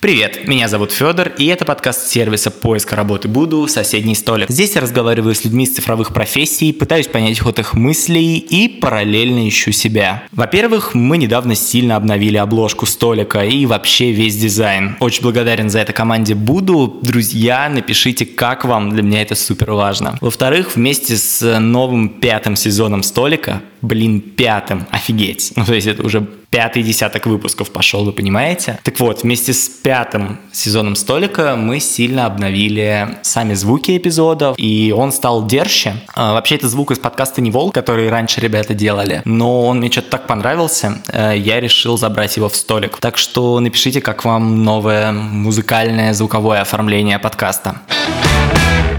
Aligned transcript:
Привет, 0.00 0.48
меня 0.48 0.66
зовут 0.66 0.92
Федор, 0.92 1.28
и 1.36 1.44
это 1.44 1.66
подкаст 1.66 2.08
сервиса 2.08 2.50
поиска 2.50 2.96
работы 2.96 3.28
Буду 3.28 3.68
«Соседний 3.68 4.14
столик». 4.14 4.48
Здесь 4.48 4.74
я 4.74 4.80
разговариваю 4.80 5.34
с 5.34 5.44
людьми 5.44 5.64
из 5.64 5.74
цифровых 5.74 6.14
профессий, 6.14 6.72
пытаюсь 6.72 7.06
понять 7.06 7.38
ход 7.38 7.58
их 7.58 7.74
мыслей 7.74 8.38
и 8.38 8.66
параллельно 8.66 9.46
ищу 9.46 9.72
себя. 9.72 10.22
Во-первых, 10.32 10.94
мы 10.94 11.18
недавно 11.18 11.54
сильно 11.54 11.96
обновили 11.96 12.38
обложку 12.38 12.86
столика 12.86 13.44
и 13.44 13.66
вообще 13.66 14.12
весь 14.12 14.38
дизайн. 14.38 14.96
Очень 15.00 15.20
благодарен 15.20 15.68
за 15.68 15.80
это 15.80 15.92
команде 15.92 16.34
Буду. 16.34 16.98
Друзья, 17.02 17.68
напишите, 17.68 18.24
как 18.24 18.64
вам, 18.64 18.88
для 18.88 19.02
меня 19.02 19.20
это 19.20 19.34
супер 19.34 19.72
важно. 19.72 20.16
Во-вторых, 20.22 20.76
вместе 20.76 21.18
с 21.18 21.60
новым 21.60 22.08
пятым 22.08 22.56
сезоном 22.56 23.02
столика, 23.02 23.60
блин, 23.82 24.20
пятым, 24.20 24.86
офигеть, 24.90 25.52
ну 25.56 25.64
то 25.64 25.74
есть 25.74 25.86
это 25.86 26.02
уже 26.04 26.26
пятый 26.50 26.82
десяток 26.82 27.26
выпусков 27.26 27.70
пошел, 27.70 28.04
вы 28.04 28.12
понимаете? 28.12 28.78
Так 28.82 28.98
вот, 29.00 29.22
вместе 29.22 29.52
с 29.52 29.68
пятым 29.68 30.38
сезоном 30.52 30.96
столика 30.96 31.54
мы 31.56 31.80
сильно 31.80 32.26
обновили 32.26 33.18
сами 33.22 33.54
звуки 33.54 33.96
эпизодов, 33.96 34.56
и 34.58 34.92
он 34.96 35.12
стал 35.12 35.46
дерще. 35.46 35.94
А, 36.14 36.32
вообще, 36.32 36.56
это 36.56 36.68
звук 36.68 36.90
из 36.90 36.98
подкаста 36.98 37.40
«Не 37.40 37.50
волк», 37.50 37.72
который 37.74 38.10
раньше 38.10 38.40
ребята 38.40 38.74
делали, 38.74 39.22
но 39.24 39.66
он 39.66 39.78
мне 39.78 39.90
что-то 39.90 40.10
так 40.10 40.26
понравился, 40.26 41.02
э, 41.08 41.34
я 41.36 41.60
решил 41.60 41.96
забрать 41.96 42.36
его 42.36 42.48
в 42.48 42.56
столик. 42.56 42.98
Так 42.98 43.16
что 43.16 43.60
напишите, 43.60 44.00
как 44.00 44.24
вам 44.24 44.64
новое 44.64 45.12
музыкальное 45.12 46.12
звуковое 46.12 46.60
оформление 46.60 47.18
подкаста. 47.18 47.80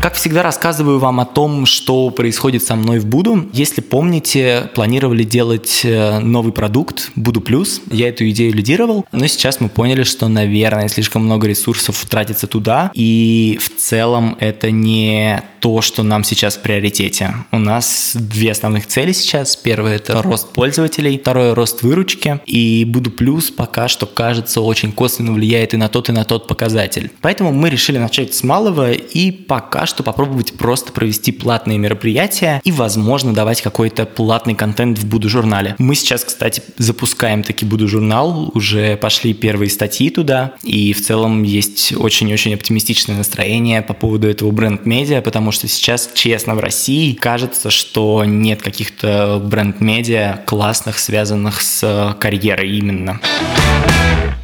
Как 0.01 0.15
всегда, 0.15 0.41
рассказываю 0.41 0.97
вам 0.97 1.19
о 1.19 1.25
том, 1.25 1.67
что 1.67 2.09
происходит 2.09 2.63
со 2.63 2.75
мной 2.75 2.97
в 2.97 3.05
Буду. 3.05 3.47
Если 3.53 3.81
помните, 3.81 4.67
планировали 4.73 5.23
делать 5.23 5.81
э, 5.83 6.17
новый 6.17 6.51
продукт 6.51 7.11
Буду 7.15 7.39
Плюс. 7.39 7.83
Я 7.91 8.09
эту 8.09 8.27
идею 8.31 8.51
лидировал, 8.51 9.05
но 9.11 9.27
сейчас 9.27 9.61
мы 9.61 9.69
поняли, 9.69 10.01
что, 10.01 10.27
наверное, 10.27 10.87
слишком 10.87 11.25
много 11.25 11.47
ресурсов 11.47 12.03
тратится 12.09 12.47
туда, 12.47 12.89
и 12.95 13.59
в 13.61 13.69
целом 13.79 14.37
это 14.39 14.71
не 14.71 15.43
то, 15.61 15.81
что 15.81 16.01
нам 16.03 16.23
сейчас 16.23 16.57
в 16.57 16.61
приоритете. 16.61 17.35
У 17.51 17.59
нас 17.59 18.15
две 18.15 18.51
основных 18.51 18.87
цели 18.87 19.11
сейчас. 19.11 19.55
Первое– 19.55 19.95
это 19.97 20.21
рост 20.21 20.51
пользователей, 20.53 21.19
второе– 21.19 21.53
рост 21.55 21.83
выручки, 21.83 22.41
и 22.47 22.83
Буду 22.83 23.11
Плюс 23.11 23.51
пока 23.51 23.87
что, 23.87 24.07
кажется, 24.07 24.59
очень 24.61 24.91
косвенно 24.91 25.31
влияет 25.31 25.75
и 25.75 25.77
на 25.77 25.87
тот, 25.87 26.09
и 26.09 26.11
на 26.11 26.23
тот 26.23 26.47
показатель. 26.47 27.11
Поэтому 27.21 27.51
мы 27.51 27.69
решили 27.69 27.99
начать 27.99 28.33
с 28.33 28.43
малого 28.43 28.91
и 28.91 29.31
пока 29.31 29.85
что 29.85 30.01
попробовать 30.01 30.53
просто 30.53 30.91
провести 30.91 31.31
платные 31.31 31.77
мероприятия 31.77 32.59
и, 32.63 32.71
возможно, 32.71 33.33
давать 33.33 33.61
какой-то 33.61 34.05
платный 34.05 34.55
контент 34.55 34.97
в 34.97 35.05
Буду 35.05 35.29
журнале. 35.29 35.75
Мы 35.77 35.93
сейчас, 35.93 36.23
кстати, 36.23 36.63
запускаем 36.77 37.43
таки 37.43 37.65
Буду 37.65 37.87
журнал, 37.87 38.51
уже 38.55 38.97
пошли 38.97 39.35
первые 39.35 39.69
статьи 39.69 40.09
туда, 40.09 40.55
и 40.63 40.91
в 40.93 41.05
целом 41.05 41.43
есть 41.43 41.93
очень-очень 41.95 42.55
оптимистичное 42.55 43.17
настроение 43.17 43.83
по 43.83 43.93
поводу 43.93 44.27
этого 44.27 44.49
бренд-медиа, 44.49 45.21
потому 45.21 45.50
что 45.51 45.67
сейчас, 45.67 46.09
честно, 46.13 46.55
в 46.55 46.59
России 46.59 47.13
кажется, 47.13 47.69
что 47.69 48.23
нет 48.25 48.61
каких-то 48.61 49.41
бренд-медиа 49.43 50.43
классных, 50.45 50.99
связанных 50.99 51.61
с 51.61 52.15
карьерой 52.19 52.69
именно. 52.69 53.19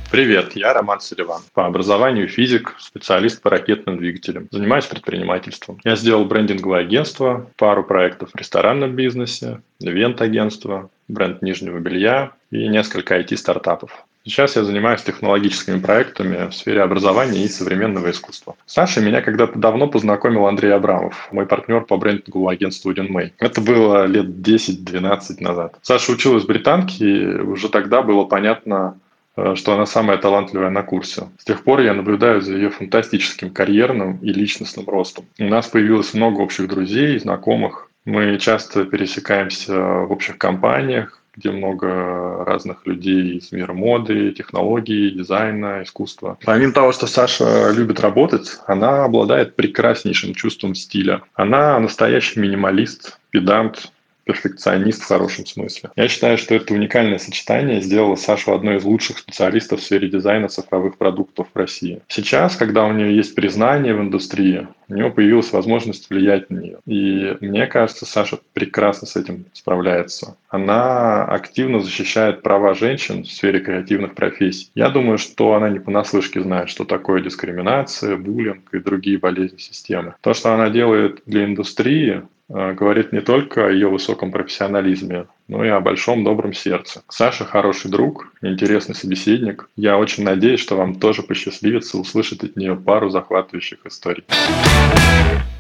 Привет, 0.10 0.56
я 0.56 0.74
Роман 0.74 1.02
Селиван. 1.02 1.42
По 1.54 1.66
образованию 1.66 2.30
физик, 2.30 2.76
специалист 2.80 3.42
по 3.42 3.50
ракетным 3.50 3.98
двигателям. 3.98 4.48
Занимаюсь 4.52 4.86
предпринимательством. 4.86 5.80
Я 5.84 5.98
сделал 5.98 6.24
брендинговое 6.24 6.80
агентство, 6.80 7.50
пару 7.58 7.84
проектов 7.84 8.30
в 8.34 8.38
ресторанном 8.38 8.96
бизнесе, 8.96 9.60
ивент-агентство, 9.80 10.90
бренд 11.10 11.42
нижнего 11.42 11.80
белья 11.80 12.32
и 12.52 12.68
несколько 12.70 13.20
IT-стартапов. 13.20 14.06
Сейчас 14.28 14.56
я 14.56 14.64
занимаюсь 14.64 15.02
технологическими 15.02 15.80
проектами 15.80 16.50
в 16.50 16.54
сфере 16.54 16.82
образования 16.82 17.44
и 17.44 17.48
современного 17.48 18.12
искусства. 18.12 18.56
С 18.66 18.74
Сашей 18.74 19.04
меня 19.04 19.22
когда-то 19.22 19.58
давно 19.58 19.88
познакомил 19.88 20.46
Андрей 20.48 20.74
Абрамов, 20.74 21.30
мой 21.32 21.46
партнер 21.46 21.82
по 21.82 21.98
брендинговому 21.98 22.50
агентству 22.50 22.92
Удинмей. 22.92 23.34
Это 23.40 23.62
было 23.62 24.06
лет 24.06 24.26
10-12 24.26 25.42
назад. 25.42 25.76
Саша 25.82 26.12
училась 26.12 26.44
в 26.44 26.48
британке, 26.48 27.06
и 27.06 27.26
уже 27.40 27.70
тогда 27.70 28.02
было 28.02 28.26
понятно, 28.26 29.00
Э, 29.38 29.56
что 29.56 29.74
она 29.74 29.86
самая 29.86 30.18
талантливая 30.18 30.72
на 30.72 30.82
курсе. 30.82 31.30
С 31.38 31.46
тех 31.46 31.64
пор 31.64 31.82
я 31.82 31.94
наблюдаю 31.94 32.42
за 32.42 32.56
ее 32.56 32.72
фантастическим 32.72 33.52
карьерным 33.52 34.18
и 34.18 34.34
личностным 34.34 34.90
ростом. 34.90 35.26
У 35.40 35.46
нас 35.46 35.68
появилось 35.68 36.14
много 36.16 36.42
общих 36.42 36.68
друзей, 36.68 37.20
знакомых. 37.20 37.90
Мы 38.04 38.38
часто 38.40 38.86
пересекаемся 38.86 39.80
в 39.80 40.12
общих 40.12 40.38
компаниях, 40.38 41.22
где 41.38 41.52
много 41.52 42.44
разных 42.46 42.86
людей 42.86 43.38
из 43.38 43.52
мира 43.52 43.74
моды, 43.74 44.32
технологий, 44.32 45.12
дизайна, 45.12 45.84
искусства. 45.84 46.38
Помимо 46.44 46.74
того, 46.74 46.92
что 46.92 47.06
Саша 47.08 47.72
любит 47.72 48.00
работать, 48.00 48.58
она 48.66 49.06
обладает 49.06 49.56
прекраснейшим 49.56 50.34
чувством 50.34 50.74
стиля. 50.74 51.22
Она 51.36 51.80
настоящий 51.80 52.40
минималист, 52.40 53.20
педант, 53.30 53.92
перфекционист 54.28 55.02
в 55.02 55.08
хорошем 55.08 55.46
смысле. 55.46 55.90
Я 55.96 56.08
считаю, 56.08 56.38
что 56.38 56.54
это 56.54 56.74
уникальное 56.74 57.18
сочетание 57.18 57.82
сделало 57.82 58.16
Сашу 58.16 58.54
одной 58.54 58.78
из 58.78 58.84
лучших 58.84 59.18
специалистов 59.18 59.80
в 59.80 59.84
сфере 59.84 60.10
дизайна 60.10 60.50
цифровых 60.50 60.98
продуктов 60.98 61.48
в 61.54 61.58
России. 61.58 62.02
Сейчас, 62.08 62.56
когда 62.56 62.86
у 62.86 62.92
нее 62.92 63.16
есть 63.16 63.34
признание 63.34 63.96
в 63.96 64.02
индустрии, 64.02 64.68
у 64.90 64.94
нее 64.94 65.10
появилась 65.12 65.52
возможность 65.52 66.10
влиять 66.10 66.50
на 66.50 66.60
нее. 66.60 66.78
И 66.86 67.38
мне 67.42 67.68
кажется, 67.68 68.06
Саша 68.06 68.40
прекрасно 68.54 69.08
с 69.08 69.16
этим 69.16 69.46
справляется. 69.54 70.38
Она 70.50 71.26
активно 71.26 71.80
защищает 71.80 72.42
права 72.42 72.74
женщин 72.74 73.24
в 73.24 73.28
сфере 73.28 73.60
креативных 73.60 74.16
профессий. 74.16 74.70
Я 74.76 74.90
думаю, 74.90 75.18
что 75.18 75.54
она 75.54 75.70
не 75.70 75.80
понаслышке 75.80 76.42
знает, 76.42 76.70
что 76.70 76.86
такое 76.86 77.22
дискриминация, 77.22 78.18
буллинг 78.18 78.74
и 78.74 78.80
другие 78.80 79.18
болезни 79.18 79.58
системы. 79.58 80.16
То, 80.22 80.34
что 80.34 80.54
она 80.54 80.70
делает 80.70 81.22
для 81.26 81.46
индустрии, 81.46 82.24
говорит 82.50 83.12
не 83.12 83.22
только 83.22 83.66
о 83.66 83.70
ее 83.70 83.90
высоком 83.90 84.32
профессионализме, 84.32 85.28
но 85.48 85.64
и 85.64 85.70
о 85.70 85.80
большом 85.80 86.24
добром 86.24 86.54
сердце. 86.54 87.02
Саша 87.10 87.46
хороший 87.46 87.90
друг, 87.90 88.34
интересный 88.42 88.96
собеседник. 88.96 89.70
Я 89.76 89.98
очень 89.98 90.24
надеюсь, 90.24 90.60
что 90.60 90.76
вам 90.76 90.96
тоже 90.96 91.24
посчастливится 91.24 91.98
услышать 91.98 92.44
от 92.44 92.56
нее 92.56 92.76
пару 92.76 93.10
захватывающих 93.10 93.80
историй. 93.86 94.26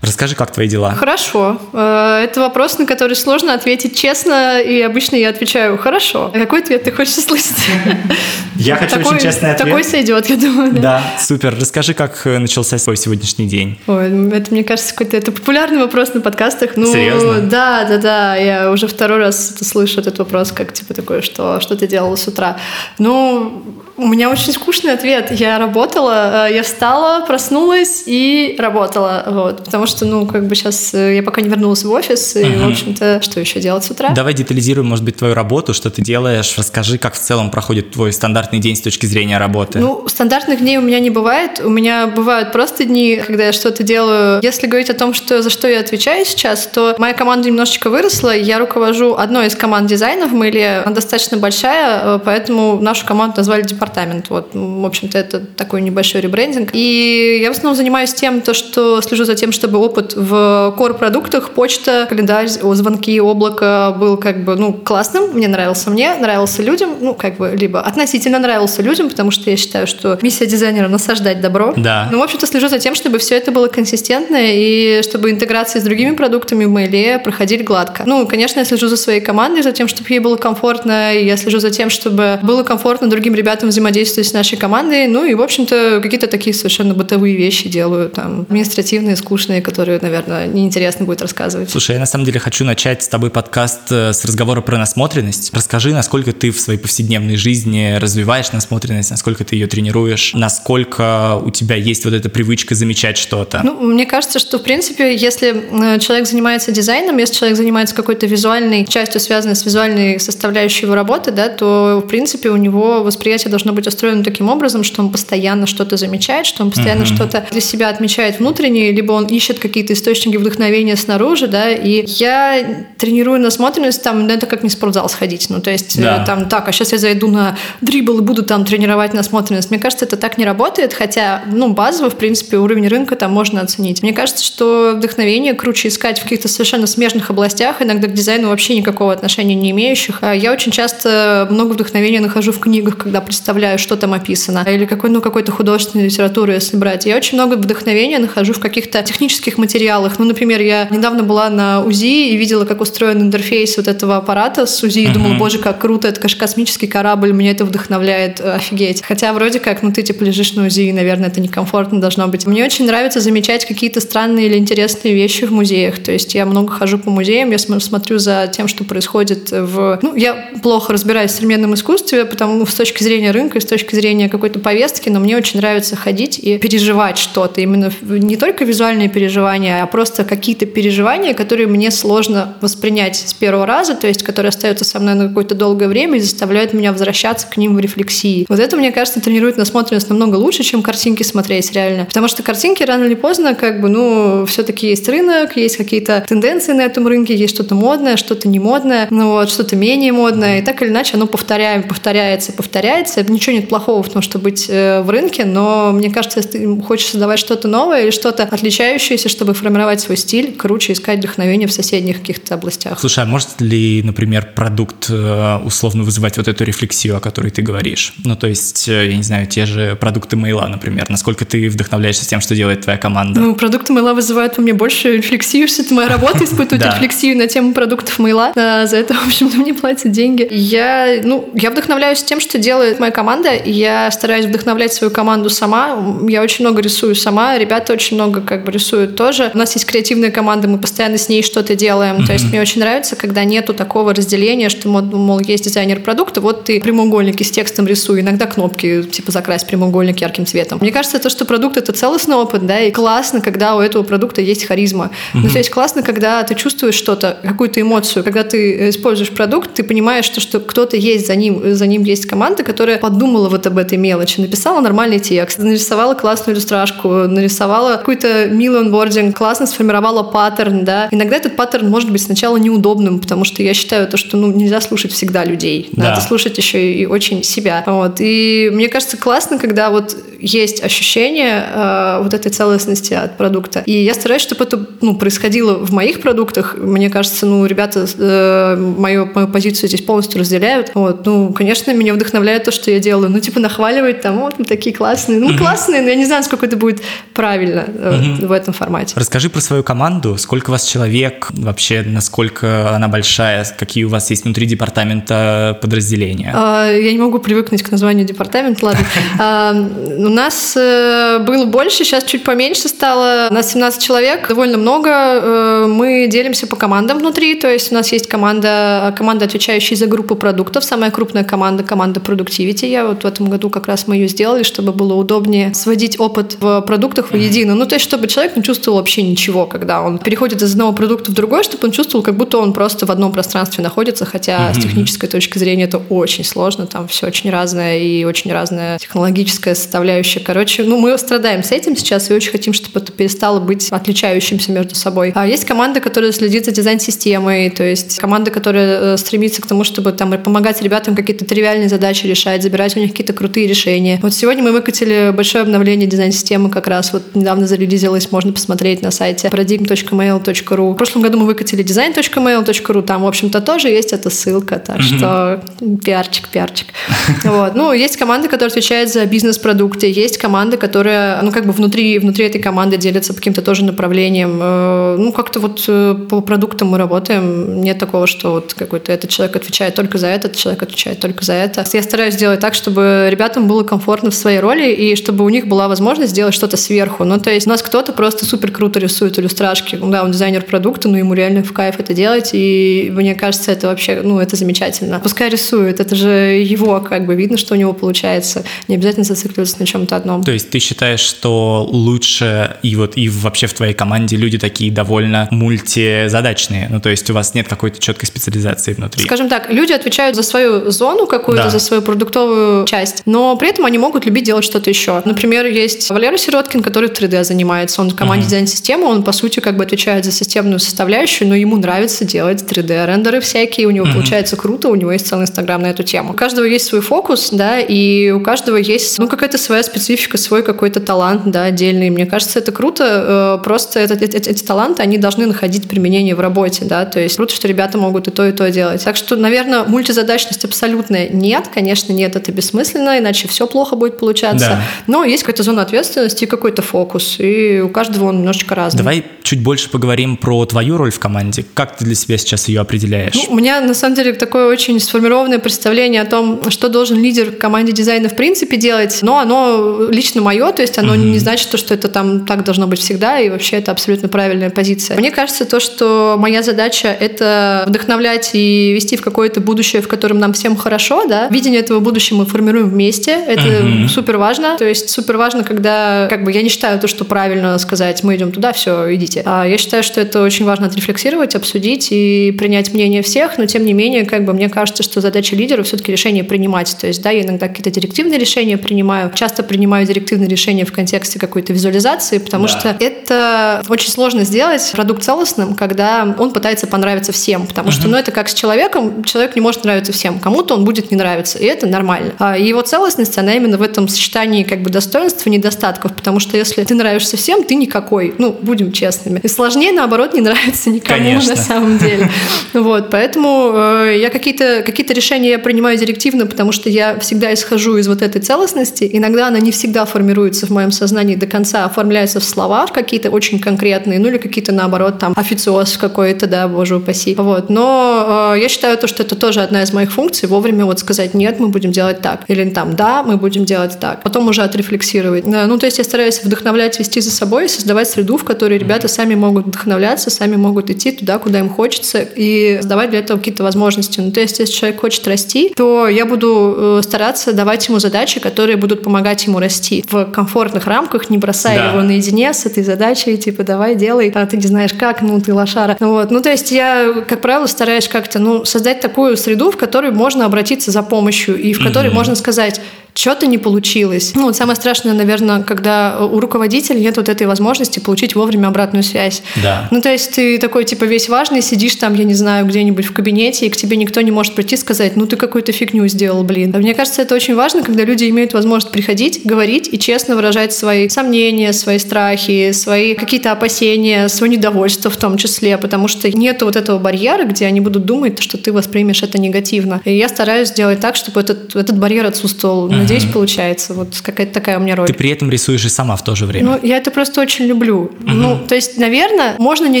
Расскажи, 0.06 0.34
как 0.34 0.52
твои 0.52 0.68
дела? 0.68 0.92
Хорошо. 0.92 1.58
Э, 1.72 2.20
это 2.24 2.40
вопрос, 2.40 2.78
на 2.78 2.86
который 2.86 3.16
сложно 3.16 3.54
ответить 3.54 3.96
честно, 3.96 4.60
и 4.60 4.80
обычно 4.82 5.16
я 5.16 5.30
отвечаю 5.30 5.78
«хорошо». 5.78 6.30
А 6.34 6.38
какой 6.38 6.60
ответ 6.60 6.84
ты 6.84 6.92
хочешь 6.92 7.16
услышать? 7.16 7.56
Я 8.56 8.76
хочу 8.76 9.00
очень 9.00 9.18
честный 9.18 9.52
ответ. 9.52 9.66
Такой 9.66 9.82
сойдет, 9.82 10.26
я 10.26 10.36
думаю. 10.36 10.72
Да, 10.74 11.02
супер. 11.18 11.56
Расскажи, 11.58 11.92
как 11.92 12.24
э, 12.24 12.38
начался 12.38 12.78
свой 12.78 12.96
сегодняшний 12.96 13.48
день. 13.48 13.80
Ой, 13.86 14.30
это, 14.30 14.52
мне 14.52 14.62
кажется, 14.62 14.92
какой-то 14.94 15.16
это 15.16 15.32
популярный 15.32 15.78
вопрос 15.78 16.14
на 16.14 16.20
подкастах. 16.20 16.76
Ну, 16.76 16.86
Серьезно? 16.86 17.40
Да, 17.40 17.84
да, 17.84 17.98
да. 17.98 18.36
Я 18.36 18.70
уже 18.70 18.86
второй 18.86 19.18
раз 19.18 19.52
это 19.52 19.64
слышу, 19.74 20.00
этот 20.00 20.18
вопрос, 20.18 20.52
как 20.52 20.72
типа 20.72 20.94
такое, 20.94 21.20
что, 21.20 21.60
что 21.60 21.74
ты 21.74 21.88
делала 21.88 22.16
с 22.16 22.28
утра. 22.28 22.56
Ну, 22.98 23.83
у 23.96 24.06
меня 24.06 24.30
очень 24.30 24.52
скучный 24.52 24.92
ответ. 24.92 25.30
Я 25.32 25.58
работала, 25.58 26.48
э, 26.48 26.54
я 26.54 26.62
встала, 26.62 27.24
проснулась 27.24 28.04
и 28.06 28.56
работала. 28.58 29.24
Вот, 29.26 29.64
потому 29.64 29.86
что, 29.86 30.04
ну, 30.04 30.26
как 30.26 30.46
бы 30.46 30.54
сейчас 30.54 30.94
э, 30.94 31.16
я 31.16 31.22
пока 31.22 31.40
не 31.40 31.48
вернулась 31.48 31.84
в 31.84 31.90
офис, 31.90 32.34
и, 32.36 32.42
uh-huh. 32.42 32.66
в 32.66 32.68
общем-то, 32.70 33.22
что 33.22 33.40
еще 33.40 33.60
делать 33.60 33.84
с 33.84 33.90
утра? 33.90 34.10
Давай 34.10 34.34
детализируем, 34.34 34.88
может 34.88 35.04
быть, 35.04 35.16
твою 35.16 35.34
работу, 35.34 35.74
что 35.74 35.90
ты 35.90 36.02
делаешь. 36.02 36.54
Расскажи, 36.58 36.98
как 36.98 37.14
в 37.14 37.18
целом 37.18 37.50
проходит 37.50 37.92
твой 37.92 38.12
стандартный 38.12 38.58
день 38.58 38.74
с 38.74 38.80
точки 38.80 39.06
зрения 39.06 39.38
работы. 39.38 39.78
Ну, 39.78 40.06
стандартных 40.08 40.58
дней 40.58 40.78
у 40.78 40.82
меня 40.82 40.98
не 40.98 41.10
бывает. 41.10 41.60
У 41.64 41.68
меня 41.68 42.08
бывают 42.08 42.52
просто 42.52 42.84
дни, 42.84 43.22
когда 43.24 43.46
я 43.46 43.52
что-то 43.52 43.84
делаю. 43.84 44.40
Если 44.42 44.66
говорить 44.66 44.90
о 44.90 44.94
том, 44.94 45.14
что, 45.14 45.40
за 45.40 45.50
что 45.50 45.68
я 45.68 45.80
отвечаю 45.80 46.24
сейчас, 46.24 46.66
то 46.66 46.96
моя 46.98 47.14
команда 47.14 47.48
немножечко 47.48 47.90
выросла. 47.90 48.36
Я 48.36 48.58
руковожу 48.58 49.14
одной 49.14 49.46
из 49.46 49.54
команд 49.54 49.88
дизайна 49.88 50.26
в 50.26 50.32
Мейле. 50.32 50.82
Она 50.84 50.94
достаточно 50.96 51.36
большая, 51.36 52.16
э, 52.16 52.18
поэтому 52.24 52.80
нашу 52.80 53.06
команду 53.06 53.34
назвали 53.36 53.62
департамент 53.62 53.83
департамент. 53.84 54.30
Вот, 54.30 54.50
в 54.54 54.86
общем-то, 54.86 55.18
это 55.18 55.40
такой 55.40 55.82
небольшой 55.82 56.20
ребрендинг. 56.20 56.70
И 56.72 57.38
я 57.42 57.48
в 57.48 57.52
основном 57.52 57.76
занимаюсь 57.76 58.14
тем, 58.14 58.40
то, 58.40 58.54
что 58.54 59.00
слежу 59.00 59.24
за 59.24 59.34
тем, 59.34 59.52
чтобы 59.52 59.78
опыт 59.78 60.14
в 60.14 60.74
core-продуктах, 60.78 61.50
почта, 61.50 62.06
календарь, 62.08 62.48
звонки, 62.48 63.20
облако 63.20 63.94
был 63.98 64.16
как 64.16 64.44
бы, 64.44 64.56
ну, 64.56 64.72
классным. 64.72 65.32
Мне 65.34 65.48
нравился 65.48 65.90
мне, 65.90 66.14
нравился 66.14 66.62
людям, 66.62 66.90
ну, 67.00 67.14
как 67.14 67.36
бы, 67.36 67.54
либо 67.54 67.80
относительно 67.80 68.38
нравился 68.38 68.82
людям, 68.82 69.08
потому 69.08 69.30
что 69.30 69.50
я 69.50 69.56
считаю, 69.56 69.86
что 69.86 70.18
миссия 70.22 70.46
дизайнера— 70.46 70.88
насаждать 70.94 71.40
добро. 71.40 71.74
Да. 71.76 72.08
Ну, 72.10 72.18
в 72.18 72.22
общем-то, 72.22 72.46
слежу 72.46 72.68
за 72.68 72.78
тем, 72.78 72.94
чтобы 72.94 73.18
все 73.18 73.36
это 73.36 73.52
было 73.52 73.68
консистентно 73.68 74.38
и 74.40 75.02
чтобы 75.02 75.30
интеграции 75.30 75.78
с 75.78 75.82
другими 75.82 76.14
продуктами 76.14 76.64
в 76.64 76.70
мейле 76.70 77.18
проходили 77.18 77.62
гладко. 77.62 78.04
Ну, 78.06 78.26
конечно, 78.26 78.60
я 78.60 78.64
слежу 78.64 78.88
за 78.88 78.96
своей 78.96 79.20
командой, 79.20 79.62
за 79.62 79.72
тем, 79.72 79.88
чтобы 79.88 80.08
ей 80.10 80.20
было 80.20 80.36
комфортно, 80.36 81.14
и 81.14 81.24
я 81.24 81.36
слежу 81.36 81.58
за 81.58 81.70
тем, 81.70 81.90
чтобы 81.90 82.38
было 82.42 82.62
комфортно 82.62 83.08
другим 83.08 83.34
ребятам 83.34 83.70
взаимодействую 83.74 84.24
с 84.24 84.32
нашей 84.32 84.56
командой. 84.56 85.06
Ну 85.06 85.24
и, 85.24 85.34
в 85.34 85.42
общем-то, 85.42 86.00
какие-то 86.02 86.26
такие 86.26 86.54
совершенно 86.54 86.94
бытовые 86.94 87.36
вещи 87.36 87.68
делаю, 87.68 88.08
там, 88.08 88.42
административные, 88.42 89.16
скучные, 89.16 89.60
которые, 89.60 89.98
наверное, 90.00 90.46
неинтересно 90.46 91.04
будет 91.04 91.22
рассказывать. 91.22 91.70
Слушай, 91.70 91.92
я 91.92 92.00
на 92.00 92.06
самом 92.06 92.24
деле 92.24 92.40
хочу 92.40 92.64
начать 92.64 93.02
с 93.02 93.08
тобой 93.08 93.30
подкаст 93.30 93.80
э, 93.90 94.12
с 94.12 94.24
разговора 94.24 94.60
про 94.60 94.78
насмотренность. 94.78 95.52
Расскажи, 95.52 95.92
насколько 95.92 96.32
ты 96.32 96.50
в 96.50 96.60
своей 96.60 96.78
повседневной 96.78 97.36
жизни 97.36 97.98
развиваешь 98.00 98.52
насмотренность, 98.52 99.10
насколько 99.10 99.44
ты 99.44 99.56
ее 99.56 99.66
тренируешь, 99.66 100.32
насколько 100.34 101.40
у 101.44 101.50
тебя 101.50 101.76
есть 101.76 102.04
вот 102.04 102.14
эта 102.14 102.28
привычка 102.28 102.74
замечать 102.74 103.18
что-то. 103.18 103.60
Ну, 103.64 103.80
мне 103.80 104.06
кажется, 104.06 104.38
что, 104.38 104.58
в 104.58 104.62
принципе, 104.62 105.14
если 105.16 105.94
э, 105.94 105.98
человек 105.98 106.28
занимается 106.28 106.72
дизайном, 106.72 107.18
если 107.18 107.34
человек 107.34 107.56
занимается 107.56 107.94
какой-то 107.94 108.26
визуальной 108.26 108.86
частью, 108.86 109.20
связанной 109.20 109.56
с 109.56 109.64
визуальной 109.64 110.20
составляющей 110.20 110.86
его 110.86 110.94
работы, 110.94 111.30
да, 111.30 111.48
то, 111.48 112.02
в 112.04 112.08
принципе, 112.08 112.50
у 112.50 112.56
него 112.56 113.02
восприятие 113.02 113.50
должно 113.50 113.63
быть 113.72 113.86
устроено 113.86 114.22
таким 114.22 114.48
образом, 114.48 114.84
что 114.84 115.02
он 115.02 115.10
постоянно 115.10 115.66
что-то 115.66 115.96
замечает, 115.96 116.46
что 116.46 116.62
он 116.62 116.70
постоянно 116.70 117.02
uh-huh. 117.02 117.14
что-то 117.14 117.46
для 117.50 117.60
себя 117.60 117.88
отмечает 117.88 118.38
внутренне, 118.38 118.92
либо 118.92 119.12
он 119.12 119.26
ищет 119.26 119.58
какие-то 119.58 119.92
источники 119.92 120.36
вдохновения 120.36 120.96
снаружи, 120.96 121.46
да, 121.46 121.70
и 121.70 122.04
я 122.06 122.86
тренирую 122.98 123.40
насмотренность 123.40 124.02
там, 124.02 124.26
ну, 124.26 124.32
это 124.32 124.46
как 124.46 124.62
не 124.62 124.70
спортзал 124.70 125.08
сходить, 125.08 125.46
ну, 125.48 125.60
то 125.60 125.70
есть 125.70 126.00
да. 126.00 126.22
э, 126.22 126.26
там, 126.26 126.48
так, 126.48 126.68
а 126.68 126.72
сейчас 126.72 126.92
я 126.92 126.98
зайду 126.98 127.28
на 127.28 127.56
дрибл 127.80 128.18
и 128.18 128.22
буду 128.22 128.42
там 128.42 128.64
тренировать 128.64 129.14
насмотренность. 129.14 129.70
Мне 129.70 129.78
кажется, 129.78 130.04
это 130.04 130.16
так 130.16 130.38
не 130.38 130.44
работает, 130.44 130.92
хотя, 130.92 131.42
ну, 131.50 131.72
базово, 131.72 132.10
в 132.10 132.16
принципе, 132.16 132.58
уровень 132.58 132.88
рынка 132.88 133.16
там 133.16 133.32
можно 133.32 133.60
оценить. 133.60 134.02
Мне 134.02 134.12
кажется, 134.12 134.44
что 134.44 134.94
вдохновение 134.96 135.54
круче 135.54 135.88
искать 135.88 136.18
в 136.18 136.24
каких-то 136.24 136.48
совершенно 136.48 136.86
смежных 136.86 137.30
областях, 137.30 137.80
иногда 137.80 138.08
к 138.08 138.12
дизайну 138.12 138.48
вообще 138.48 138.76
никакого 138.76 139.12
отношения 139.12 139.54
не 139.54 139.70
имеющих. 139.70 140.18
А 140.20 140.34
я 140.34 140.52
очень 140.52 140.72
часто 140.72 141.48
много 141.50 141.72
вдохновения 141.72 142.20
нахожу 142.20 142.52
в 142.52 142.58
книгах, 142.58 142.98
когда 142.98 143.20
представляю, 143.20 143.53
что 143.78 143.96
там 143.96 144.12
описано, 144.12 144.64
или 144.66 144.84
какой, 144.86 145.10
ну, 145.10 145.20
какой-то 145.20 145.52
художественной 145.52 146.06
литературы, 146.06 146.54
если 146.54 146.76
брать. 146.76 147.06
Я 147.06 147.16
очень 147.16 147.36
много 147.38 147.54
вдохновения 147.54 148.18
нахожу 148.18 148.52
в 148.52 148.60
каких-то 148.60 149.02
технических 149.02 149.58
материалах. 149.58 150.18
Ну, 150.18 150.24
например, 150.24 150.60
я 150.60 150.88
недавно 150.90 151.22
была 151.22 151.50
на 151.50 151.82
УЗИ 151.82 152.30
и 152.30 152.36
видела, 152.36 152.64
как 152.64 152.80
устроен 152.80 153.22
интерфейс 153.22 153.76
вот 153.76 153.88
этого 153.88 154.16
аппарата 154.16 154.66
с 154.66 154.82
УЗИ, 154.82 155.00
и 155.00 155.08
думала, 155.08 155.34
боже, 155.34 155.58
как 155.58 155.80
круто, 155.80 156.08
это, 156.08 156.20
космический 156.20 156.86
корабль, 156.86 157.32
меня 157.32 157.50
это 157.50 157.64
вдохновляет, 157.64 158.40
э, 158.40 158.54
офигеть. 158.54 159.02
Хотя 159.02 159.32
вроде 159.32 159.60
как, 159.60 159.82
ну, 159.82 159.92
ты, 159.92 160.02
типа, 160.02 160.24
лежишь 160.24 160.54
на 160.54 160.66
УЗИ, 160.66 160.82
и, 160.82 160.92
наверное, 160.92 161.28
это 161.28 161.40
некомфортно 161.40 162.00
должно 162.00 162.26
быть. 162.28 162.46
Мне 162.46 162.64
очень 162.64 162.86
нравится 162.86 163.20
замечать 163.20 163.64
какие-то 163.64 164.00
странные 164.00 164.46
или 164.46 164.56
интересные 164.56 165.14
вещи 165.14 165.44
в 165.44 165.52
музеях. 165.52 166.02
То 166.02 166.12
есть 166.12 166.34
я 166.34 166.46
много 166.46 166.72
хожу 166.72 166.98
по 166.98 167.10
музеям, 167.10 167.50
я 167.50 167.58
смотрю 167.58 168.18
за 168.18 168.50
тем, 168.52 168.68
что 168.68 168.84
происходит 168.84 169.50
в... 169.50 169.98
Ну, 170.02 170.14
я 170.16 170.50
плохо 170.62 170.92
разбираюсь 170.92 171.32
в 171.32 171.34
современном 171.34 171.74
искусстве, 171.74 172.24
потому 172.24 172.54
ну, 172.54 172.66
с 172.66 172.74
точки 172.74 173.02
зрения 173.02 173.30
рынка 173.30 173.43
и 173.54 173.60
с 173.60 173.64
точки 173.64 173.94
зрения 173.94 174.28
какой-то 174.28 174.58
повестки, 174.58 175.08
но 175.08 175.20
мне 175.20 175.36
очень 175.36 175.60
нравится 175.60 175.96
ходить 175.96 176.38
и 176.38 176.58
переживать 176.58 177.18
что-то. 177.18 177.60
Именно 177.60 177.92
не 178.02 178.36
только 178.36 178.64
визуальные 178.64 179.08
переживания, 179.08 179.82
а 179.82 179.86
просто 179.86 180.24
какие-то 180.24 180.66
переживания, 180.66 181.34
которые 181.34 181.66
мне 181.66 181.90
сложно 181.90 182.54
воспринять 182.60 183.16
с 183.16 183.32
первого 183.34 183.66
раза, 183.66 183.94
то 183.94 184.06
есть 184.06 184.22
которые 184.22 184.50
остаются 184.50 184.84
со 184.84 184.98
мной 185.00 185.14
на 185.14 185.28
какое-то 185.28 185.54
долгое 185.54 185.88
время 185.88 186.16
и 186.16 186.20
заставляют 186.20 186.72
меня 186.72 186.92
возвращаться 186.92 187.46
к 187.46 187.56
ним 187.56 187.76
в 187.76 187.80
рефлексии. 187.80 188.46
Вот 188.48 188.58
это, 188.58 188.76
мне 188.76 188.92
кажется, 188.92 189.20
тренирует 189.20 189.56
насмотренность 189.56 190.08
намного 190.08 190.36
лучше, 190.36 190.62
чем 190.62 190.82
картинки 190.82 191.22
смотреть 191.22 191.72
реально. 191.72 192.04
Потому 192.04 192.28
что 192.28 192.42
картинки 192.42 192.82
рано 192.82 193.04
или 193.04 193.14
поздно, 193.14 193.54
как 193.54 193.80
бы, 193.80 193.88
ну, 193.88 194.46
все-таки 194.46 194.88
есть 194.88 195.08
рынок, 195.08 195.56
есть 195.56 195.76
какие-то 195.76 196.24
тенденции 196.28 196.72
на 196.72 196.82
этом 196.82 197.06
рынке, 197.06 197.34
есть 197.34 197.54
что-то 197.54 197.74
модное, 197.74 198.16
что-то 198.16 198.48
не 198.48 198.58
модное, 198.58 199.06
ну 199.10 199.30
вот, 199.30 199.50
что-то 199.50 199.76
менее 199.76 200.12
модное, 200.12 200.60
и 200.60 200.62
так 200.62 200.82
или 200.82 200.88
иначе 200.88 201.16
оно 201.16 201.26
повторяем, 201.26 201.82
повторяется, 201.82 202.52
повторяется. 202.52 203.20
Ничего 203.34 203.56
нет 203.56 203.68
плохого 203.68 204.00
в 204.04 204.08
том, 204.08 204.22
чтобы 204.22 204.44
быть 204.44 204.66
э, 204.68 205.00
в 205.00 205.10
рынке, 205.10 205.44
но 205.44 205.90
мне 205.90 206.08
кажется, 206.08 206.38
если 206.38 206.50
ты 206.50 206.82
хочешь 206.82 207.08
создавать 207.08 207.40
что-то 207.40 207.66
новое 207.66 208.04
или 208.04 208.10
что-то 208.10 208.44
отличающееся, 208.44 209.28
чтобы 209.28 209.54
формировать 209.54 210.00
свой 210.00 210.16
стиль, 210.16 210.54
круче 210.54 210.92
искать 210.92 211.18
вдохновение 211.18 211.66
в 211.66 211.72
соседних 211.72 212.20
каких-то 212.20 212.54
областях. 212.54 213.00
Слушай, 213.00 213.24
а 213.24 213.26
может 213.26 213.60
ли, 213.60 214.02
например, 214.04 214.52
продукт 214.54 215.06
э, 215.10 215.58
условно 215.64 216.04
вызывать 216.04 216.36
вот 216.36 216.46
эту 216.46 216.62
рефлексию, 216.62 217.16
о 217.16 217.20
которой 217.20 217.50
ты 217.50 217.60
говоришь? 217.60 218.14
Ну, 218.24 218.36
то 218.36 218.46
есть, 218.46 218.88
э, 218.88 219.08
я 219.08 219.16
не 219.16 219.24
знаю, 219.24 219.48
те 219.48 219.66
же 219.66 219.96
продукты 219.96 220.36
мейла, 220.36 220.68
например, 220.68 221.06
насколько 221.08 221.44
ты 221.44 221.68
вдохновляешься 221.68 222.24
тем, 222.24 222.40
что 222.40 222.54
делает 222.54 222.82
твоя 222.82 222.98
команда? 222.98 223.40
Ну, 223.40 223.56
продукты 223.56 223.92
мейла 223.92 224.14
вызывают 224.14 224.60
у 224.60 224.62
меня 224.62 224.74
больше 224.74 225.16
рефлексию, 225.16 225.66
что 225.66 225.82
это 225.82 225.92
моя 225.92 226.08
работа, 226.08 226.44
испытывать 226.44 226.84
рефлексию 226.84 227.36
на 227.36 227.48
тему 227.48 227.74
продуктов 227.74 228.20
мейла. 228.20 228.52
За 228.54 228.96
это, 228.96 229.14
в 229.14 229.26
общем-то, 229.26 229.56
мне 229.56 229.74
платят 229.74 230.12
деньги. 230.12 230.46
Я, 230.48 231.20
ну, 231.24 231.50
я 231.54 231.72
вдохновляюсь 231.72 232.22
тем, 232.22 232.38
что 232.38 232.58
делает 232.58 233.00
моя 233.00 233.10
команда, 233.10 233.23
и 233.52 233.70
я 233.70 234.10
стараюсь 234.10 234.46
вдохновлять 234.46 234.92
свою 234.92 235.10
команду 235.12 235.50
сама. 235.50 236.18
Я 236.28 236.42
очень 236.42 236.64
много 236.64 236.82
рисую 236.82 237.14
сама, 237.14 237.58
ребята 237.58 237.92
очень 237.92 238.16
много 238.16 238.40
как 238.40 238.64
бы 238.64 238.72
рисуют 238.72 239.16
тоже. 239.16 239.50
У 239.54 239.58
нас 239.58 239.74
есть 239.74 239.86
креативная 239.86 240.30
команда, 240.30 240.68
мы 240.68 240.78
постоянно 240.78 241.18
с 241.18 241.28
ней 241.28 241.42
что-то 241.42 241.74
делаем. 241.74 242.16
Mm-hmm. 242.16 242.26
То 242.26 242.32
есть 242.32 242.44
мне 242.46 242.60
очень 242.60 242.80
нравится, 242.80 243.16
когда 243.16 243.44
нету 243.44 243.74
такого 243.74 244.14
разделения, 244.14 244.68
что, 244.68 244.88
мол, 244.88 245.40
есть 245.40 245.64
дизайнер 245.64 246.00
продукта, 246.00 246.40
вот 246.40 246.64
ты 246.64 246.80
прямоугольники 246.80 247.42
с 247.42 247.50
текстом 247.50 247.86
рисуй, 247.86 248.20
иногда 248.20 248.46
кнопки, 248.46 249.02
типа 249.02 249.32
закрась 249.32 249.64
прямоугольник 249.64 250.20
ярким 250.20 250.46
цветом. 250.46 250.78
Мне 250.80 250.92
кажется, 250.92 251.18
то, 251.18 251.30
что 251.30 251.44
продукт— 251.44 251.76
это 251.78 251.92
целостный 251.92 252.36
опыт, 252.36 252.66
да, 252.66 252.80
и 252.80 252.90
классно, 252.90 253.40
когда 253.40 253.76
у 253.76 253.80
этого 253.80 254.02
продукта 254.02 254.40
есть 254.40 254.64
харизма. 254.64 255.06
Mm-hmm. 255.06 255.40
Ну, 255.42 255.48
то 255.50 255.58
есть 255.58 255.70
классно, 255.70 256.02
когда 256.02 256.42
ты 256.42 256.54
чувствуешь 256.54 256.94
что-то, 256.94 257.38
какую-то 257.42 257.80
эмоцию, 257.80 258.24
когда 258.24 258.44
ты 258.44 258.88
используешь 258.90 259.30
продукт, 259.30 259.74
ты 259.74 259.82
понимаешь, 259.82 260.24
что, 260.24 260.40
что 260.40 260.60
кто-то 260.60 260.96
есть 260.96 261.26
за 261.26 261.36
ним, 261.36 261.74
за 261.74 261.86
ним 261.86 262.02
есть 262.04 262.26
команда, 262.26 262.62
которая 262.62 262.98
подумала 263.14 263.48
вот 263.48 263.66
об 263.66 263.78
этой 263.78 263.96
мелочи, 263.96 264.40
написала 264.40 264.80
нормальный 264.80 265.20
текст, 265.20 265.58
нарисовала 265.58 266.14
классную 266.14 266.56
иллюстрашку, 266.56 267.08
нарисовала 267.08 267.96
какой-то 267.96 268.48
милый 268.48 268.80
онбординг, 268.80 269.36
классно 269.36 269.66
сформировала 269.66 270.24
паттерн, 270.24 270.84
да. 270.84 271.08
Иногда 271.12 271.36
этот 271.36 271.54
паттерн 271.56 271.88
может 271.88 272.10
быть 272.10 272.22
сначала 272.22 272.56
неудобным, 272.56 273.20
потому 273.20 273.44
что 273.44 273.62
я 273.62 273.72
считаю 273.72 274.08
то, 274.08 274.16
что 274.16 274.36
ну, 274.36 274.50
нельзя 274.52 274.80
слушать 274.80 275.12
всегда 275.12 275.44
людей, 275.44 275.88
да. 275.92 276.10
надо 276.10 276.20
слушать 276.20 276.58
еще 276.58 276.92
и 276.92 277.06
очень 277.06 277.44
себя. 277.44 277.84
Вот. 277.86 278.16
И 278.18 278.70
мне 278.72 278.88
кажется 278.88 279.16
классно, 279.16 279.58
когда 279.58 279.90
вот 279.90 280.16
есть 280.40 280.82
ощущение 280.82 281.64
э, 281.66 282.20
вот 282.22 282.34
этой 282.34 282.50
целостности 282.50 283.14
от 283.14 283.36
продукта. 283.36 283.82
И 283.86 283.92
я 283.92 284.14
стараюсь, 284.14 284.42
чтобы 284.42 284.64
это 284.64 284.86
ну, 285.00 285.16
происходило 285.16 285.74
в 285.74 285.90
моих 285.92 286.20
продуктах. 286.20 286.76
Мне 286.76 287.08
кажется, 287.08 287.46
ну, 287.46 287.64
ребята 287.64 288.06
э, 288.18 288.76
мою, 288.76 289.30
мою 289.34 289.48
позицию 289.48 289.88
здесь 289.88 290.02
полностью 290.02 290.40
разделяют. 290.40 290.90
Вот. 290.94 291.24
Ну, 291.24 291.52
конечно, 291.52 291.92
меня 291.94 292.12
вдохновляет 292.12 292.64
то, 292.64 292.70
что 292.72 292.90
я 292.94 293.00
делаю. 293.00 293.30
Ну, 293.30 293.40
типа, 293.40 293.60
нахваливать 293.60 294.20
там, 294.20 294.40
вот, 294.40 294.58
мы 294.58 294.64
такие 294.64 294.94
классные. 294.94 295.38
Ну, 295.40 295.56
классные, 295.58 296.02
но 296.02 296.08
я 296.08 296.16
не 296.16 296.24
знаю, 296.24 296.42
сколько 296.42 296.66
это 296.66 296.76
будет 296.76 297.02
правильно 297.34 297.84
э, 297.86 298.46
в 298.46 298.52
этом 298.52 298.72
формате. 298.74 299.14
Расскажи 299.16 299.50
про 299.50 299.60
свою 299.60 299.82
команду. 299.82 300.36
Сколько 300.38 300.70
у 300.70 300.72
вас 300.72 300.84
человек? 300.84 301.48
Вообще, 301.50 302.02
насколько 302.02 302.94
она 302.94 303.08
большая? 303.08 303.64
Какие 303.78 304.04
у 304.04 304.08
вас 304.08 304.30
есть 304.30 304.44
внутри 304.44 304.66
департамента 304.66 305.78
подразделения? 305.80 306.52
А, 306.54 306.90
я 306.90 307.12
не 307.12 307.18
могу 307.18 307.38
привыкнуть 307.38 307.82
к 307.82 307.90
названию 307.90 308.26
департамента, 308.26 308.86
ладно. 308.86 309.04
А, 309.38 309.72
у 309.72 310.28
нас 310.28 310.74
э, 310.76 311.38
было 311.46 311.64
больше, 311.64 312.04
сейчас 312.04 312.24
чуть 312.24 312.44
поменьше 312.44 312.88
стало. 312.88 313.48
У 313.50 313.54
нас 313.54 313.72
17 313.72 314.02
человек, 314.02 314.48
довольно 314.48 314.78
много. 314.78 315.10
Э, 315.10 315.86
мы 315.88 316.28
делимся 316.30 316.66
по 316.66 316.76
командам 316.76 317.18
внутри, 317.18 317.54
то 317.54 317.68
есть 317.68 317.92
у 317.92 317.94
нас 317.94 318.12
есть 318.12 318.28
команда, 318.28 319.14
команда, 319.16 319.44
отвечающая 319.44 319.96
за 319.96 320.06
группу 320.06 320.34
продуктов, 320.34 320.84
самая 320.84 321.10
крупная 321.10 321.44
команда, 321.44 321.82
команда 321.82 322.20
Productivity. 322.20 322.83
Я 322.84 323.06
вот 323.06 323.24
в 323.24 323.26
этом 323.26 323.48
году 323.48 323.70
как 323.70 323.86
раз 323.86 324.06
мы 324.06 324.16
ее 324.16 324.28
сделали, 324.28 324.62
чтобы 324.62 324.92
было 324.92 325.14
удобнее 325.14 325.74
сводить 325.74 326.18
опыт 326.18 326.56
в 326.60 326.80
продуктах 326.82 327.32
воедино. 327.32 327.74
Ну, 327.74 327.86
то 327.86 327.94
есть, 327.94 328.04
чтобы 328.04 328.26
человек 328.26 328.56
не 328.56 328.62
чувствовал 328.62 328.98
вообще 328.98 329.22
ничего, 329.22 329.66
когда 329.66 330.02
он 330.02 330.18
переходит 330.18 330.62
из 330.62 330.72
одного 330.72 330.92
продукта 330.92 331.30
в 331.30 331.34
другой, 331.34 331.64
чтобы 331.64 331.86
он 331.86 331.92
чувствовал, 331.92 332.22
как 332.22 332.36
будто 332.36 332.58
он 332.58 332.72
просто 332.72 333.06
в 333.06 333.10
одном 333.10 333.32
пространстве 333.32 333.82
находится, 333.82 334.24
хотя 334.24 334.72
с 334.72 334.78
технической 334.78 335.28
точки 335.28 335.58
зрения 335.58 335.84
это 335.84 335.98
очень 335.98 336.44
сложно, 336.44 336.86
там 336.86 337.08
все 337.08 337.26
очень 337.26 337.50
разное 337.50 337.98
и 337.98 338.24
очень 338.24 338.52
разная 338.52 338.98
технологическая 338.98 339.74
составляющая. 339.74 340.40
Короче, 340.40 340.82
ну, 340.82 340.98
мы 340.98 341.16
страдаем 341.18 341.62
с 341.62 341.72
этим 341.72 341.96
сейчас 341.96 342.30
и 342.30 342.34
очень 342.34 342.50
хотим, 342.50 342.72
чтобы 342.72 343.00
это 343.00 343.12
перестало 343.12 343.60
быть 343.60 343.88
отличающимся 343.90 344.72
между 344.72 344.94
собой. 344.94 345.32
А 345.34 345.46
есть 345.46 345.64
команда, 345.64 346.00
которая 346.00 346.32
следит 346.32 346.64
за 346.64 346.72
дизайн-системой, 346.72 347.70
то 347.70 347.84
есть 347.84 348.18
команда, 348.18 348.50
которая 348.50 349.14
э, 349.14 349.16
стремится 349.16 349.62
к 349.62 349.66
тому, 349.66 349.84
чтобы 349.84 350.12
там 350.12 350.32
помогать 350.42 350.82
ребятам 350.82 351.14
какие-то 351.14 351.44
тривиальные 351.44 351.88
задачи 351.88 352.26
решать, 352.26 352.62
забирать 352.74 352.96
у 352.96 353.00
них 353.00 353.12
какие-то 353.12 353.32
крутые 353.32 353.68
решения. 353.68 354.18
Вот 354.20 354.34
сегодня 354.34 354.64
мы 354.64 354.72
выкатили 354.72 355.32
большое 355.32 355.62
обновление 355.62 356.08
дизайн-системы 356.08 356.70
как 356.70 356.88
раз. 356.88 357.12
Вот 357.12 357.22
недавно 357.34 357.68
зарелизилось, 357.68 358.32
можно 358.32 358.52
посмотреть 358.52 359.00
на 359.00 359.12
сайте 359.12 359.46
paradigm.mail.ru. 359.46 360.92
В 360.92 360.94
прошлом 360.94 361.22
году 361.22 361.38
мы 361.38 361.46
выкатили 361.46 361.84
design.mail.ru, 361.84 363.02
там, 363.02 363.22
в 363.22 363.26
общем-то, 363.28 363.60
тоже 363.60 363.88
есть 363.90 364.12
эта 364.12 364.28
ссылка, 364.28 364.80
так 364.80 365.02
что 365.02 365.62
пиарчик, 366.04 366.48
пиарчик. 366.48 366.88
Вот. 367.44 367.74
Ну, 367.76 367.92
есть 367.92 368.16
команда, 368.16 368.48
которая 368.48 368.70
отвечает 368.70 369.12
за 369.12 369.24
бизнес-продукты, 369.26 370.10
есть 370.10 370.38
команда, 370.38 370.76
которая, 370.76 371.40
ну, 371.42 371.52
как 371.52 371.66
бы 371.66 371.72
внутри, 371.72 372.18
внутри 372.18 372.46
этой 372.46 372.60
команды 372.60 372.96
делится 372.96 373.32
по 373.32 373.38
каким-то 373.38 373.62
тоже 373.62 373.84
направлениям. 373.84 374.58
Э, 374.60 375.16
ну, 375.18 375.32
как-то 375.32 375.60
вот 375.60 375.84
э, 375.86 376.16
по 376.28 376.40
продуктам 376.40 376.88
мы 376.88 376.98
работаем. 376.98 377.80
Нет 377.82 377.98
такого, 377.98 378.26
что 378.26 378.52
вот 378.52 378.74
какой-то 378.74 379.12
этот 379.12 379.30
человек 379.30 379.56
отвечает 379.56 379.94
только 379.94 380.18
за 380.18 380.26
этот, 380.26 380.56
человек 380.56 380.82
отвечает 380.82 381.20
только 381.20 381.44
за 381.44 381.52
это. 381.52 381.84
Я 381.92 382.02
стараюсь 382.02 382.34
сделать 382.34 382.63
так, 382.64 382.72
чтобы 382.72 383.28
ребятам 383.30 383.68
было 383.68 383.82
комфортно 383.82 384.30
в 384.30 384.34
своей 384.34 384.58
роли 384.58 384.90
и 384.90 385.16
чтобы 385.16 385.44
у 385.44 385.50
них 385.50 385.66
была 385.66 385.86
возможность 385.86 386.30
сделать 386.30 386.54
что-то 386.54 386.78
сверху. 386.78 387.22
Ну, 387.24 387.38
то 387.38 387.50
есть 387.50 387.66
у 387.66 387.70
нас 387.70 387.82
кто-то 387.82 388.14
просто 388.14 388.46
супер 388.46 388.70
круто 388.70 388.98
рисует 388.98 389.38
иллюстрашки. 389.38 389.96
Да, 389.96 390.24
он 390.24 390.30
дизайнер 390.30 390.62
продукта, 390.62 391.10
но 391.10 391.18
ему 391.18 391.34
реально 391.34 391.62
в 391.62 391.74
кайф 391.74 391.96
это 392.00 392.14
делать, 392.14 392.52
и 392.54 393.12
мне 393.14 393.34
кажется, 393.34 393.70
это 393.70 393.88
вообще, 393.88 394.22
ну, 394.24 394.40
это 394.40 394.56
замечательно. 394.56 395.20
Пускай 395.20 395.50
рисует, 395.50 396.00
это 396.00 396.16
же 396.16 396.28
его, 396.28 397.00
как 397.00 397.26
бы, 397.26 397.34
видно, 397.34 397.58
что 397.58 397.74
у 397.74 397.76
него 397.76 397.92
получается. 397.92 398.64
Не 398.88 398.94
обязательно 398.94 399.24
зацикливаться 399.24 399.76
на 399.80 399.84
чем-то 399.84 400.16
одном. 400.16 400.42
То 400.42 400.52
есть 400.52 400.70
ты 400.70 400.78
считаешь, 400.78 401.20
что 401.20 401.86
лучше 401.86 402.78
и 402.82 402.96
вот 402.96 403.18
и 403.18 403.28
вообще 403.28 403.66
в 403.66 403.74
твоей 403.74 403.92
команде 403.92 404.36
люди 404.36 404.56
такие 404.56 404.90
довольно 404.90 405.48
мультизадачные? 405.50 406.88
Ну, 406.90 406.98
то 406.98 407.10
есть 407.10 407.28
у 407.28 407.34
вас 407.34 407.52
нет 407.52 407.68
какой-то 407.68 407.98
четкой 407.98 408.26
специализации 408.26 408.94
внутри? 408.94 409.22
Скажем 409.22 409.50
так, 409.50 409.70
люди 409.70 409.92
отвечают 409.92 410.34
за 410.34 410.42
свою 410.42 410.90
зону 410.90 411.26
какую-то, 411.26 411.64
да. 411.64 411.70
за 411.70 411.78
свою 411.78 412.00
продуктовую 412.00 412.53
часть, 412.86 413.22
но 413.26 413.56
при 413.56 413.68
этом 413.68 413.84
они 413.84 413.98
могут 413.98 414.26
любить 414.26 414.44
делать 414.44 414.64
что-то 414.64 414.90
еще. 414.90 415.22
Например, 415.24 415.66
есть 415.66 416.10
Валера 416.10 416.36
Сироткин, 416.36 416.82
который 416.82 417.08
3D 417.08 417.44
занимается. 417.44 418.00
Он 418.00 418.10
в 418.10 418.16
команде 418.16 418.44
uh-huh. 418.44 418.48
дизайн-системы, 418.48 419.06
он, 419.06 419.22
по 419.22 419.32
сути, 419.32 419.60
как 419.60 419.76
бы 419.76 419.84
отвечает 419.84 420.24
за 420.24 420.32
системную 420.32 420.80
составляющую, 420.80 421.48
но 421.48 421.54
ему 421.54 421.76
нравится 421.76 422.24
делать 422.24 422.62
3D-рендеры 422.62 423.40
всякие, 423.40 423.86
у 423.86 423.90
него 423.90 424.06
uh-huh. 424.06 424.12
получается 424.12 424.56
круто, 424.56 424.88
у 424.88 424.94
него 424.94 425.12
есть 425.12 425.26
целый 425.26 425.42
инстаграм 425.42 425.80
на 425.80 425.86
эту 425.86 426.02
тему. 426.02 426.32
У 426.32 426.34
каждого 426.34 426.64
есть 426.64 426.86
свой 426.86 427.00
фокус, 427.00 427.50
да, 427.50 427.80
и 427.80 428.30
у 428.30 428.40
каждого 428.40 428.76
есть, 428.76 429.18
ну, 429.18 429.28
какая-то 429.28 429.58
своя 429.58 429.82
специфика, 429.82 430.38
свой 430.38 430.62
какой-то 430.62 431.00
талант, 431.00 431.42
да, 431.46 431.64
отдельный. 431.64 432.10
Мне 432.10 432.26
кажется, 432.26 432.58
это 432.58 432.72
круто, 432.72 433.58
э, 433.60 433.64
просто 433.64 434.00
это, 434.00 434.14
эти, 434.14 434.36
эти 434.36 434.62
таланты, 434.62 435.02
они 435.02 435.18
должны 435.18 435.46
находить 435.46 435.88
применение 435.88 436.34
в 436.34 436.40
работе, 436.40 436.84
да, 436.84 437.04
то 437.04 437.20
есть 437.20 437.36
круто, 437.36 437.54
что 437.54 437.68
ребята 437.68 437.98
могут 437.98 438.28
и 438.28 438.30
то, 438.30 438.46
и 438.46 438.52
то 438.52 438.70
делать. 438.70 439.04
Так 439.04 439.16
что, 439.16 439.36
наверное, 439.36 439.84
мультизадачность 439.84 440.64
абсолютная 440.64 441.28
нет, 441.28 441.68
конечно, 441.72 442.12
нет, 442.12 442.36
это 442.36 442.43
бессмысленно, 442.52 443.18
иначе 443.18 443.48
все 443.48 443.66
плохо 443.66 443.96
будет 443.96 444.18
получаться. 444.18 444.66
Да. 444.66 444.82
Но 445.06 445.24
есть 445.24 445.42
какая-то 445.42 445.62
зона 445.62 445.82
ответственности, 445.82 446.44
какой-то 446.44 446.82
фокус, 446.82 447.36
и 447.38 447.80
у 447.80 447.88
каждого 447.88 448.26
он 448.26 448.38
немножечко 448.38 448.74
разный. 448.74 448.98
Давай 448.98 449.24
чуть 449.42 449.62
больше 449.62 449.90
поговорим 449.90 450.36
про 450.36 450.64
твою 450.66 450.96
роль 450.96 451.10
в 451.10 451.18
команде. 451.18 451.64
Как 451.74 451.96
ты 451.96 452.04
для 452.04 452.14
себя 452.14 452.38
сейчас 452.38 452.68
ее 452.68 452.80
определяешь? 452.80 453.34
Ну, 453.34 453.44
у 453.48 453.56
меня, 453.56 453.80
на 453.80 453.94
самом 453.94 454.16
деле, 454.16 454.32
такое 454.32 454.68
очень 454.68 454.98
сформированное 455.00 455.58
представление 455.58 456.22
о 456.22 456.24
том, 456.24 456.70
что 456.70 456.88
должен 456.88 457.20
лидер 457.22 457.50
в 457.50 457.58
команде 457.58 457.92
дизайна 457.92 458.28
в 458.28 458.36
принципе 458.36 458.76
делать, 458.76 459.18
но 459.22 459.38
оно 459.38 460.08
лично 460.10 460.40
мое, 460.40 460.72
то 460.72 460.82
есть 460.82 460.98
оно 460.98 461.14
mm-hmm. 461.14 461.30
не 461.30 461.38
значит, 461.38 461.78
что 461.78 461.94
это 461.94 462.08
там 462.08 462.46
так 462.46 462.64
должно 462.64 462.86
быть 462.86 463.00
всегда, 463.00 463.38
и 463.38 463.50
вообще 463.50 463.76
это 463.76 463.90
абсолютно 463.92 464.28
правильная 464.28 464.70
позиция. 464.70 465.16
Мне 465.16 465.30
кажется, 465.30 465.64
то, 465.64 465.80
что 465.80 466.36
моя 466.38 466.62
задача— 466.62 467.08
это 467.20 467.84
вдохновлять 467.86 468.50
и 468.54 468.92
вести 468.92 469.16
в 469.16 469.22
какое-то 469.22 469.60
будущее, 469.60 470.02
в 470.02 470.08
котором 470.08 470.38
нам 470.38 470.52
всем 470.52 470.76
хорошо, 470.76 471.26
да. 471.26 471.48
Видение 471.48 471.80
этого 471.80 472.00
будущего 472.00 472.33
мы 472.34 472.46
формируем 472.46 472.90
вместе, 472.90 473.32
это 473.32 473.62
mm-hmm. 473.62 474.08
супер 474.08 474.38
важно. 474.38 474.76
То 474.78 474.84
есть 474.84 475.10
супер 475.10 475.36
важно, 475.36 475.64
когда, 475.64 476.26
как 476.28 476.44
бы, 476.44 476.52
я 476.52 476.62
не 476.62 476.68
считаю 476.68 476.98
то, 476.98 477.08
что 477.08 477.24
правильно 477.24 477.78
сказать, 477.78 478.22
мы 478.22 478.36
идем 478.36 478.52
туда, 478.52 478.72
все, 478.72 479.14
идите. 479.14 479.42
А 479.44 479.66
я 479.66 479.78
считаю, 479.78 480.02
что 480.02 480.20
это 480.20 480.42
очень 480.42 480.64
важно 480.64 480.86
отрефлексировать, 480.86 481.54
обсудить 481.54 482.08
и 482.10 482.54
принять 482.58 482.92
мнение 482.92 483.22
всех, 483.22 483.58
но 483.58 483.66
тем 483.66 483.84
не 483.84 483.92
менее, 483.92 484.24
как 484.24 484.44
бы, 484.44 484.52
мне 484.52 484.68
кажется, 484.68 485.02
что 485.02 485.20
задача 485.20 485.56
лидера 485.56 485.82
все-таки 485.82 486.12
решение 486.12 486.44
принимать. 486.44 486.96
То 487.00 487.06
есть, 487.06 487.22
да, 487.22 487.30
я 487.30 487.42
иногда 487.42 487.68
какие-то 487.68 487.90
директивные 487.90 488.38
решения 488.38 488.76
принимаю, 488.76 489.30
часто 489.34 489.62
принимаю 489.62 490.06
директивные 490.06 490.48
решения 490.48 490.84
в 490.84 490.92
контексте 490.92 491.38
какой-то 491.38 491.72
визуализации, 491.72 492.38
потому 492.38 492.66
да. 492.66 492.68
что 492.68 492.96
это 492.98 493.82
очень 493.88 494.10
сложно 494.10 494.44
сделать 494.44 494.90
продукт 494.92 495.22
целостным, 495.22 495.74
когда 495.74 496.34
он 496.38 496.52
пытается 496.52 496.86
понравиться 496.86 497.32
всем, 497.32 497.66
потому 497.66 497.88
uh-huh. 497.88 497.92
что, 497.92 498.08
ну, 498.08 498.16
это 498.16 498.30
как 498.30 498.48
с 498.48 498.54
человеком, 498.54 499.24
человек 499.24 499.54
не 499.54 499.60
может 499.60 499.84
нравиться 499.84 500.12
всем, 500.12 500.38
кому-то 500.38 500.74
он 500.74 500.84
будет 500.84 501.10
не 501.10 501.16
нравиться, 501.16 501.58
и 501.58 501.64
это 501.64 501.86
нормально. 501.86 502.23
А 502.38 502.56
его 502.56 502.82
целостность, 502.82 503.36
она 503.38 503.54
именно 503.54 503.76
в 503.76 503.82
этом 503.82 504.08
сочетании 504.08 504.64
как 504.64 504.82
бы 504.82 504.90
достоинств 504.90 505.46
и 505.46 505.50
недостатков, 505.50 506.14
потому 506.14 506.40
что 506.40 506.56
если 506.56 506.82
ты 506.84 506.94
нравишься 506.94 507.36
всем, 507.36 507.64
ты 507.64 507.74
никакой, 507.74 508.34
ну, 508.38 508.56
будем 508.60 508.92
честными. 508.92 509.40
И 509.42 509.48
сложнее, 509.48 509.92
наоборот, 509.92 510.34
не 510.34 510.40
нравится 510.40 510.90
никому 510.90 511.18
Конечно. 511.18 511.54
на 511.54 511.56
самом 511.56 511.98
деле. 511.98 512.30
Вот, 512.74 513.10
поэтому 513.10 513.72
э, 513.74 514.18
я 514.20 514.30
какие-то 514.30 514.82
какие 514.84 515.06
решения 515.12 515.50
я 515.50 515.58
принимаю 515.58 515.96
директивно, 515.96 516.46
потому 516.46 516.72
что 516.72 516.90
я 516.90 517.18
всегда 517.18 517.54
исхожу 517.54 517.96
из 517.96 518.08
вот 518.08 518.20
этой 518.20 518.40
целостности. 518.40 519.08
Иногда 519.10 519.48
она 519.48 519.60
не 519.60 519.70
всегда 519.70 520.04
формируется 520.04 520.66
в 520.66 520.70
моем 520.70 520.90
сознании 520.90 521.36
до 521.36 521.46
конца, 521.46 521.84
оформляется 521.84 522.40
в 522.40 522.44
слова 522.44 522.86
какие-то 522.86 523.30
очень 523.30 523.58
конкретные, 523.60 524.18
ну 524.18 524.28
или 524.28 524.38
какие-то, 524.38 524.72
наоборот, 524.72 525.18
там, 525.18 525.32
официоз 525.36 525.96
какой-то, 525.96 526.46
да, 526.46 526.68
боже 526.68 526.96
упаси. 526.96 527.34
Вот. 527.34 527.70
Но 527.70 528.52
э, 528.54 528.60
я 528.60 528.68
считаю 528.68 528.98
то, 528.98 529.06
что 529.06 529.22
это 529.22 529.36
тоже 529.36 529.60
одна 529.60 529.82
из 529.82 529.92
моих 529.92 530.12
функций, 530.12 530.48
вовремя 530.48 530.84
вот 530.84 530.98
сказать, 530.98 531.34
нет, 531.34 531.60
мы 531.60 531.68
будем 531.68 531.92
делать 531.92 532.03
так. 532.12 532.44
Или 532.48 532.68
там, 532.70 532.96
да, 532.96 533.22
мы 533.22 533.36
будем 533.36 533.64
делать 533.64 533.98
так. 534.00 534.22
Потом 534.22 534.48
уже 534.48 534.62
отрефлексировать. 534.62 535.46
Ну, 535.46 535.78
то 535.78 535.86
есть 535.86 535.98
я 535.98 536.04
стараюсь 536.04 536.42
вдохновлять, 536.42 536.98
вести 536.98 537.20
за 537.20 537.30
собой, 537.30 537.68
создавать 537.68 538.08
среду, 538.08 538.36
в 538.36 538.44
которой 538.44 538.78
ребята 538.78 539.08
сами 539.08 539.34
могут 539.34 539.66
вдохновляться, 539.66 540.30
сами 540.30 540.56
могут 540.56 540.90
идти 540.90 541.12
туда, 541.12 541.38
куда 541.38 541.60
им 541.60 541.68
хочется, 541.68 542.20
и 542.20 542.76
создавать 542.76 543.10
для 543.10 543.20
этого 543.20 543.38
какие-то 543.38 543.62
возможности. 543.62 544.20
Ну, 544.20 544.30
то 544.30 544.40
есть 544.40 544.58
если 544.58 544.72
человек 544.72 545.00
хочет 545.00 545.26
расти, 545.26 545.72
то 545.74 546.08
я 546.08 546.26
буду 546.26 546.74
э, 546.76 547.00
стараться 547.02 547.52
давать 547.52 547.88
ему 547.88 547.98
задачи, 547.98 548.40
которые 548.40 548.76
будут 548.76 549.02
помогать 549.02 549.46
ему 549.46 549.58
расти 549.58 550.04
в 550.10 550.26
комфортных 550.26 550.86
рамках, 550.86 551.30
не 551.30 551.38
бросая 551.38 551.78
да. 551.78 551.90
его 551.90 552.02
наедине 552.02 552.52
с 552.52 552.66
этой 552.66 552.82
задачей, 552.82 553.36
типа, 553.36 553.62
давай, 553.62 553.94
делай, 553.94 554.30
а 554.34 554.46
ты 554.46 554.56
не 554.56 554.66
знаешь 554.66 554.92
как, 554.92 555.22
ну, 555.22 555.40
ты 555.40 555.54
лошара. 555.54 555.96
Вот. 556.00 556.30
Ну, 556.30 556.42
то 556.42 556.50
есть 556.50 556.70
я, 556.70 557.24
как 557.26 557.40
правило, 557.40 557.66
стараюсь 557.66 558.08
как-то, 558.08 558.38
ну, 558.38 558.64
создать 558.64 559.00
такую 559.00 559.36
среду, 559.36 559.70
в 559.70 559.76
которой 559.76 560.10
можно 560.10 560.44
обратиться 560.44 560.90
за 560.90 561.02
помощью 561.02 561.56
и 561.56 561.72
в 561.72 561.82
которой 561.82 561.93
mm-hmm. 562.00 562.14
можно 562.14 562.34
сказать, 562.34 562.80
что-то 563.14 563.46
не 563.46 563.58
получилось. 563.58 564.32
Ну, 564.34 564.44
вот 564.44 564.56
самое 564.56 564.76
страшное, 564.76 565.14
наверное, 565.14 565.62
когда 565.62 566.18
у 566.20 566.40
руководителя 566.40 566.98
нет 566.98 567.16
вот 567.16 567.28
этой 567.28 567.46
возможности 567.46 568.00
получить 568.00 568.34
вовремя 568.34 568.68
обратную 568.68 569.04
связь. 569.04 569.42
Да. 569.62 569.88
Ну, 569.90 570.00
то 570.00 570.10
есть 570.10 570.32
ты 570.32 570.58
такой, 570.58 570.84
типа, 570.84 571.04
весь 571.04 571.28
важный, 571.28 571.62
сидишь 571.62 571.94
там, 571.94 572.14
я 572.14 572.24
не 572.24 572.34
знаю, 572.34 572.66
где-нибудь 572.66 573.04
в 573.04 573.12
кабинете, 573.12 573.66
и 573.66 573.70
к 573.70 573.76
тебе 573.76 573.96
никто 573.96 574.20
не 574.20 574.32
может 574.32 574.54
прийти 574.54 574.74
и 574.74 574.78
сказать, 574.78 575.14
ну, 575.16 575.26
ты 575.26 575.36
какую-то 575.36 575.70
фигню 575.70 576.06
сделал, 576.08 576.42
блин. 576.42 576.72
Мне 576.76 576.94
кажется, 576.94 577.22
это 577.22 577.34
очень 577.36 577.54
важно, 577.54 577.82
когда 577.82 578.04
люди 578.04 578.28
имеют 578.28 578.52
возможность 578.52 578.92
приходить, 578.92 579.42
говорить 579.44 579.88
и 579.90 579.98
честно 579.98 580.34
выражать 580.34 580.72
свои 580.72 581.08
сомнения, 581.08 581.72
свои 581.72 581.98
страхи, 581.98 582.72
свои 582.72 583.14
какие-то 583.14 583.52
опасения, 583.52 584.28
свое 584.28 584.56
недовольство 584.56 585.10
в 585.10 585.16
том 585.16 585.36
числе, 585.36 585.78
потому 585.78 586.08
что 586.08 586.28
нет 586.36 586.62
вот 586.62 586.74
этого 586.74 586.98
барьера, 586.98 587.44
где 587.44 587.66
они 587.66 587.80
будут 587.80 588.06
думать, 588.06 588.42
что 588.42 588.58
ты 588.58 588.72
воспримешь 588.72 589.22
это 589.22 589.38
негативно. 589.38 590.00
И 590.04 590.16
я 590.16 590.28
стараюсь 590.28 590.68
сделать 590.68 590.98
так, 590.98 591.14
чтобы 591.14 591.40
этот, 591.40 591.76
этот 591.76 591.96
барьер 591.98 592.26
отсутствовал 592.26 592.88
Надеюсь, 593.04 593.32
получается. 593.32 593.94
Вот 593.94 594.08
какая-то 594.22 594.52
такая 594.52 594.78
у 594.78 594.82
меня 594.82 594.96
роль. 594.96 595.06
Ты 595.06 595.14
при 595.14 595.30
этом 595.30 595.50
рисуешь 595.50 595.84
и 595.84 595.88
сама 595.88 596.16
в 596.16 596.24
то 596.24 596.34
же 596.34 596.46
время. 596.46 596.72
Ну, 596.72 596.80
я 596.82 596.96
это 596.96 597.10
просто 597.10 597.40
очень 597.40 597.66
люблю. 597.66 598.02
Угу. 598.04 598.10
Ну, 598.26 598.58
то 598.66 598.74
есть, 598.74 598.98
наверное, 598.98 599.54
можно 599.58 599.86
не 599.86 600.00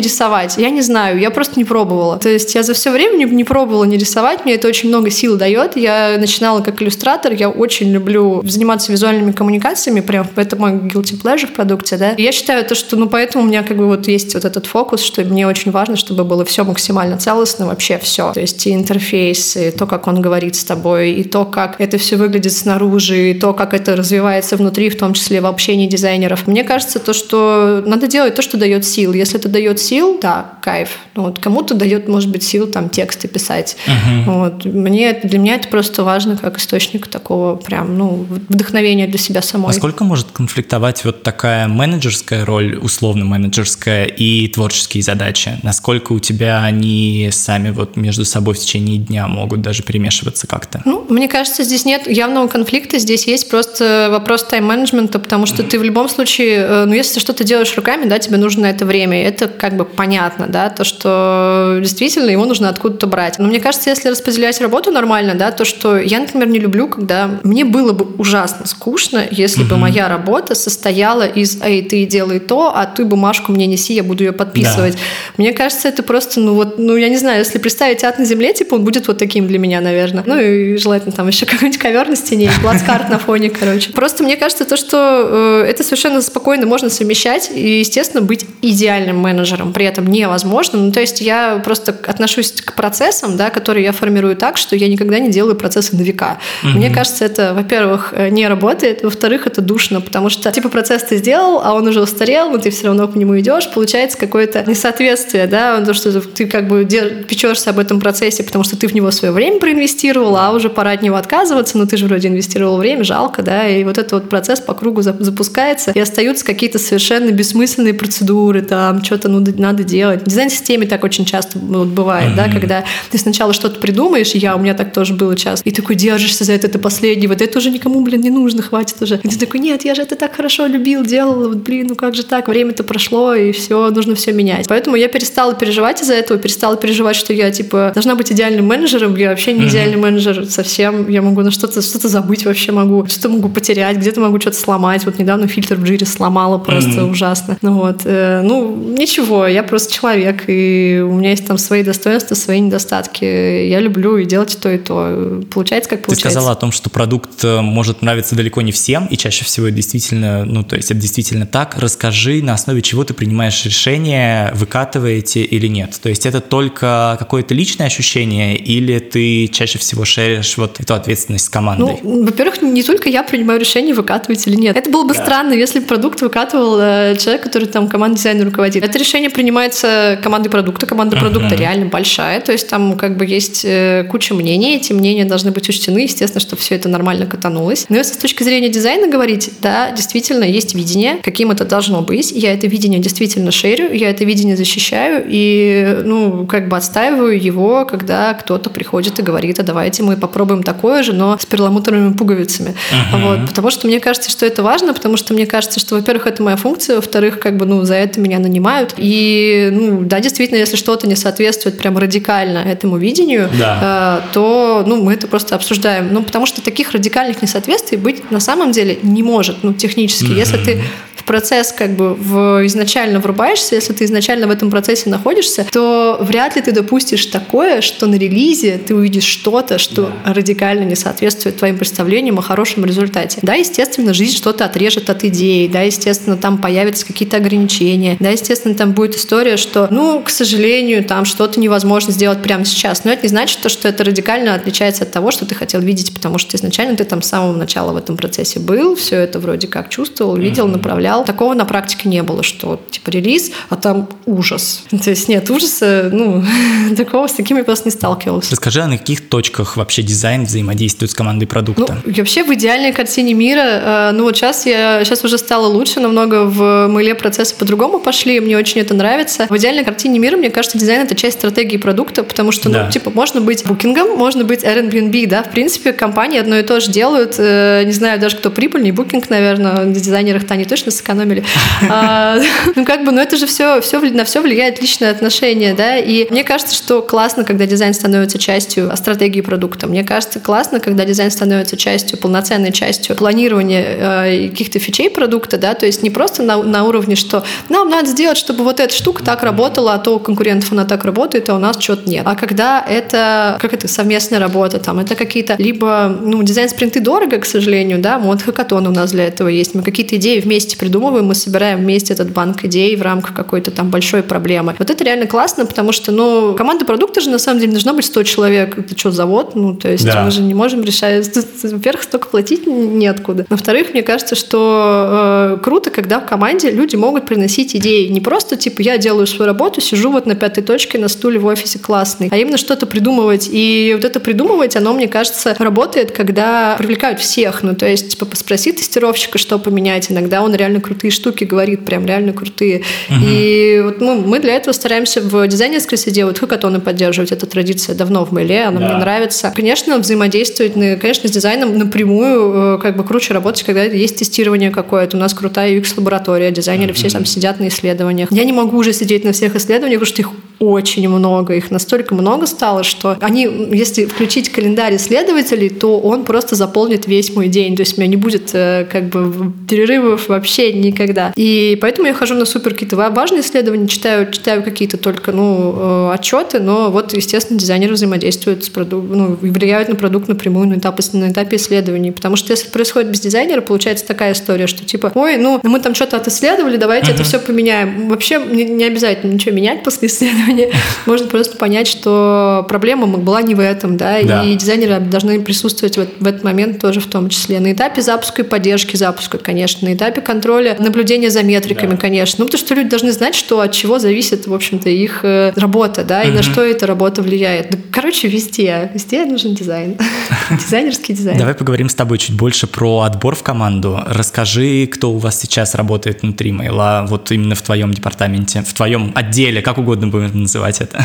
рисовать. 0.00 0.56
Я 0.56 0.70
не 0.70 0.82
знаю, 0.82 1.18
я 1.18 1.30
просто 1.30 1.54
не 1.56 1.64
пробовала. 1.64 2.18
То 2.18 2.28
есть, 2.28 2.54
я 2.54 2.62
за 2.62 2.74
все 2.74 2.90
время 2.90 3.16
не, 3.16 3.24
не 3.24 3.44
пробовала 3.44 3.84
не 3.84 3.96
рисовать. 3.96 4.44
Мне 4.44 4.54
это 4.54 4.68
очень 4.68 4.88
много 4.88 5.10
сил 5.10 5.36
дает. 5.36 5.76
Я 5.76 6.16
начинала 6.18 6.60
как 6.60 6.80
иллюстратор. 6.80 7.32
Я 7.32 7.50
очень 7.50 7.90
люблю 7.90 8.42
заниматься 8.46 8.90
визуальными 8.90 9.32
коммуникациями. 9.32 10.00
Прям 10.00 10.26
это 10.36 10.56
мой 10.56 10.72
guilty 10.72 11.20
pleasure 11.20 11.46
в 11.46 11.52
продукте, 11.52 11.96
да. 11.96 12.12
И 12.12 12.22
я 12.22 12.32
считаю 12.32 12.64
то, 12.64 12.74
что, 12.74 12.96
ну, 12.96 13.08
поэтому 13.08 13.44
у 13.44 13.46
меня 13.46 13.62
как 13.62 13.76
бы 13.76 13.86
вот 13.86 14.08
есть 14.08 14.34
вот 14.34 14.44
этот 14.44 14.66
фокус, 14.66 15.02
что 15.02 15.22
мне 15.22 15.46
очень 15.46 15.70
важно, 15.70 15.96
чтобы 15.96 16.24
было 16.24 16.44
все 16.44 16.64
максимально 16.64 17.18
целостно, 17.18 17.66
вообще 17.66 17.98
все. 17.98 18.32
То 18.32 18.40
есть, 18.40 18.66
и 18.66 18.72
интерфейс, 18.72 19.56
и 19.56 19.70
то, 19.70 19.86
как 19.86 20.06
он 20.06 20.20
говорит 20.20 20.56
с 20.56 20.64
тобой, 20.64 21.12
и 21.12 21.24
то, 21.24 21.44
как 21.44 21.80
это 21.80 21.98
все 21.98 22.16
выглядит 22.16 22.52
снаружи, 22.52 22.93
снаружи, 22.94 23.30
и 23.30 23.34
то, 23.34 23.52
как 23.52 23.74
это 23.74 23.96
развивается 23.96 24.56
внутри, 24.56 24.88
в 24.88 24.96
том 24.96 25.14
числе 25.14 25.40
в 25.40 25.46
общении 25.46 25.86
дизайнеров. 25.86 26.46
Мне 26.46 26.64
кажется, 26.64 26.98
то, 26.98 27.12
что 27.12 27.82
надо 27.86 28.06
делать 28.06 28.34
то, 28.34 28.42
что 28.42 28.56
дает 28.56 28.84
сил. 28.84 29.12
Если 29.12 29.38
это 29.38 29.48
дает 29.48 29.80
сил, 29.80 30.18
да, 30.20 30.52
кайф. 30.62 30.98
Ну, 31.14 31.24
вот 31.24 31.38
кому-то 31.38 31.74
дает, 31.74 32.08
может 32.08 32.30
быть, 32.30 32.42
сил 32.42 32.66
там 32.66 32.88
тексты 32.88 33.28
писать. 33.28 33.76
Uh-huh. 33.86 34.24
Вот. 34.26 34.64
Мне, 34.64 35.12
для 35.22 35.38
меня 35.38 35.56
это 35.56 35.68
просто 35.68 36.04
важно 36.04 36.36
как 36.36 36.58
источник 36.58 37.06
такого 37.06 37.56
прям, 37.56 37.98
ну, 37.98 38.26
вдохновения 38.48 39.06
для 39.06 39.18
себя 39.18 39.42
самой. 39.42 39.68
Насколько 39.68 40.04
может 40.04 40.30
конфликтовать 40.32 41.04
вот 41.04 41.22
такая 41.22 41.68
менеджерская 41.68 42.44
роль, 42.44 42.76
условно 42.76 43.24
менеджерская, 43.24 44.04
и 44.04 44.48
творческие 44.48 45.02
задачи? 45.02 45.58
Насколько 45.62 46.12
у 46.12 46.20
тебя 46.20 46.62
они 46.62 47.28
сами 47.32 47.70
вот 47.70 47.96
между 47.96 48.24
собой 48.24 48.54
в 48.54 48.58
течение 48.58 48.98
дня 48.98 49.26
могут 49.26 49.62
даже 49.62 49.82
перемешиваться 49.82 50.46
как-то? 50.46 50.82
Ну, 50.84 51.06
мне 51.08 51.28
кажется, 51.28 51.64
здесь 51.64 51.84
нет 51.84 52.10
явного 52.10 52.48
конфликта 52.48 52.83
конфликта 52.84 52.98
здесь 52.98 53.26
есть 53.26 53.48
просто 53.48 54.08
вопрос 54.10 54.44
тайм-менеджмента, 54.44 55.18
потому 55.18 55.46
что 55.46 55.62
ты 55.62 55.78
в 55.78 55.82
любом 55.82 56.08
случае, 56.08 56.56
э, 56.56 56.84
ну, 56.84 56.94
если 56.94 57.20
что-то 57.20 57.44
делаешь 57.44 57.74
руками, 57.76 58.08
да, 58.08 58.18
тебе 58.18 58.36
нужно 58.36 58.66
это 58.66 58.84
время. 58.84 59.26
Это 59.26 59.48
как 59.48 59.76
бы 59.76 59.84
понятно, 59.84 60.46
да, 60.48 60.68
то, 60.70 60.84
что 60.84 61.78
действительно 61.80 62.30
его 62.30 62.44
нужно 62.44 62.68
откуда-то 62.68 63.06
брать. 63.06 63.38
Но 63.38 63.48
мне 63.48 63.60
кажется, 63.60 63.90
если 63.90 64.10
распределять 64.10 64.60
работу 64.60 64.90
нормально, 64.90 65.34
да, 65.34 65.50
то, 65.50 65.64
что 65.64 65.98
я, 65.98 66.20
например, 66.20 66.48
не 66.48 66.58
люблю, 66.58 66.88
когда 66.88 67.30
мне 67.42 67.64
было 67.64 67.92
бы 67.92 68.04
ужасно 68.18 68.66
скучно, 68.66 69.26
если 69.30 69.64
бы 69.64 69.76
моя 69.76 70.08
работа 70.08 70.54
состояла 70.54 71.26
из 71.26 71.60
«Эй, 71.62 71.82
ты 71.82 72.04
делай 72.06 72.38
то, 72.38 72.72
а 72.74 72.86
ты 72.86 73.04
бумажку 73.04 73.52
мне 73.52 73.66
неси, 73.66 73.94
я 73.94 74.02
буду 74.02 74.24
ее 74.24 74.32
подписывать». 74.32 74.94
Да. 74.94 74.98
Мне 75.38 75.52
кажется, 75.52 75.88
это 75.88 76.02
просто, 76.02 76.40
ну 76.40 76.54
вот, 76.54 76.78
ну 76.78 76.96
я 76.96 77.08
не 77.08 77.16
знаю, 77.16 77.38
если 77.38 77.58
представить 77.58 78.04
ад 78.04 78.18
на 78.18 78.24
земле, 78.24 78.52
типа 78.52 78.74
он 78.74 78.84
будет 78.84 79.08
вот 79.08 79.18
таким 79.18 79.46
для 79.46 79.58
меня, 79.58 79.80
наверное. 79.80 80.24
Ну 80.26 80.38
и 80.38 80.76
желательно 80.76 81.12
там 81.12 81.28
еще 81.28 81.46
какой-нибудь 81.54 81.78
ковер 81.78 82.08
на 82.08 82.16
стене, 82.16 82.50
плацкарт 82.74 83.10
на 83.10 83.18
фоне, 83.18 83.50
короче. 83.50 83.92
Просто 83.92 84.22
мне 84.24 84.36
кажется, 84.36 84.64
то, 84.64 84.76
что 84.76 85.62
э, 85.62 85.66
это 85.68 85.82
совершенно 85.82 86.20
спокойно 86.22 86.66
можно 86.66 86.90
совмещать 86.90 87.50
и, 87.54 87.78
естественно, 87.80 88.22
быть 88.22 88.46
идеальным 88.62 89.18
менеджером 89.18 89.72
при 89.72 89.86
этом 89.86 90.06
невозможно. 90.06 90.78
Ну, 90.78 90.92
то 90.92 91.00
есть 91.00 91.20
я 91.20 91.60
просто 91.64 91.96
отношусь 92.06 92.52
к 92.52 92.74
процессам, 92.74 93.36
да, 93.36 93.50
которые 93.50 93.84
я 93.84 93.92
формирую 93.92 94.36
так, 94.36 94.56
что 94.56 94.76
я 94.76 94.88
никогда 94.88 95.18
не 95.18 95.30
делаю 95.30 95.56
процессы 95.56 95.96
на 95.96 96.02
века. 96.02 96.38
Mm-hmm. 96.62 96.68
Мне 96.68 96.90
кажется, 96.90 97.24
это, 97.24 97.54
во-первых, 97.54 98.12
э, 98.16 98.28
не 98.28 98.46
работает, 98.48 99.02
во-вторых, 99.02 99.46
это 99.46 99.60
душно, 99.60 100.00
потому 100.00 100.28
что 100.28 100.50
типа 100.50 100.68
процесс 100.68 101.04
ты 101.04 101.16
сделал, 101.16 101.60
а 101.62 101.74
он 101.74 101.86
уже 101.86 102.00
устарел, 102.00 102.50
но 102.50 102.58
ты 102.58 102.70
все 102.70 102.86
равно 102.86 103.08
к 103.08 103.16
нему 103.16 103.38
идешь, 103.38 103.70
получается 103.72 104.18
какое-то 104.18 104.64
несоответствие, 104.66 105.46
да, 105.46 105.80
то, 105.84 105.94
что 105.94 106.20
ты 106.20 106.46
как 106.46 106.68
бы 106.68 106.84
печешься 106.84 107.70
об 107.70 107.78
этом 107.78 108.00
процессе, 108.00 108.42
потому 108.42 108.64
что 108.64 108.76
ты 108.76 108.88
в 108.88 108.94
него 108.94 109.10
свое 109.10 109.32
время 109.32 109.58
проинвестировал, 109.58 110.36
а 110.36 110.50
уже 110.52 110.68
пора 110.68 110.92
от 110.92 111.02
него 111.02 111.16
отказываться, 111.16 111.78
но 111.78 111.86
ты 111.86 111.96
же 111.96 112.06
вроде 112.06 112.28
инвестировал 112.28 112.63
время, 112.72 113.04
жалко, 113.04 113.42
да, 113.42 113.68
и 113.68 113.84
вот 113.84 113.98
этот 113.98 114.12
вот 114.12 114.28
процесс 114.28 114.60
по 114.60 114.74
кругу 114.74 115.02
запускается, 115.02 115.92
и 115.92 116.00
остаются 116.00 116.44
какие-то 116.44 116.78
совершенно 116.78 117.30
бессмысленные 117.30 117.94
процедуры, 117.94 118.62
там, 118.62 119.02
что-то 119.04 119.28
ну, 119.28 119.44
надо 119.56 119.84
делать. 119.84 120.22
В 120.22 120.26
дизайн-системе 120.26 120.86
так 120.86 121.04
очень 121.04 121.24
часто 121.24 121.58
вот 121.58 121.88
бывает, 121.88 122.32
mm-hmm. 122.32 122.36
да, 122.36 122.48
когда 122.48 122.84
ты 123.10 123.18
сначала 123.18 123.52
что-то 123.52 123.80
придумаешь, 123.80 124.32
я, 124.32 124.56
у 124.56 124.58
меня 124.58 124.74
так 124.74 124.92
тоже 124.92 125.14
было 125.14 125.36
часто, 125.36 125.68
и 125.68 125.72
такой 125.72 125.96
держишься 125.96 126.44
за 126.44 126.52
это, 126.52 126.66
это 126.66 126.78
последний, 126.78 127.26
вот 127.26 127.40
это 127.40 127.58
уже 127.58 127.70
никому, 127.70 128.00
блин, 128.00 128.20
не 128.20 128.30
нужно, 128.30 128.62
хватит 128.62 129.00
уже. 129.00 129.20
И 129.22 129.28
ты 129.28 129.38
такой, 129.38 129.60
нет, 129.60 129.84
я 129.84 129.94
же 129.94 130.02
это 130.02 130.16
так 130.16 130.34
хорошо 130.34 130.66
любил, 130.66 131.04
делал, 131.04 131.48
вот, 131.48 131.56
блин, 131.58 131.86
ну 131.88 131.94
как 131.94 132.14
же 132.14 132.24
так, 132.24 132.48
время-то 132.48 132.84
прошло, 132.84 133.34
и 133.34 133.52
все, 133.52 133.90
нужно 133.90 134.14
все 134.14 134.32
менять. 134.32 134.66
Поэтому 134.68 134.96
я 134.96 135.08
перестала 135.08 135.54
переживать 135.54 136.02
из-за 136.02 136.14
этого, 136.14 136.38
перестала 136.38 136.76
переживать, 136.76 137.16
что 137.16 137.32
я, 137.32 137.50
типа, 137.50 137.92
должна 137.94 138.14
быть 138.14 138.32
идеальным 138.32 138.66
менеджером, 138.66 139.16
я 139.16 139.30
вообще 139.30 139.52
не 139.52 139.68
идеальный 139.68 139.96
менеджер 139.96 140.46
совсем, 140.46 141.08
я 141.08 141.22
могу 141.22 141.42
на 141.42 141.50
что-то 141.50 141.82
что 141.82 142.08
забыть 142.08 142.43
вообще 142.44 142.72
могу, 142.72 143.06
что-то 143.06 143.28
могу 143.28 143.48
потерять, 143.48 143.96
где-то 143.96 144.20
могу 144.20 144.40
что-то 144.40 144.56
сломать. 144.56 145.04
Вот 145.04 145.18
недавно 145.18 145.46
фильтр 145.46 145.76
в 145.76 145.84
джире 145.84 146.06
сломала 146.06 146.58
просто 146.58 146.90
mm-hmm. 146.90 147.10
ужасно. 147.10 147.58
Ну 147.62 147.74
вот, 147.74 148.02
э, 148.04 148.42
ну 148.42 148.74
ничего, 148.76 149.46
я 149.46 149.62
просто 149.62 149.92
человек, 149.92 150.44
и 150.46 151.02
у 151.04 151.12
меня 151.14 151.30
есть 151.30 151.46
там 151.46 151.58
свои 151.58 151.82
достоинства, 151.82 152.34
свои 152.34 152.60
недостатки. 152.60 153.24
Я 153.24 153.80
люблю 153.80 154.16
и 154.16 154.24
делать 154.24 154.58
то, 154.60 154.70
и 154.70 154.78
то. 154.78 155.42
Получается, 155.52 155.90
как 155.90 156.02
получается. 156.02 156.28
Ты 156.28 156.30
сказала 156.30 156.52
о 156.52 156.56
том, 156.56 156.72
что 156.72 156.90
продукт 156.90 157.44
э, 157.44 157.60
может 157.60 158.02
нравиться 158.02 158.34
далеко 158.34 158.62
не 158.62 158.72
всем, 158.72 159.06
и 159.06 159.16
чаще 159.16 159.44
всего 159.44 159.68
действительно, 159.68 160.44
ну, 160.44 160.62
то 160.62 160.76
есть 160.76 160.90
это 160.90 161.00
действительно 161.00 161.46
так. 161.46 161.76
Расскажи, 161.78 162.42
на 162.42 162.54
основе 162.54 162.82
чего 162.82 163.04
ты 163.04 163.14
принимаешь 163.14 163.64
решение, 163.64 164.52
выкатываете 164.54 165.42
или 165.42 165.66
нет. 165.66 165.98
То 166.02 166.08
есть 166.08 166.26
это 166.26 166.40
только 166.40 167.16
какое-то 167.18 167.54
личное 167.54 167.86
ощущение, 167.86 168.56
или 168.56 168.98
ты 168.98 169.48
чаще 169.48 169.78
всего 169.78 170.04
шеришь 170.04 170.56
вот 170.56 170.80
эту 170.80 170.94
ответственность 170.94 171.46
с 171.46 171.48
командой? 171.48 171.98
Ну, 172.02 172.24
во-первых, 172.34 172.62
не 172.62 172.82
только 172.82 173.08
я 173.08 173.22
принимаю 173.22 173.60
решение, 173.60 173.94
выкатывать 173.94 174.46
или 174.46 174.56
нет. 174.56 174.76
Это 174.76 174.90
было 174.90 175.04
бы 175.04 175.14
да. 175.14 175.22
странно, 175.22 175.52
если 175.52 175.78
бы 175.78 175.86
продукт 175.86 176.20
выкатывал 176.20 176.78
э, 176.80 177.16
человек, 177.16 177.42
который 177.42 177.68
там 177.68 177.88
командой 177.88 178.16
дизайна 178.16 178.44
руководит. 178.44 178.82
Это 178.82 178.98
решение 178.98 179.30
принимается 179.30 180.18
командой 180.22 180.48
продукта. 180.48 180.86
Команда 180.86 181.16
uh-huh. 181.16 181.20
продукта 181.20 181.54
реально 181.54 181.86
большая, 181.86 182.40
то 182.40 182.52
есть 182.52 182.68
там 182.68 182.96
как 182.96 183.16
бы 183.16 183.24
есть 183.24 183.64
э, 183.64 184.04
куча 184.10 184.34
мнений, 184.34 184.76
эти 184.76 184.92
мнения 184.92 185.24
должны 185.24 185.52
быть 185.52 185.68
учтены, 185.68 186.00
естественно, 186.00 186.40
чтобы 186.40 186.60
все 186.60 186.74
это 186.74 186.88
нормально 186.88 187.26
катанулось. 187.26 187.86
Но 187.88 187.96
если 187.96 188.14
с 188.14 188.18
точки 188.18 188.42
зрения 188.42 188.68
дизайна 188.68 189.06
говорить, 189.06 189.50
да, 189.60 189.92
действительно 189.92 190.44
есть 190.44 190.74
видение, 190.74 191.18
каким 191.22 191.52
это 191.52 191.64
должно 191.64 192.02
быть. 192.02 192.32
Я 192.32 192.52
это 192.52 192.66
видение 192.66 192.98
действительно 192.98 193.52
шерю, 193.52 193.92
я 193.92 194.10
это 194.10 194.24
видение 194.24 194.56
защищаю 194.56 195.24
и, 195.26 196.00
ну, 196.04 196.46
как 196.46 196.68
бы 196.68 196.76
отстаиваю 196.76 197.40
его, 197.40 197.84
когда 197.84 198.34
кто-то 198.34 198.70
приходит 198.70 199.18
и 199.20 199.22
говорит, 199.22 199.60
а 199.60 199.62
давайте 199.62 200.02
мы 200.02 200.16
попробуем 200.16 200.62
такое 200.62 201.02
же, 201.02 201.12
но 201.12 201.38
с 201.38 201.46
перламутровыми 201.46 202.14
пуговицами. 202.24 202.74
Uh-huh. 202.90 203.38
Вот, 203.38 203.48
потому 203.48 203.70
что 203.70 203.86
мне 203.86 204.00
кажется, 204.00 204.30
что 204.30 204.46
это 204.46 204.62
важно, 204.62 204.94
потому 204.94 205.16
что 205.16 205.34
мне 205.34 205.46
кажется, 205.46 205.78
что, 205.78 205.96
во-первых, 205.96 206.26
это 206.26 206.42
моя 206.42 206.56
функция, 206.56 206.96
во-вторых, 206.96 207.38
как 207.38 207.56
бы, 207.56 207.66
ну, 207.66 207.84
за 207.84 207.94
это 207.94 208.18
меня 208.20 208.38
нанимают. 208.38 208.94
И, 208.96 209.68
ну, 209.72 210.00
да, 210.02 210.20
действительно, 210.20 210.58
если 210.58 210.76
что-то 210.76 211.06
не 211.06 211.16
соответствует 211.16 211.78
прям 211.78 211.98
радикально 211.98 212.58
этому 212.58 212.96
видению, 212.96 213.50
да. 213.58 214.22
э, 214.24 214.32
то, 214.32 214.84
ну, 214.86 215.02
мы 215.02 215.12
это 215.12 215.26
просто 215.26 215.54
обсуждаем. 215.54 216.12
Ну, 216.12 216.22
потому 216.22 216.46
что 216.46 216.62
таких 216.62 216.92
радикальных 216.92 217.42
несоответствий 217.42 217.98
быть 217.98 218.30
на 218.30 218.40
самом 218.40 218.72
деле 218.72 218.98
не 219.02 219.22
может, 219.22 219.62
ну, 219.62 219.74
технически. 219.74 220.30
Mm-hmm. 220.30 220.38
Если 220.38 220.56
ты 220.58 220.82
в 221.14 221.24
процесс 221.24 221.72
как 221.72 221.90
бы 221.96 222.14
в, 222.14 222.66
изначально 222.66 223.18
врубаешься, 223.18 223.74
если 223.74 223.92
ты 223.92 224.04
изначально 224.04 224.46
в 224.46 224.50
этом 224.50 224.70
процессе 224.70 225.08
находишься, 225.08 225.66
то 225.72 226.18
вряд 226.20 226.56
ли 226.56 226.62
ты 226.62 226.72
допустишь 226.72 227.26
такое, 227.26 227.80
что 227.80 228.06
на 228.06 228.16
релизе 228.16 228.78
ты 228.78 228.94
увидишь 228.94 229.24
что-то, 229.24 229.78
что 229.78 230.12
да. 230.24 230.34
радикально 230.34 230.84
не 230.84 230.96
соответствует 230.96 231.56
твоим 231.56 231.78
представлениям 231.78 232.13
о 232.14 232.42
хорошем 232.42 232.84
результате. 232.84 233.40
Да, 233.42 233.54
естественно, 233.54 234.14
жизнь 234.14 234.36
что-то 234.36 234.64
отрежет 234.64 235.10
от 235.10 235.24
идеи, 235.24 235.66
да, 235.66 235.82
естественно, 235.82 236.36
там 236.36 236.58
появятся 236.58 237.06
какие-то 237.06 237.36
ограничения, 237.38 238.16
да, 238.20 238.30
естественно, 238.30 238.74
там 238.74 238.92
будет 238.92 239.16
история, 239.16 239.56
что, 239.56 239.88
ну, 239.90 240.22
к 240.22 240.30
сожалению, 240.30 241.04
там 241.04 241.24
что-то 241.24 241.60
невозможно 241.60 242.12
сделать 242.12 242.42
прямо 242.42 242.64
сейчас. 242.64 243.04
Но 243.04 243.12
это 243.12 243.22
не 243.24 243.28
значит, 243.28 243.60
то, 243.60 243.68
что 243.68 243.88
это 243.88 244.04
радикально 244.04 244.54
отличается 244.54 245.04
от 245.04 245.10
того, 245.10 245.30
что 245.30 245.44
ты 245.46 245.54
хотел 245.54 245.80
видеть, 245.80 246.14
потому 246.14 246.38
что 246.38 246.56
изначально 246.56 246.96
ты 246.96 247.04
там 247.04 247.22
с 247.22 247.28
самого 247.28 247.56
начала 247.56 247.92
в 247.92 247.96
этом 247.96 248.16
процессе 248.16 248.60
был, 248.60 248.94
все 248.94 249.16
это 249.16 249.38
вроде 249.40 249.66
как 249.66 249.88
чувствовал, 249.88 250.36
видел, 250.36 250.68
направлял. 250.68 251.24
Такого 251.24 251.54
на 251.54 251.64
практике 251.64 252.08
не 252.08 252.22
было, 252.22 252.42
что 252.42 252.80
типа 252.90 253.10
релиз, 253.10 253.50
а 253.68 253.76
там 253.76 254.08
ужас. 254.26 254.84
То 254.90 255.10
есть 255.10 255.28
нет 255.28 255.50
ужаса, 255.50 256.10
ну, 256.12 256.44
такого 256.96 257.26
с 257.26 257.32
такими 257.32 257.62
просто 257.62 257.88
не 257.88 257.92
сталкивалась. 257.92 258.50
Расскажи, 258.50 258.82
а 258.82 258.86
на 258.86 258.98
каких 258.98 259.28
точках 259.28 259.76
вообще 259.76 260.02
дизайн 260.02 260.44
взаимодействует 260.44 261.10
с 261.10 261.14
командой 261.14 261.46
продукта? 261.46 262.00
Ну, 262.03 262.03
вообще 262.04 262.44
в 262.44 262.52
идеальной 262.54 262.92
картине 262.92 263.34
мира, 263.34 263.60
э, 263.60 264.10
ну 264.12 264.24
вот 264.24 264.36
сейчас 264.36 264.66
я 264.66 265.04
сейчас 265.04 265.24
уже 265.24 265.38
стало 265.38 265.66
лучше, 265.66 266.00
намного 266.00 266.44
в 266.44 266.88
мыле 266.88 267.14
процессы 267.14 267.54
по-другому 267.54 267.98
пошли, 267.98 268.40
мне 268.40 268.56
очень 268.56 268.80
это 268.80 268.94
нравится. 268.94 269.46
В 269.48 269.56
идеальной 269.56 269.84
картине 269.84 270.18
мира, 270.18 270.36
мне 270.36 270.50
кажется, 270.50 270.78
дизайн 270.78 271.02
это 271.02 271.14
часть 271.14 271.38
стратегии 271.38 271.76
продукта, 271.76 272.22
потому 272.22 272.52
что, 272.52 272.68
ну, 272.68 272.74
да. 272.74 272.90
типа, 272.90 273.10
можно 273.10 273.40
быть 273.40 273.64
букингом, 273.64 274.16
можно 274.16 274.44
быть 274.44 274.64
Airbnb, 274.64 275.26
да, 275.26 275.42
в 275.42 275.50
принципе, 275.50 275.92
компании 275.92 276.38
одно 276.38 276.58
и 276.58 276.62
то 276.62 276.80
же 276.80 276.90
делают, 276.90 277.36
э, 277.38 277.82
не 277.84 277.92
знаю 277.92 278.20
даже, 278.20 278.36
кто 278.36 278.50
прибыльней, 278.50 278.92
букинг, 278.92 279.30
наверное, 279.30 279.84
на 279.84 279.94
дизайнерах-то 279.94 280.54
они 280.54 280.64
точно 280.64 280.90
сэкономили. 280.90 281.44
А, 281.90 282.38
ну, 282.76 282.84
как 282.84 283.04
бы, 283.04 283.12
ну, 283.12 283.20
это 283.20 283.36
же 283.36 283.46
все, 283.46 283.80
все, 283.80 284.00
на 284.00 284.24
все 284.24 284.40
влияет 284.40 284.80
личное 284.80 285.10
отношение, 285.10 285.74
да, 285.74 285.96
и 285.96 286.26
мне 286.30 286.42
кажется, 286.42 286.74
что 286.74 287.02
классно, 287.02 287.44
когда 287.44 287.66
дизайн 287.66 287.94
становится 287.94 288.38
частью 288.38 288.90
стратегии 288.96 289.40
продукта. 289.40 289.86
Мне 289.86 290.02
кажется, 290.02 290.40
классно, 290.40 290.80
когда 290.80 291.04
дизайн 291.04 291.30
становится 291.30 291.76
частью, 291.76 291.93
полноценной 292.02 292.72
частью 292.72 293.16
планирования 293.16 293.82
э, 293.82 294.48
каких-то 294.48 294.78
фичей 294.78 295.10
продукта, 295.10 295.58
да, 295.58 295.74
то 295.74 295.86
есть 295.86 296.02
не 296.02 296.10
просто 296.10 296.42
на, 296.42 296.62
на 296.62 296.84
уровне, 296.84 297.16
что 297.16 297.44
нам 297.68 297.88
надо 297.88 298.08
сделать, 298.08 298.38
чтобы 298.38 298.64
вот 298.64 298.80
эта 298.80 298.94
штука 298.94 299.22
так 299.22 299.42
работала, 299.42 299.94
а 299.94 299.98
то 299.98 300.16
у 300.16 300.18
конкурентов 300.18 300.72
она 300.72 300.84
так 300.84 301.04
работает, 301.04 301.48
а 301.48 301.54
у 301.54 301.58
нас 301.58 301.80
что-то 301.80 302.08
нет. 302.08 302.22
А 302.26 302.34
когда 302.34 302.84
это, 302.86 303.58
как 303.60 303.72
это, 303.72 303.88
совместная 303.88 304.38
работа, 304.38 304.78
там, 304.78 304.98
это 304.98 305.14
какие-то, 305.14 305.56
либо, 305.58 306.16
ну, 306.20 306.42
дизайн-спринты 306.42 307.00
дорого, 307.00 307.38
к 307.38 307.46
сожалению, 307.46 307.98
да, 307.98 308.18
вот 308.18 308.42
хакатон 308.42 308.86
у 308.86 308.90
нас 308.90 309.12
для 309.12 309.26
этого 309.26 309.48
есть, 309.48 309.74
мы 309.74 309.82
какие-то 309.82 310.16
идеи 310.16 310.40
вместе 310.40 310.76
придумываем, 310.76 311.26
мы 311.26 311.34
собираем 311.34 311.80
вместе 311.80 312.12
этот 312.12 312.32
банк 312.32 312.64
идей 312.64 312.96
в 312.96 313.02
рамках 313.02 313.34
какой-то 313.34 313.70
там 313.70 313.90
большой 313.90 314.22
проблемы. 314.22 314.74
Вот 314.78 314.90
это 314.90 315.04
реально 315.04 315.26
классно, 315.26 315.66
потому 315.66 315.92
что, 315.92 316.12
ну, 316.12 316.54
команда 316.54 316.84
продукта 316.84 317.20
же 317.20 317.30
на 317.30 317.38
самом 317.38 317.60
деле 317.60 317.72
должна 317.72 317.92
быть 317.92 318.04
100 318.04 318.22
человек. 318.24 318.78
Это 318.78 318.98
что, 318.98 319.10
завод? 319.10 319.54
Ну, 319.54 319.74
то 319.74 319.90
есть 319.90 320.04
да. 320.04 320.24
мы 320.24 320.30
же 320.30 320.42
не 320.42 320.54
можем 320.54 320.82
решать. 320.82 321.30
Во-первых, 321.84 322.04
столько 322.04 322.28
платить 322.28 322.66
неоткуда. 322.66 323.44
Во-вторых, 323.50 323.92
мне 323.92 324.02
кажется, 324.02 324.34
что 324.34 325.56
э, 325.58 325.62
круто, 325.62 325.90
когда 325.90 326.18
в 326.18 326.24
команде 326.24 326.70
люди 326.70 326.96
могут 326.96 327.26
приносить 327.26 327.76
идеи. 327.76 328.08
Не 328.08 328.22
просто, 328.22 328.56
типа, 328.56 328.80
я 328.80 328.96
делаю 328.96 329.26
свою 329.26 329.46
работу, 329.46 329.82
сижу 329.82 330.10
вот 330.10 330.24
на 330.24 330.34
пятой 330.34 330.64
точке 330.64 330.96
на 330.96 331.08
стуле 331.08 331.38
в 331.38 331.44
офисе 331.44 331.78
классный, 331.78 332.28
а 332.30 332.38
именно 332.38 332.56
что-то 332.56 332.86
придумывать. 332.86 333.50
И 333.52 333.92
вот 333.94 334.02
это 334.02 334.18
придумывать, 334.18 334.76
оно, 334.76 334.94
мне 334.94 335.08
кажется, 335.08 335.54
работает, 335.58 336.10
когда 336.10 336.74
привлекают 336.78 337.20
всех. 337.20 337.62
Ну, 337.62 337.74
то 337.74 337.86
есть, 337.86 338.16
типа, 338.16 338.34
спроси 338.34 338.72
тестировщика, 338.72 339.36
что 339.36 339.58
поменять. 339.58 340.10
Иногда 340.10 340.42
он 340.42 340.54
реально 340.54 340.80
крутые 340.80 341.10
штуки 341.10 341.44
говорит, 341.44 341.84
прям 341.84 342.06
реально 342.06 342.32
крутые. 342.32 342.82
Угу. 343.10 343.18
И 343.28 343.82
вот 343.84 344.00
ну, 344.00 344.22
мы 344.22 344.38
для 344.38 344.54
этого 344.54 344.72
стараемся 344.72 345.20
в 345.20 345.46
дизайнерской 345.46 345.98
среде 345.98 346.24
вот 346.24 346.38
хакатоны 346.38 346.80
поддерживать. 346.80 347.30
Эта 347.30 347.44
традиция 347.44 347.94
давно 347.94 348.24
в 348.24 348.32
Мейле, 348.32 348.62
она 348.62 348.80
да. 348.80 348.88
мне 348.88 348.96
нравится. 348.96 349.52
Конечно, 349.54 349.98
взаимодействовать, 349.98 350.72
конечно, 350.72 351.28
с 351.28 351.32
дизайном 351.32 351.73
напрямую 351.74 352.76
э, 352.76 352.78
как 352.78 352.96
бы 352.96 353.04
круче 353.04 353.34
работать, 353.34 353.62
когда 353.64 353.84
есть 353.84 354.16
тестирование 354.16 354.70
какое-то. 354.70 355.16
У 355.16 355.20
нас 355.20 355.34
крутая 355.34 355.78
UX-лаборатория, 355.78 356.50
дизайнеры 356.50 356.92
угу. 356.92 356.98
все 356.98 357.10
там 357.10 357.24
сидят 357.24 357.60
на 357.60 357.68
исследованиях. 357.68 358.32
Я 358.32 358.44
не 358.44 358.52
могу 358.52 358.78
уже 358.78 358.92
сидеть 358.92 359.24
на 359.24 359.32
всех 359.32 359.56
исследованиях, 359.56 360.00
потому 360.00 360.14
что 360.14 360.22
их 360.22 360.30
очень 360.60 361.08
много, 361.08 361.54
их 361.54 361.70
настолько 361.70 362.14
много 362.14 362.46
стало, 362.46 362.84
что 362.84 363.16
они, 363.20 363.48
если 363.72 364.06
включить 364.06 364.50
календарь 364.50 364.96
исследователей, 364.96 365.68
то 365.68 365.98
он 365.98 366.24
просто 366.24 366.54
заполнит 366.54 367.06
весь 367.06 367.34
мой 367.34 367.48
день, 367.48 367.76
то 367.76 367.82
есть 367.82 367.96
у 367.96 368.00
меня 368.00 368.10
не 368.10 368.16
будет 368.16 368.50
э, 368.52 368.86
как 368.90 369.08
бы 369.08 369.52
перерывов 369.68 370.28
вообще 370.28 370.72
никогда. 370.72 371.32
И 371.36 371.76
поэтому 371.80 372.08
я 372.08 372.14
хожу 372.14 372.34
на 372.34 372.44
супер 372.44 372.72
какие-то 372.72 372.96
важные 372.96 373.42
исследования, 373.42 373.88
читаю, 373.88 374.30
читаю 374.30 374.62
какие-то 374.62 374.96
только 374.96 375.32
ну, 375.32 375.74
э, 375.76 376.14
отчеты, 376.14 376.60
но 376.60 376.90
вот, 376.90 377.12
естественно, 377.14 377.58
дизайнеры 377.58 377.94
взаимодействуют 377.94 378.64
с 378.64 378.68
продуктом, 378.68 379.18
ну, 379.18 379.38
влияют 379.40 379.88
на 379.88 379.96
продукт 379.96 380.28
напрямую 380.28 380.68
на 380.68 380.74
этапе, 380.74 381.02
на 381.12 381.30
этапе 381.30 381.56
исследований, 381.64 382.12
потому 382.12 382.36
что 382.36 382.52
если 382.52 382.68
происходит 382.68 383.10
без 383.10 383.20
дизайнера, 383.20 383.60
получается 383.60 384.06
такая 384.06 384.32
история, 384.32 384.66
что 384.66 384.84
типа, 384.84 385.12
ой, 385.14 385.36
ну, 385.36 385.60
мы 385.62 385.80
там 385.80 385.94
что-то 385.94 386.16
отисследовали, 386.16 386.76
давайте 386.76 387.10
uh-huh. 387.10 387.14
это 387.14 387.24
все 387.24 387.38
поменяем. 387.38 388.08
Вообще 388.08 388.38
не, 388.38 388.84
обязательно 388.84 389.32
ничего 389.32 389.54
менять 389.54 389.82
после 389.82 390.08
исследования, 390.08 390.72
можно 391.06 391.26
просто 391.26 391.56
понять, 391.56 391.86
что 391.86 392.64
проблема 392.68 393.06
была 393.06 393.42
не 393.42 393.54
в 393.54 393.60
этом, 393.60 393.96
да, 393.96 394.22
да. 394.22 394.44
и 394.44 394.54
дизайнеры 394.54 395.00
должны 395.00 395.40
присутствовать 395.40 395.96
в, 395.96 396.06
в 396.20 396.26
этот 396.26 396.44
момент 396.44 396.80
тоже 396.80 397.00
в 397.00 397.06
том 397.06 397.28
числе. 397.28 397.60
На 397.60 397.72
этапе 397.72 398.02
запуска 398.02 398.42
и 398.42 398.44
поддержки 398.44 398.96
запуска, 398.96 399.38
конечно, 399.38 399.88
на 399.88 399.94
этапе 399.94 400.20
контроля, 400.20 400.76
наблюдения 400.78 401.30
за 401.30 401.42
метриками, 401.42 401.92
да. 401.92 401.96
конечно. 401.96 402.36
Ну, 402.38 402.46
потому 402.46 402.64
что 402.64 402.74
люди 402.74 402.90
должны 402.90 403.12
знать, 403.12 403.34
что 403.34 403.60
от 403.60 403.72
чего 403.72 403.98
зависит, 403.98 404.46
в 404.46 404.54
общем-то, 404.54 404.90
их 404.90 405.20
э, 405.22 405.52
работа, 405.56 406.04
да, 406.04 406.22
и 406.22 406.28
угу. 406.28 406.36
на 406.36 406.42
что 406.42 406.62
эта 406.62 406.86
работа 406.86 407.22
влияет. 407.22 407.70
Да, 407.70 407.78
короче, 407.90 408.28
везде, 408.28 408.90
везде 408.92 409.24
нужен 409.24 409.54
дизайн. 409.54 409.96
Дизайнерский 410.50 411.14
дизайн. 411.14 411.38
Давай 411.44 411.54
поговорим 411.54 411.90
с 411.90 411.94
тобой 411.94 412.16
чуть 412.16 412.34
больше 412.34 412.66
про 412.66 413.00
отбор 413.00 413.36
в 413.36 413.42
команду. 413.42 414.00
Расскажи, 414.06 414.86
кто 414.86 415.10
у 415.10 415.18
вас 415.18 415.38
сейчас 415.38 415.74
работает 415.74 416.22
внутри 416.22 416.52
Мейла, 416.52 417.04
вот 417.06 417.30
именно 417.32 417.54
в 417.54 417.60
твоем 417.60 417.92
департаменте, 417.92 418.62
в 418.62 418.72
твоем 418.72 419.12
отделе, 419.14 419.60
как 419.60 419.76
угодно 419.76 420.06
будем 420.06 420.40
называть 420.40 420.80
это. 420.80 421.04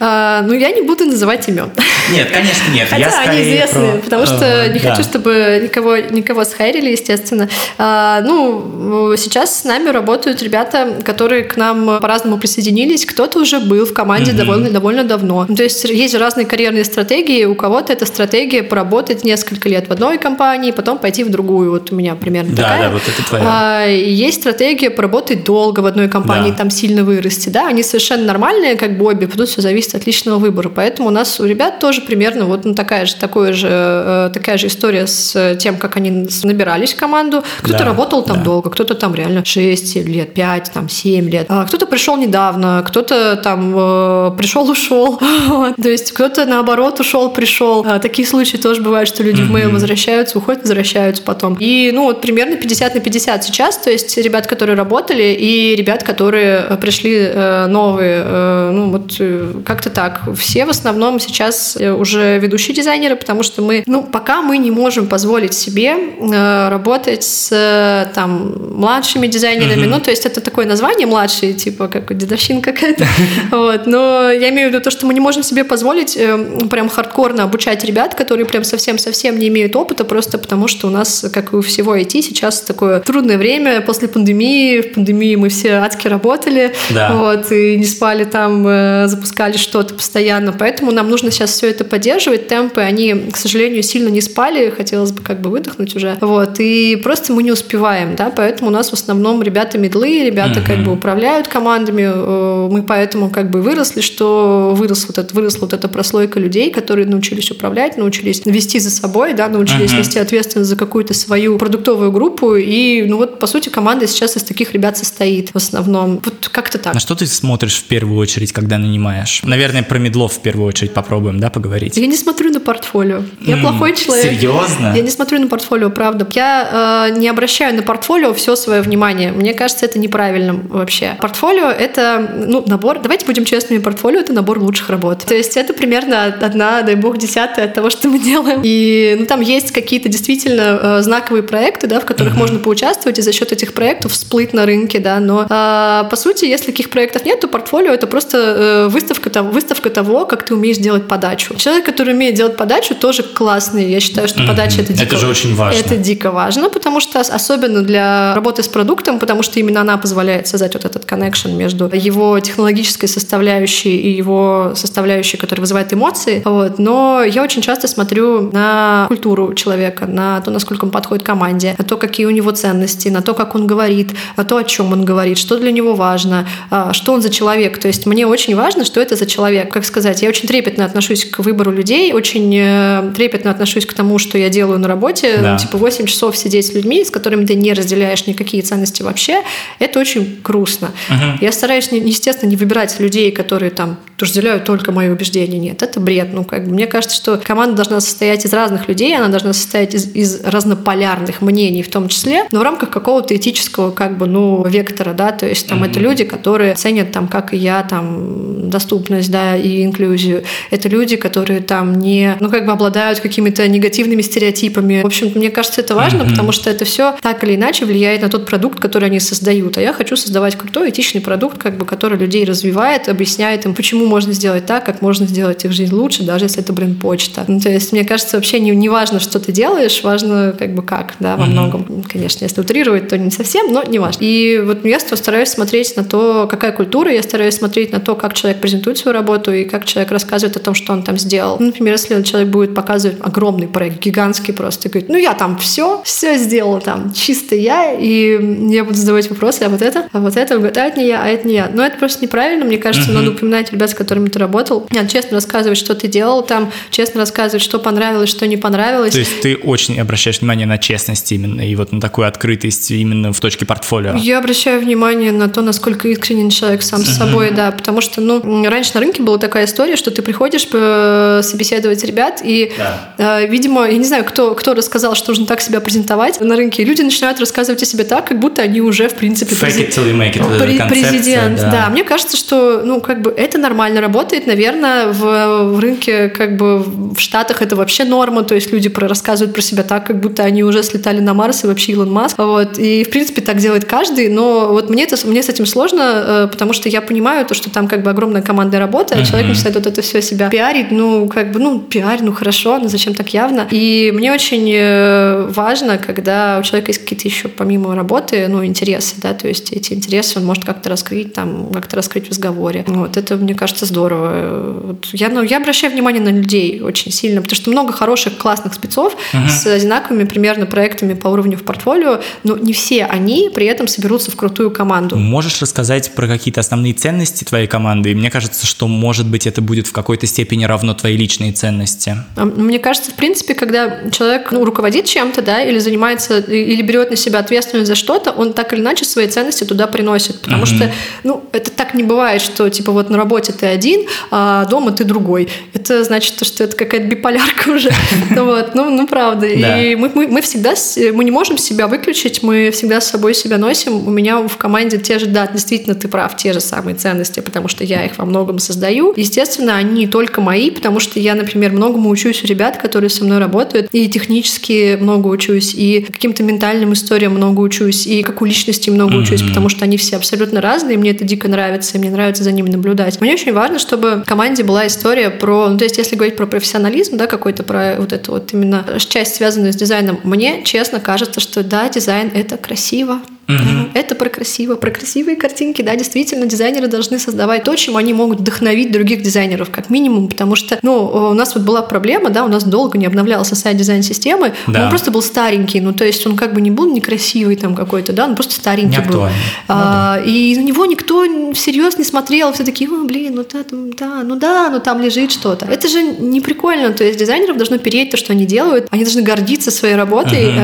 А, 0.00 0.42
ну, 0.42 0.54
я 0.54 0.72
не 0.72 0.82
буду 0.82 1.04
называть 1.04 1.48
имен. 1.48 1.70
Нет, 2.12 2.30
конечно, 2.32 2.64
нет. 2.74 2.88
Хотя 2.90 3.08
я 3.08 3.30
они 3.30 3.42
известны, 3.42 3.92
про... 3.92 3.98
потому 3.98 4.26
что 4.26 4.68
не 4.68 4.80
да. 4.80 4.90
хочу, 4.90 5.04
чтобы 5.04 5.60
никого, 5.62 5.96
никого 5.98 6.44
схайрили, 6.44 6.90
естественно. 6.90 7.48
А, 7.78 8.20
ну, 8.22 9.14
сейчас 9.16 9.60
с 9.60 9.64
нами 9.64 9.90
работают 9.90 10.42
ребята, 10.42 10.96
которые 11.04 11.44
к 11.44 11.56
нам 11.56 12.00
по-разному 12.00 12.38
присоединились. 12.38 13.06
Кто-то 13.06 13.38
уже 13.38 13.60
был 13.60 13.86
в 13.86 13.94
команде 13.94 14.32
mm-hmm. 14.32 14.36
довольно, 14.36 14.70
довольно 14.70 15.04
давно. 15.04 15.46
То 15.46 15.62
есть 15.62 15.84
есть 15.84 16.16
разные 16.16 16.44
карьерные 16.44 16.84
стратегии. 16.84 17.44
У 17.44 17.54
кого-то 17.54 17.92
это 17.92 18.04
стратегия 18.04 18.64
поработать 18.64 19.22
несколько 19.22 19.68
лет 19.68 19.75
в 19.84 19.90
одной 19.90 20.18
компании, 20.18 20.70
потом 20.70 20.98
пойти 20.98 21.24
в 21.24 21.30
другую. 21.30 21.70
Вот 21.70 21.92
у 21.92 21.94
меня 21.94 22.14
примерно 22.14 22.54
да, 22.54 22.62
такая. 22.62 22.82
Да, 22.82 22.90
вот 22.90 23.02
это 23.02 23.28
твоя. 23.28 23.44
А, 23.46 23.86
есть 23.86 24.40
стратегия 24.40 24.90
поработать 24.90 25.44
долго 25.44 25.80
в 25.80 25.86
одной 25.86 26.08
компании, 26.08 26.50
да. 26.50 26.56
там 26.56 26.70
сильно 26.70 27.04
вырасти. 27.04 27.48
Да, 27.48 27.68
они 27.68 27.82
совершенно 27.82 28.24
нормальные, 28.24 28.76
как 28.76 28.98
бы 28.98 29.06
обе, 29.06 29.26
тут 29.26 29.48
все 29.48 29.60
зависит 29.60 29.94
от 29.94 30.06
личного 30.06 30.38
выбора. 30.38 30.68
Поэтому 30.68 31.08
у 31.08 31.12
нас 31.12 31.38
у 31.40 31.44
ребят 31.44 31.78
тоже 31.80 32.00
примерно 32.00 32.46
вот 32.46 32.64
ну, 32.64 32.74
такая 32.74 33.06
же, 33.06 33.14
такое 33.14 33.52
же, 33.52 33.68
э, 33.70 34.30
такая 34.32 34.58
же 34.58 34.68
история 34.68 35.06
с 35.06 35.56
тем, 35.56 35.76
как 35.76 35.96
они 35.96 36.28
набирались 36.42 36.94
в 36.94 36.96
команду. 36.96 37.42
Кто-то 37.58 37.78
да, 37.78 37.84
работал 37.84 38.22
там 38.22 38.38
да. 38.38 38.44
долго, 38.44 38.70
кто-то 38.70 38.94
там 38.94 39.14
реально 39.14 39.44
6 39.44 39.96
лет, 40.06 40.34
5, 40.34 40.70
там 40.72 40.88
7 40.88 41.28
лет. 41.28 41.46
А 41.48 41.64
кто-то 41.64 41.86
пришел 41.86 42.16
недавно, 42.16 42.82
кто-то 42.86 43.36
там 43.36 43.74
э, 43.76 44.32
пришел, 44.36 44.68
ушел. 44.68 45.18
То 45.82 45.88
есть 45.88 46.12
кто-то 46.12 46.46
наоборот 46.46 47.00
ушел, 47.00 47.30
пришел. 47.30 47.84
А, 47.86 47.98
такие 47.98 48.26
случаи 48.26 48.56
тоже 48.56 48.82
бывают, 48.82 49.08
что 49.08 49.22
люди 49.22 49.42
в 49.42 49.50
мейл 49.66 49.74
возвращаются, 49.74 50.38
уходят, 50.38 50.62
возвращаются 50.62 51.22
потом. 51.22 51.56
И 51.60 51.90
ну 51.92 52.04
вот 52.04 52.20
примерно 52.20 52.56
50 52.56 52.94
на 52.94 53.00
50 53.00 53.44
сейчас, 53.44 53.78
то 53.78 53.90
есть 53.90 54.16
ребят, 54.16 54.46
которые 54.46 54.76
работали, 54.76 55.36
и 55.38 55.74
ребят, 55.76 56.02
которые 56.02 56.76
пришли 56.80 57.16
э, 57.16 57.66
новые. 57.66 58.24
Ну 58.72 58.90
вот 58.90 59.64
как-то 59.64 59.90
так. 59.90 60.22
Все 60.36 60.64
в 60.66 60.70
основном 60.70 61.20
сейчас 61.20 61.76
уже 61.76 62.38
ведущие 62.38 62.74
дизайнеры, 62.74 63.16
потому 63.16 63.42
что 63.42 63.62
мы, 63.62 63.82
ну, 63.86 64.02
пока 64.02 64.42
мы 64.42 64.58
не 64.58 64.70
можем 64.70 65.08
позволить 65.08 65.54
себе 65.54 65.96
э, 65.96 66.68
работать 66.68 67.24
с 67.24 67.50
э, 67.52 68.12
там 68.14 68.76
младшими 68.76 69.26
дизайнерами, 69.26 69.84
mm-hmm. 69.84 69.88
ну, 69.88 70.00
то 70.00 70.10
есть 70.10 70.26
это 70.26 70.40
такое 70.40 70.66
название 70.66 71.06
младшие, 71.06 71.52
типа 71.52 71.88
как 71.88 72.16
дедовщина 72.16 72.60
какая-то, 72.60 73.06
вот, 73.50 73.86
но 73.86 74.30
я 74.30 74.50
имею 74.50 74.70
в 74.70 74.72
виду 74.72 74.82
то, 74.82 74.90
что 74.90 75.06
мы 75.06 75.14
не 75.14 75.20
можем 75.20 75.42
себе 75.42 75.64
позволить 75.64 76.16
э, 76.16 76.66
прям 76.70 76.88
хардкорно 76.88 77.44
обучать 77.44 77.84
ребят, 77.84 78.14
которые 78.14 78.46
прям 78.46 78.64
совсем-совсем 78.64 79.38
не 79.38 79.48
имеют 79.48 79.55
опыта, 79.64 80.04
просто 80.04 80.38
потому 80.38 80.68
что 80.68 80.86
у 80.88 80.90
нас, 80.90 81.24
как 81.32 81.52
и 81.52 81.56
у 81.56 81.60
всего 81.62 81.96
IT, 81.96 82.22
сейчас 82.22 82.60
такое 82.60 83.00
трудное 83.00 83.38
время. 83.38 83.80
После 83.80 84.08
пандемии, 84.08 84.80
в 84.80 84.94
пандемии 84.94 85.36
мы 85.36 85.48
все 85.48 85.74
адски 85.74 86.08
работали, 86.08 86.74
да. 86.90 87.14
вот, 87.14 87.50
и 87.50 87.76
не 87.76 87.84
спали 87.84 88.24
там, 88.24 88.66
э, 88.66 89.06
запускали 89.08 89.56
что-то 89.56 89.94
постоянно, 89.94 90.52
поэтому 90.52 90.92
нам 90.92 91.08
нужно 91.08 91.30
сейчас 91.30 91.50
все 91.50 91.70
это 91.70 91.84
поддерживать, 91.84 92.48
темпы, 92.48 92.80
они, 92.80 93.30
к 93.32 93.36
сожалению, 93.36 93.82
сильно 93.82 94.08
не 94.08 94.20
спали, 94.20 94.70
хотелось 94.70 95.12
бы 95.12 95.22
как 95.22 95.40
бы 95.40 95.50
выдохнуть 95.50 95.94
уже, 95.96 96.16
вот, 96.20 96.60
и 96.60 96.96
просто 96.96 97.32
мы 97.32 97.42
не 97.42 97.52
успеваем, 97.52 98.16
да, 98.16 98.32
поэтому 98.34 98.70
у 98.70 98.72
нас 98.72 98.90
в 98.90 98.94
основном 98.94 99.42
ребята 99.42 99.78
медлы, 99.78 100.24
ребята 100.24 100.60
mm-hmm. 100.60 100.66
как 100.66 100.84
бы 100.84 100.92
управляют 100.92 101.48
командами, 101.48 102.02
э, 102.02 102.68
мы 102.70 102.82
поэтому 102.82 103.30
как 103.30 103.50
бы 103.50 103.62
выросли, 103.62 104.00
что 104.00 104.72
вырос 104.74 105.06
вот 105.08 105.18
это, 105.18 105.34
выросла 105.34 105.60
вот 105.62 105.72
эта 105.72 105.88
прослойка 105.88 106.40
людей, 106.40 106.70
которые 106.70 107.06
научились 107.06 107.50
управлять, 107.50 107.96
научились 107.96 108.42
вести 108.44 108.78
за 108.78 108.90
собой, 108.90 109.34
да, 109.34 109.45
научились 109.48 109.92
mm-hmm. 109.92 109.98
нести 109.98 110.18
ответственность 110.18 110.70
за 110.70 110.76
какую-то 110.76 111.14
свою 111.14 111.58
продуктовую 111.58 112.12
группу, 112.12 112.54
и, 112.56 113.04
ну 113.08 113.16
вот, 113.16 113.38
по 113.38 113.46
сути, 113.46 113.68
команда 113.68 114.06
сейчас 114.06 114.36
из 114.36 114.42
таких 114.42 114.72
ребят 114.72 114.96
состоит 114.96 115.50
в 115.50 115.56
основном. 115.56 116.20
Вот 116.24 116.48
как-то 116.48 116.78
так. 116.78 116.94
На 116.94 117.00
что 117.00 117.14
ты 117.14 117.26
смотришь 117.26 117.76
в 117.76 117.84
первую 117.84 118.18
очередь, 118.18 118.52
когда 118.52 118.78
нанимаешь? 118.78 119.40
Наверное, 119.42 119.82
про 119.82 119.98
медлов 119.98 120.34
в 120.34 120.40
первую 120.40 120.68
очередь 120.68 120.92
попробуем, 120.92 121.40
да, 121.40 121.50
поговорить? 121.50 121.96
Я 121.96 122.06
не 122.06 122.16
смотрю 122.16 122.50
на 122.50 122.60
портфолио. 122.60 123.22
Я 123.40 123.56
mm, 123.56 123.60
плохой 123.60 123.94
человек. 123.94 124.32
Серьезно? 124.32 124.92
Я 124.94 125.02
не 125.02 125.10
смотрю 125.10 125.40
на 125.40 125.48
портфолио, 125.48 125.90
правда. 125.90 126.26
Я 126.32 127.08
э, 127.12 127.18
не 127.18 127.28
обращаю 127.28 127.74
на 127.74 127.82
портфолио 127.82 128.34
все 128.34 128.56
свое 128.56 128.82
внимание. 128.82 129.32
Мне 129.32 129.54
кажется, 129.54 129.86
это 129.86 129.98
неправильным 129.98 130.66
вообще. 130.68 131.16
Портфолио— 131.20 131.66
это 131.78 132.44
ну, 132.46 132.64
набор, 132.66 133.00
давайте 133.00 133.26
будем 133.26 133.44
честными, 133.44 133.80
портфолио— 133.80 134.20
это 134.20 134.32
набор 134.32 134.58
лучших 134.58 134.90
работ. 134.90 135.24
То 135.24 135.34
есть 135.34 135.56
это 135.56 135.72
примерно 135.72 136.24
одна, 136.24 136.82
дай 136.82 136.94
бог, 136.94 137.18
десятая 137.18 137.66
от 137.66 137.74
того, 137.74 137.90
что 137.90 138.08
мы 138.08 138.18
делаем. 138.18 138.60
И 138.62 139.16
ну, 139.18 139.26
там 139.26 139.35
есть 139.40 139.72
какие-то 139.72 140.08
действительно 140.08 140.80
э, 140.82 141.02
знаковые 141.02 141.42
проекты, 141.42 141.86
да, 141.86 142.00
в 142.00 142.04
которых 142.04 142.34
mm-hmm. 142.34 142.38
можно 142.38 142.58
поучаствовать 142.58 143.18
и 143.18 143.22
за 143.22 143.32
счет 143.32 143.52
этих 143.52 143.72
проектов 143.72 144.12
всплыть 144.12 144.52
на 144.52 144.66
рынке, 144.66 144.98
да, 144.98 145.20
но 145.20 145.46
э, 145.48 146.08
по 146.08 146.16
сути, 146.16 146.44
если 146.44 146.66
таких 146.66 146.90
проектов 146.90 147.24
нет, 147.24 147.40
то 147.40 147.48
портфолио— 147.48 147.92
это 147.94 148.06
просто 148.06 148.38
э, 148.38 148.88
выставка, 148.88 149.30
там, 149.30 149.50
выставка 149.50 149.90
того, 149.90 150.26
как 150.26 150.44
ты 150.44 150.54
умеешь 150.54 150.78
делать 150.78 151.08
подачу. 151.08 151.54
Человек, 151.56 151.84
который 151.84 152.14
умеет 152.14 152.34
делать 152.34 152.56
подачу, 152.56 152.94
тоже 152.94 153.22
классный. 153.22 153.90
Я 153.90 154.00
считаю, 154.00 154.28
что 154.28 154.40
mm-hmm. 154.40 154.46
подача 154.46 154.82
это 154.82 154.92
дико, 154.92 155.04
это 155.04 155.16
же 155.16 155.28
очень 155.28 155.54
важно. 155.54 155.78
Это 155.78 155.96
дико 155.96 156.30
важно, 156.30 156.70
потому 156.70 157.00
что 157.00 157.20
особенно 157.20 157.82
для 157.82 158.34
работы 158.34 158.62
с 158.62 158.68
продуктом, 158.68 159.18
потому 159.18 159.42
что 159.42 159.60
именно 159.60 159.80
она 159.80 159.96
позволяет 159.98 160.46
создать 160.46 160.74
вот 160.74 160.84
этот 160.84 161.04
connection 161.04 161.54
между 161.54 161.90
его 161.92 162.38
технологической 162.40 163.08
составляющей 163.08 163.96
и 163.96 164.10
его 164.10 164.72
составляющей, 164.74 165.36
которая 165.36 165.60
вызывает 165.60 165.92
эмоции. 165.92 166.42
Вот. 166.44 166.78
Но 166.78 167.22
я 167.22 167.42
очень 167.42 167.62
часто 167.62 167.88
смотрю 167.88 168.50
на 168.52 169.06
культуру 169.08 169.25
человека, 169.54 170.06
на 170.06 170.40
то, 170.40 170.50
насколько 170.50 170.84
он 170.84 170.90
подходит 170.90 171.24
команде, 171.24 171.74
на 171.78 171.84
то, 171.84 171.96
какие 171.96 172.26
у 172.26 172.30
него 172.30 172.50
ценности, 172.50 173.08
на 173.08 173.22
то, 173.22 173.34
как 173.34 173.54
он 173.54 173.66
говорит, 173.66 174.12
на 174.36 174.44
то, 174.44 174.56
о 174.56 174.64
чем 174.64 174.92
он 174.92 175.04
говорит, 175.04 175.38
что 175.38 175.58
для 175.58 175.72
него 175.72 175.94
важно, 175.94 176.46
а, 176.70 176.92
что 176.92 177.12
он 177.12 177.22
за 177.22 177.30
человек. 177.30 177.78
То 177.78 177.88
есть 177.88 178.06
мне 178.06 178.26
очень 178.26 178.54
важно, 178.54 178.84
что 178.84 179.00
это 179.00 179.16
за 179.16 179.26
человек. 179.26 179.72
Как 179.72 179.84
сказать, 179.84 180.22
я 180.22 180.28
очень 180.28 180.48
трепетно 180.48 180.84
отношусь 180.84 181.24
к 181.24 181.40
выбору 181.40 181.72
людей, 181.72 182.12
очень 182.12 182.54
э, 182.56 183.12
трепетно 183.16 183.50
отношусь 183.50 183.86
к 183.86 183.92
тому, 183.92 184.18
что 184.18 184.38
я 184.38 184.48
делаю 184.48 184.78
на 184.78 184.88
работе. 184.88 185.38
Да. 185.40 185.56
Типа 185.56 185.78
8 185.78 186.06
часов 186.06 186.36
сидеть 186.36 186.66
с 186.66 186.74
людьми, 186.74 187.04
с 187.04 187.10
которыми 187.10 187.44
ты 187.44 187.54
не 187.54 187.72
разделяешь 187.72 188.26
никакие 188.26 188.62
ценности 188.62 189.02
вообще, 189.02 189.42
это 189.78 189.98
очень 189.98 190.40
грустно. 190.42 190.90
Угу. 191.08 191.38
Я 191.40 191.52
стараюсь, 191.52 191.88
естественно, 191.90 192.50
не 192.50 192.56
выбирать 192.56 192.98
людей, 193.00 193.30
которые 193.32 193.70
там 193.70 193.98
разделяют 194.18 194.64
только 194.64 194.92
мои 194.92 195.08
убеждения. 195.08 195.58
Нет, 195.58 195.82
это 195.82 196.00
бред. 196.00 196.28
Ну, 196.32 196.44
как 196.44 196.64
бы, 196.66 196.72
мне 196.72 196.86
кажется, 196.86 197.16
что 197.16 197.38
команда 197.38 197.76
должна 197.76 198.00
состоять 198.00 198.44
из 198.44 198.52
разных 198.52 198.88
людей, 198.88 199.15
она 199.16 199.28
должна 199.28 199.52
состоять 199.52 199.94
из, 199.94 200.14
из 200.14 200.40
разнополярных 200.44 201.42
мнений 201.42 201.82
в 201.82 201.90
том 201.90 202.08
числе, 202.08 202.44
но 202.50 202.60
в 202.60 202.62
рамках 202.62 202.90
какого-то 202.90 203.36
этического 203.36 203.90
как 203.90 204.16
бы, 204.16 204.26
ну, 204.26 204.64
вектора, 204.66 205.12
да, 205.12 205.32
то 205.32 205.46
есть 205.46 205.68
там 205.68 205.78
угу. 205.78 205.86
это 205.86 206.00
люди, 206.00 206.24
которые 206.24 206.74
ценят 206.74 207.12
там, 207.12 207.28
как 207.28 207.52
и 207.52 207.56
я, 207.56 207.82
там, 207.82 207.96
там 207.96 208.70
доступность, 208.70 209.30
да, 209.30 209.56
и 209.56 209.84
инклюзию. 209.84 210.42
Это 210.70 210.88
люди, 210.88 211.16
которые 211.16 211.60
там 211.60 211.98
не, 211.98 212.36
ну, 212.40 212.50
как 212.50 212.66
бы 212.66 212.72
обладают 212.72 213.20
какими-то 213.20 213.66
негативными 213.68 214.22
стереотипами. 214.22 215.02
В 215.02 215.06
общем, 215.06 215.32
мне 215.34 215.50
кажется, 215.50 215.80
это 215.80 215.94
важно, 215.94 216.22
mm-hmm. 216.22 216.30
потому 216.30 216.52
что 216.52 216.70
это 216.70 216.84
все 216.84 217.14
так 217.22 217.42
или 217.44 217.54
иначе 217.54 217.84
влияет 217.84 218.22
на 218.22 218.28
тот 218.28 218.46
продукт, 218.46 218.80
который 218.80 219.06
они 219.06 219.20
создают. 219.20 219.78
А 219.78 219.80
я 219.80 219.92
хочу 219.92 220.16
создавать 220.16 220.56
крутой, 220.56 220.90
этичный 220.90 221.20
продукт, 221.20 221.58
как 221.58 221.76
бы, 221.76 221.86
который 221.86 222.18
людей 222.18 222.44
развивает, 222.44 223.08
объясняет 223.08 223.64
им, 223.66 223.74
почему 223.74 224.06
можно 224.06 224.32
сделать 224.32 224.66
так, 224.66 224.84
как 224.84 225.02
можно 225.02 225.26
сделать 225.26 225.64
их 225.64 225.72
жизнь 225.72 225.94
лучше, 225.94 226.22
даже 226.22 226.46
если 226.46 226.62
это, 226.62 226.72
блин, 226.72 226.96
почта. 226.96 227.44
Ну, 227.48 227.60
то 227.60 227.70
есть, 227.70 227.92
мне 227.92 228.04
кажется, 228.04 228.36
вообще 228.36 228.60
не, 228.60 228.70
не 228.70 228.88
важно, 228.96 229.20
что 229.20 229.38
ты 229.38 229.52
делаешь, 229.52 230.02
важно 230.02 230.54
как 230.58 230.74
бы 230.74 230.82
как, 230.82 231.16
да, 231.20 231.36
во 231.36 231.44
mm-hmm. 231.44 231.48
многом. 231.48 232.02
Конечно, 232.10 232.44
если 232.44 232.62
утрировать, 232.62 233.08
то 233.08 233.18
не 233.18 233.30
совсем, 233.30 233.70
но 233.70 233.82
не 233.82 233.98
важно. 233.98 234.24
И 234.24 234.58
вот 234.64 234.86
я 234.86 234.98
стараюсь 234.98 235.50
смотреть 235.50 235.94
на 235.96 236.04
то, 236.04 236.48
какая 236.50 236.72
культура, 236.72 237.12
я 237.12 237.22
стараюсь 237.22 237.56
смотреть 237.56 237.92
на 237.92 238.00
то, 238.00 238.14
как 238.14 238.32
человек 238.32 238.58
презентует 238.62 238.96
свою 238.96 239.14
работу 239.14 239.52
и 239.52 239.64
как 239.64 239.84
человек 239.84 240.10
рассказывает 240.12 240.56
о 240.56 240.60
том, 240.60 240.72
что 240.72 240.94
он 240.94 241.02
там 241.02 241.18
сделал. 241.18 241.58
Ну, 241.60 241.66
например, 241.66 241.92
если 241.92 242.22
человек 242.22 242.48
будет 242.48 242.74
показывать 242.74 243.18
огромный 243.20 243.68
проект, 243.68 244.02
гигантский 244.02 244.54
просто, 244.54 244.88
и 244.88 244.90
говорит, 244.90 245.10
ну 245.10 245.18
я 245.18 245.34
там 245.34 245.58
все, 245.58 246.00
все 246.02 246.38
сделал 246.38 246.80
там, 246.80 247.12
чисто 247.12 247.54
я, 247.54 247.92
и 247.92 248.72
я 248.72 248.82
буду 248.82 248.96
задавать 248.96 249.28
вопросы, 249.28 249.64
а 249.64 249.68
вот 249.68 249.82
это, 249.82 250.08
а 250.10 250.20
вот 250.20 250.38
это, 250.38 250.54
а 250.54 250.86
это 250.86 250.98
не 250.98 251.06
я, 251.08 251.22
а 251.22 251.28
это 251.28 251.46
не 251.46 251.54
я. 251.54 251.70
Но 251.70 251.84
это 251.84 251.98
просто 251.98 252.24
неправильно, 252.24 252.64
мне 252.64 252.78
кажется, 252.78 253.12
надо 253.12 253.32
упоминать 253.32 253.72
ребят, 253.72 253.90
с 253.90 253.94
которыми 253.94 254.30
ты 254.30 254.38
работал. 254.38 254.88
Честно 255.12 255.32
рассказывать, 255.32 255.76
что 255.76 255.94
ты 255.94 256.08
делал 256.08 256.42
там, 256.42 256.72
честно 256.90 257.20
рассказывать, 257.20 257.62
что 257.62 257.78
понравилось, 257.78 258.30
что 258.30 258.46
не 258.46 258.56
понравилось. 258.56 258.85
То 259.12 259.18
есть 259.18 259.40
ты 259.40 259.56
очень 259.56 259.98
обращаешь 260.00 260.40
внимание 260.40 260.66
на 260.66 260.78
честность 260.78 261.30
именно, 261.32 261.60
и 261.60 261.74
вот 261.74 261.92
на 261.92 262.00
такую 262.00 262.28
открытость 262.28 262.90
именно 262.90 263.32
в 263.32 263.40
точке 263.40 263.64
портфолио. 263.66 264.16
Я 264.16 264.38
обращаю 264.38 264.80
внимание 264.80 265.32
на 265.32 265.48
то, 265.48 265.62
насколько 265.62 266.08
искренен 266.08 266.50
человек 266.50 266.82
сам 266.82 267.00
с 267.00 267.16
собой, 267.16 267.50
да, 267.50 267.70
потому 267.70 268.00
что, 268.00 268.20
ну, 268.20 268.42
раньше 268.68 268.92
на 268.94 269.00
рынке 269.00 269.22
была 269.22 269.38
такая 269.38 269.64
история, 269.64 269.96
что 269.96 270.10
ты 270.10 270.22
приходишь 270.22 270.66
э, 270.72 271.40
собеседовать 271.42 272.02
ребят, 272.04 272.40
и, 272.44 272.72
да. 272.76 273.40
э, 273.42 273.46
видимо, 273.46 273.86
я 273.86 273.96
не 273.96 274.04
знаю, 274.04 274.24
кто, 274.24 274.54
кто 274.54 274.74
рассказал, 274.74 275.14
что 275.14 275.30
нужно 275.30 275.46
так 275.46 275.60
себя 275.60 275.80
презентовать 275.80 276.40
на 276.40 276.56
рынке, 276.56 276.84
люди 276.84 277.02
начинают 277.02 277.40
рассказывать 277.40 277.82
о 277.82 277.86
себе 277.86 278.04
так, 278.04 278.26
как 278.28 278.40
будто 278.40 278.62
они 278.62 278.80
уже, 278.80 279.08
в 279.08 279.14
принципе, 279.14 279.54
Fake 279.54 279.90
make 280.12 280.34
it, 280.34 280.58
Пре- 280.58 280.88
президент. 280.88 281.60
Да. 281.60 281.70
да, 281.70 281.90
мне 281.90 282.04
кажется, 282.04 282.36
что, 282.36 282.82
ну, 282.84 283.00
как 283.00 283.22
бы 283.22 283.30
это 283.30 283.58
нормально 283.58 284.00
работает, 284.00 284.46
наверное, 284.46 285.08
в, 285.08 285.74
в 285.74 285.80
рынке, 285.80 286.28
как 286.28 286.56
бы 286.56 286.78
в 286.78 287.18
Штатах 287.18 287.62
это 287.62 287.76
вообще 287.76 288.04
норма, 288.04 288.42
то 288.42 288.54
есть 288.54 288.72
люди 288.76 288.88
про, 288.88 289.08
рассказывают 289.08 289.54
про 289.54 289.62
себя 289.62 289.82
так, 289.82 290.06
как 290.06 290.20
будто 290.20 290.42
они 290.44 290.62
уже 290.62 290.82
слетали 290.82 291.20
на 291.20 291.34
Марс 291.34 291.64
и 291.64 291.66
вообще 291.66 291.92
Илон 291.92 292.12
Маск, 292.12 292.38
вот, 292.38 292.78
и, 292.78 293.04
в 293.04 293.10
принципе, 293.10 293.40
так 293.40 293.56
делает 293.56 293.84
каждый, 293.84 294.28
но 294.28 294.68
вот 294.70 294.90
мне, 294.90 295.04
это, 295.04 295.16
мне 295.26 295.42
с 295.42 295.48
этим 295.48 295.66
сложно, 295.66 296.02
э, 296.02 296.48
потому 296.50 296.72
что 296.72 296.88
я 296.88 297.00
понимаю 297.00 297.46
то, 297.46 297.54
что 297.54 297.70
там 297.70 297.88
как 297.88 298.02
бы 298.02 298.10
огромная 298.10 298.42
командная 298.42 298.78
работа, 298.78 299.16
а 299.18 299.24
человек 299.24 299.48
начинает 299.48 299.76
вот 299.76 299.86
это 299.86 300.02
все 300.02 300.22
себя 300.22 300.48
пиарить, 300.48 300.90
ну, 300.90 301.28
как 301.28 301.52
бы, 301.52 301.58
ну, 301.58 301.80
пиарь, 301.80 302.20
ну, 302.22 302.32
хорошо, 302.32 302.78
но 302.78 302.88
зачем 302.88 303.14
так 303.14 303.32
явно? 303.32 303.66
И 303.70 304.12
мне 304.14 304.32
очень 304.32 304.70
э, 304.74 305.46
важно, 305.48 305.98
когда 305.98 306.58
у 306.60 306.62
человека 306.62 306.90
есть 306.90 307.02
какие-то 307.02 307.26
еще 307.26 307.48
помимо 307.48 307.94
работы, 307.94 308.46
ну, 308.48 308.64
интересы, 308.64 309.16
да, 309.22 309.32
то 309.32 309.48
есть 309.48 309.72
эти 309.72 309.94
интересы 309.94 310.38
он 310.38 310.44
может 310.44 310.64
как-то 310.64 310.90
раскрыть, 310.90 311.32
там, 311.32 311.70
как-то 311.72 311.96
раскрыть 311.96 312.26
в 312.26 312.30
разговоре. 312.30 312.84
Вот, 312.86 313.16
это, 313.16 313.36
мне 313.36 313.54
кажется, 313.54 313.86
здорово. 313.86 314.82
Вот, 314.84 315.06
я, 315.12 315.28
ну, 315.28 315.42
я 315.42 315.56
обращаю 315.56 315.92
внимание 315.92 316.22
на 316.22 316.30
людей 316.30 316.80
очень 316.80 317.12
сильно, 317.12 317.40
потому 317.40 317.56
что 317.56 317.70
много 317.70 317.92
хороших, 317.92 318.36
классных 318.36 318.65
спецов 318.74 319.16
uh-huh. 319.32 319.48
с 319.48 319.66
одинаковыми 319.66 320.24
примерно 320.24 320.66
проектами 320.66 321.14
по 321.14 321.28
уровню 321.28 321.58
в 321.58 321.62
портфолио, 321.62 322.20
но 322.44 322.56
не 322.56 322.72
все 322.72 323.04
они 323.04 323.50
при 323.54 323.66
этом 323.66 323.88
соберутся 323.88 324.30
в 324.30 324.36
крутую 324.36 324.70
команду. 324.70 325.16
Можешь 325.16 325.60
рассказать 325.60 326.12
про 326.14 326.26
какие-то 326.26 326.60
основные 326.60 326.94
ценности 326.94 327.44
твоей 327.44 327.66
команды? 327.66 328.10
И 328.10 328.14
мне 328.14 328.30
кажется, 328.30 328.66
что, 328.66 328.88
может 328.88 329.26
быть, 329.26 329.46
это 329.46 329.60
будет 329.60 329.86
в 329.86 329.92
какой-то 329.92 330.26
степени 330.26 330.64
равно 330.64 330.94
твоей 330.94 331.16
личной 331.16 331.52
ценности. 331.52 332.16
Мне 332.36 332.78
кажется, 332.78 333.10
в 333.10 333.14
принципе, 333.14 333.54
когда 333.54 334.10
человек 334.10 334.52
ну, 334.52 334.64
руководит 334.64 335.06
чем-то, 335.06 335.42
да, 335.42 335.62
или 335.62 335.78
занимается, 335.78 336.38
или 336.38 336.82
берет 336.82 337.10
на 337.10 337.16
себя 337.16 337.38
ответственность 337.40 337.88
за 337.88 337.94
что-то, 337.94 338.32
он 338.32 338.52
так 338.52 338.72
или 338.72 338.80
иначе 338.80 339.04
свои 339.04 339.26
ценности 339.26 339.64
туда 339.64 339.86
приносит. 339.86 340.40
Потому 340.40 340.64
uh-huh. 340.64 340.76
что, 340.76 340.92
ну, 341.24 341.44
это 341.52 341.70
так 341.70 341.94
не 341.94 342.02
бывает, 342.02 342.40
что, 342.42 342.68
типа, 342.68 342.92
вот 342.92 343.10
на 343.10 343.16
работе 343.16 343.52
ты 343.52 343.66
один, 343.66 344.06
а 344.30 344.64
дома 344.66 344.92
ты 344.92 345.04
другой. 345.04 345.48
Это 345.74 346.04
значит, 346.04 346.44
что 346.44 346.64
это 346.64 346.76
какая-то 346.76 347.06
биполярка 347.06 347.70
уже. 347.70 347.90
Вот, 348.56 348.74
ну, 348.74 348.90
ну, 348.90 349.06
правда. 349.06 349.46
И 349.46 349.94
мы, 349.94 350.10
мы, 350.14 350.28
мы 350.28 350.40
всегда, 350.40 350.74
мы 351.12 351.24
не 351.24 351.30
можем 351.30 351.58
себя 351.58 351.86
выключить, 351.86 352.42
мы 352.42 352.70
всегда 352.70 353.00
с 353.00 353.10
собой 353.10 353.34
себя 353.34 353.58
носим. 353.58 354.06
У 354.06 354.10
меня 354.10 354.40
в 354.40 354.56
команде 354.56 354.98
те 354.98 355.18
же, 355.18 355.26
да, 355.26 355.46
действительно, 355.46 355.94
ты 355.94 356.08
прав, 356.08 356.36
те 356.36 356.52
же 356.52 356.60
самые 356.60 356.94
ценности, 356.94 357.40
потому 357.40 357.68
что 357.68 357.84
я 357.84 358.04
их 358.04 358.18
во 358.18 358.24
многом 358.24 358.58
создаю. 358.58 359.12
Естественно, 359.16 359.76
они 359.76 360.00
не 360.00 360.06
только 360.06 360.40
мои, 360.40 360.70
потому 360.70 361.00
что 361.00 361.20
я, 361.20 361.34
например, 361.34 361.72
многому 361.72 362.10
учусь 362.10 362.42
у 362.44 362.46
ребят, 362.46 362.78
которые 362.78 363.10
со 363.10 363.24
мной 363.24 363.38
работают, 363.38 363.88
и 363.92 364.08
технически 364.08 364.96
много 365.00 365.28
учусь, 365.28 365.74
и 365.74 366.00
каким-то 366.00 366.42
ментальным 366.42 366.92
историям 366.92 367.32
много 367.34 367.60
учусь, 367.60 368.06
и 368.06 368.22
как 368.22 368.42
у 368.42 368.44
личности 368.44 368.90
много 368.90 369.14
mm-hmm. 369.14 369.22
учусь, 369.22 369.42
потому 369.42 369.68
что 369.68 369.84
они 369.84 369.96
все 369.96 370.16
абсолютно 370.16 370.60
разные, 370.60 370.94
и 370.94 370.98
мне 370.98 371.10
это 371.10 371.24
дико 371.24 371.48
нравится, 371.48 371.96
и 371.96 372.00
мне 372.00 372.10
нравится 372.10 372.44
за 372.44 372.52
ними 372.52 372.70
наблюдать. 372.70 373.20
Мне 373.20 373.34
очень 373.34 373.52
важно, 373.52 373.78
чтобы 373.78 374.22
в 374.24 374.24
команде 374.24 374.62
была 374.62 374.86
история 374.86 375.30
про, 375.30 375.68
ну, 375.68 375.78
то 375.78 375.84
есть 375.84 375.98
если 375.98 376.16
говорить 376.16 376.36
про 376.36 376.46
профессионализм, 376.46 377.16
да, 377.16 377.26
какой-то 377.26 377.62
про 377.62 377.96
вот 377.98 378.12
эту 378.12 378.32
вот 378.32 378.45
именно 378.52 378.84
часть, 378.98 379.36
связанную 379.36 379.72
с 379.72 379.76
дизайном, 379.76 380.20
мне 380.24 380.62
честно 380.64 381.00
кажется, 381.00 381.40
что 381.40 381.62
да, 381.62 381.88
дизайн— 381.88 382.30
это 382.34 382.56
красиво, 382.56 383.20
Угу. 383.48 383.90
Это 383.94 384.14
про 384.14 384.28
красиво, 384.28 384.74
про 384.74 384.90
красивые 384.90 385.36
картинки, 385.36 385.82
да, 385.82 385.94
действительно, 385.94 386.46
дизайнеры 386.46 386.88
должны 386.88 387.18
создавать 387.18 387.62
то, 387.64 387.76
чем 387.76 387.96
они 387.96 388.12
могут 388.12 388.40
вдохновить 388.40 388.90
других 388.90 389.22
дизайнеров, 389.22 389.70
как 389.70 389.88
минимум, 389.88 390.28
потому 390.28 390.56
что, 390.56 390.78
ну, 390.82 391.30
у 391.30 391.34
нас 391.34 391.54
вот 391.54 391.64
была 391.64 391.82
проблема, 391.82 392.30
да, 392.30 392.44
у 392.44 392.48
нас 392.48 392.64
долго 392.64 392.98
не 392.98 393.06
обновлялся 393.06 393.54
сайт 393.54 393.76
дизайн-системы, 393.76 394.54
да. 394.66 394.84
он 394.84 394.90
просто 394.90 395.10
был 395.10 395.22
старенький, 395.22 395.80
ну, 395.80 395.92
то 395.92 396.04
есть 396.04 396.26
он 396.26 396.36
как 396.36 396.54
бы 396.54 396.60
не 396.60 396.70
был 396.70 396.90
некрасивый 396.92 397.56
там 397.56 397.76
какой-то, 397.76 398.12
да, 398.12 398.24
он 398.24 398.34
просто 398.34 398.54
старенький 398.54 399.00
был. 399.00 399.20
Ну, 399.20 399.28
а, 399.68 400.16
да. 400.16 400.22
И 400.24 400.56
на 400.56 400.62
него 400.62 400.84
никто 400.86 401.52
всерьез 401.52 401.98
не 401.98 402.04
смотрел, 402.04 402.52
все 402.52 402.64
такие, 402.64 402.90
о, 402.90 403.04
блин, 403.04 403.36
ну 403.36 403.44
да, 403.50 403.60
да, 403.70 404.22
ну 404.24 404.36
да, 404.36 404.70
ну 404.70 404.80
там 404.80 405.00
лежит 405.00 405.30
что-то. 405.30 405.66
Это 405.66 405.88
же 405.88 406.02
не 406.02 406.40
прикольно, 406.40 406.92
то 406.92 407.04
есть 407.04 407.18
дизайнеров 407.18 407.56
должно 407.56 407.78
переть 407.78 408.10
то, 408.10 408.16
что 408.16 408.32
они 408.32 408.44
делают, 408.44 408.88
они 408.90 409.04
должны 409.04 409.22
гордиться 409.22 409.70
своей 409.70 409.94
работой, 409.94 410.48
угу. 410.48 410.60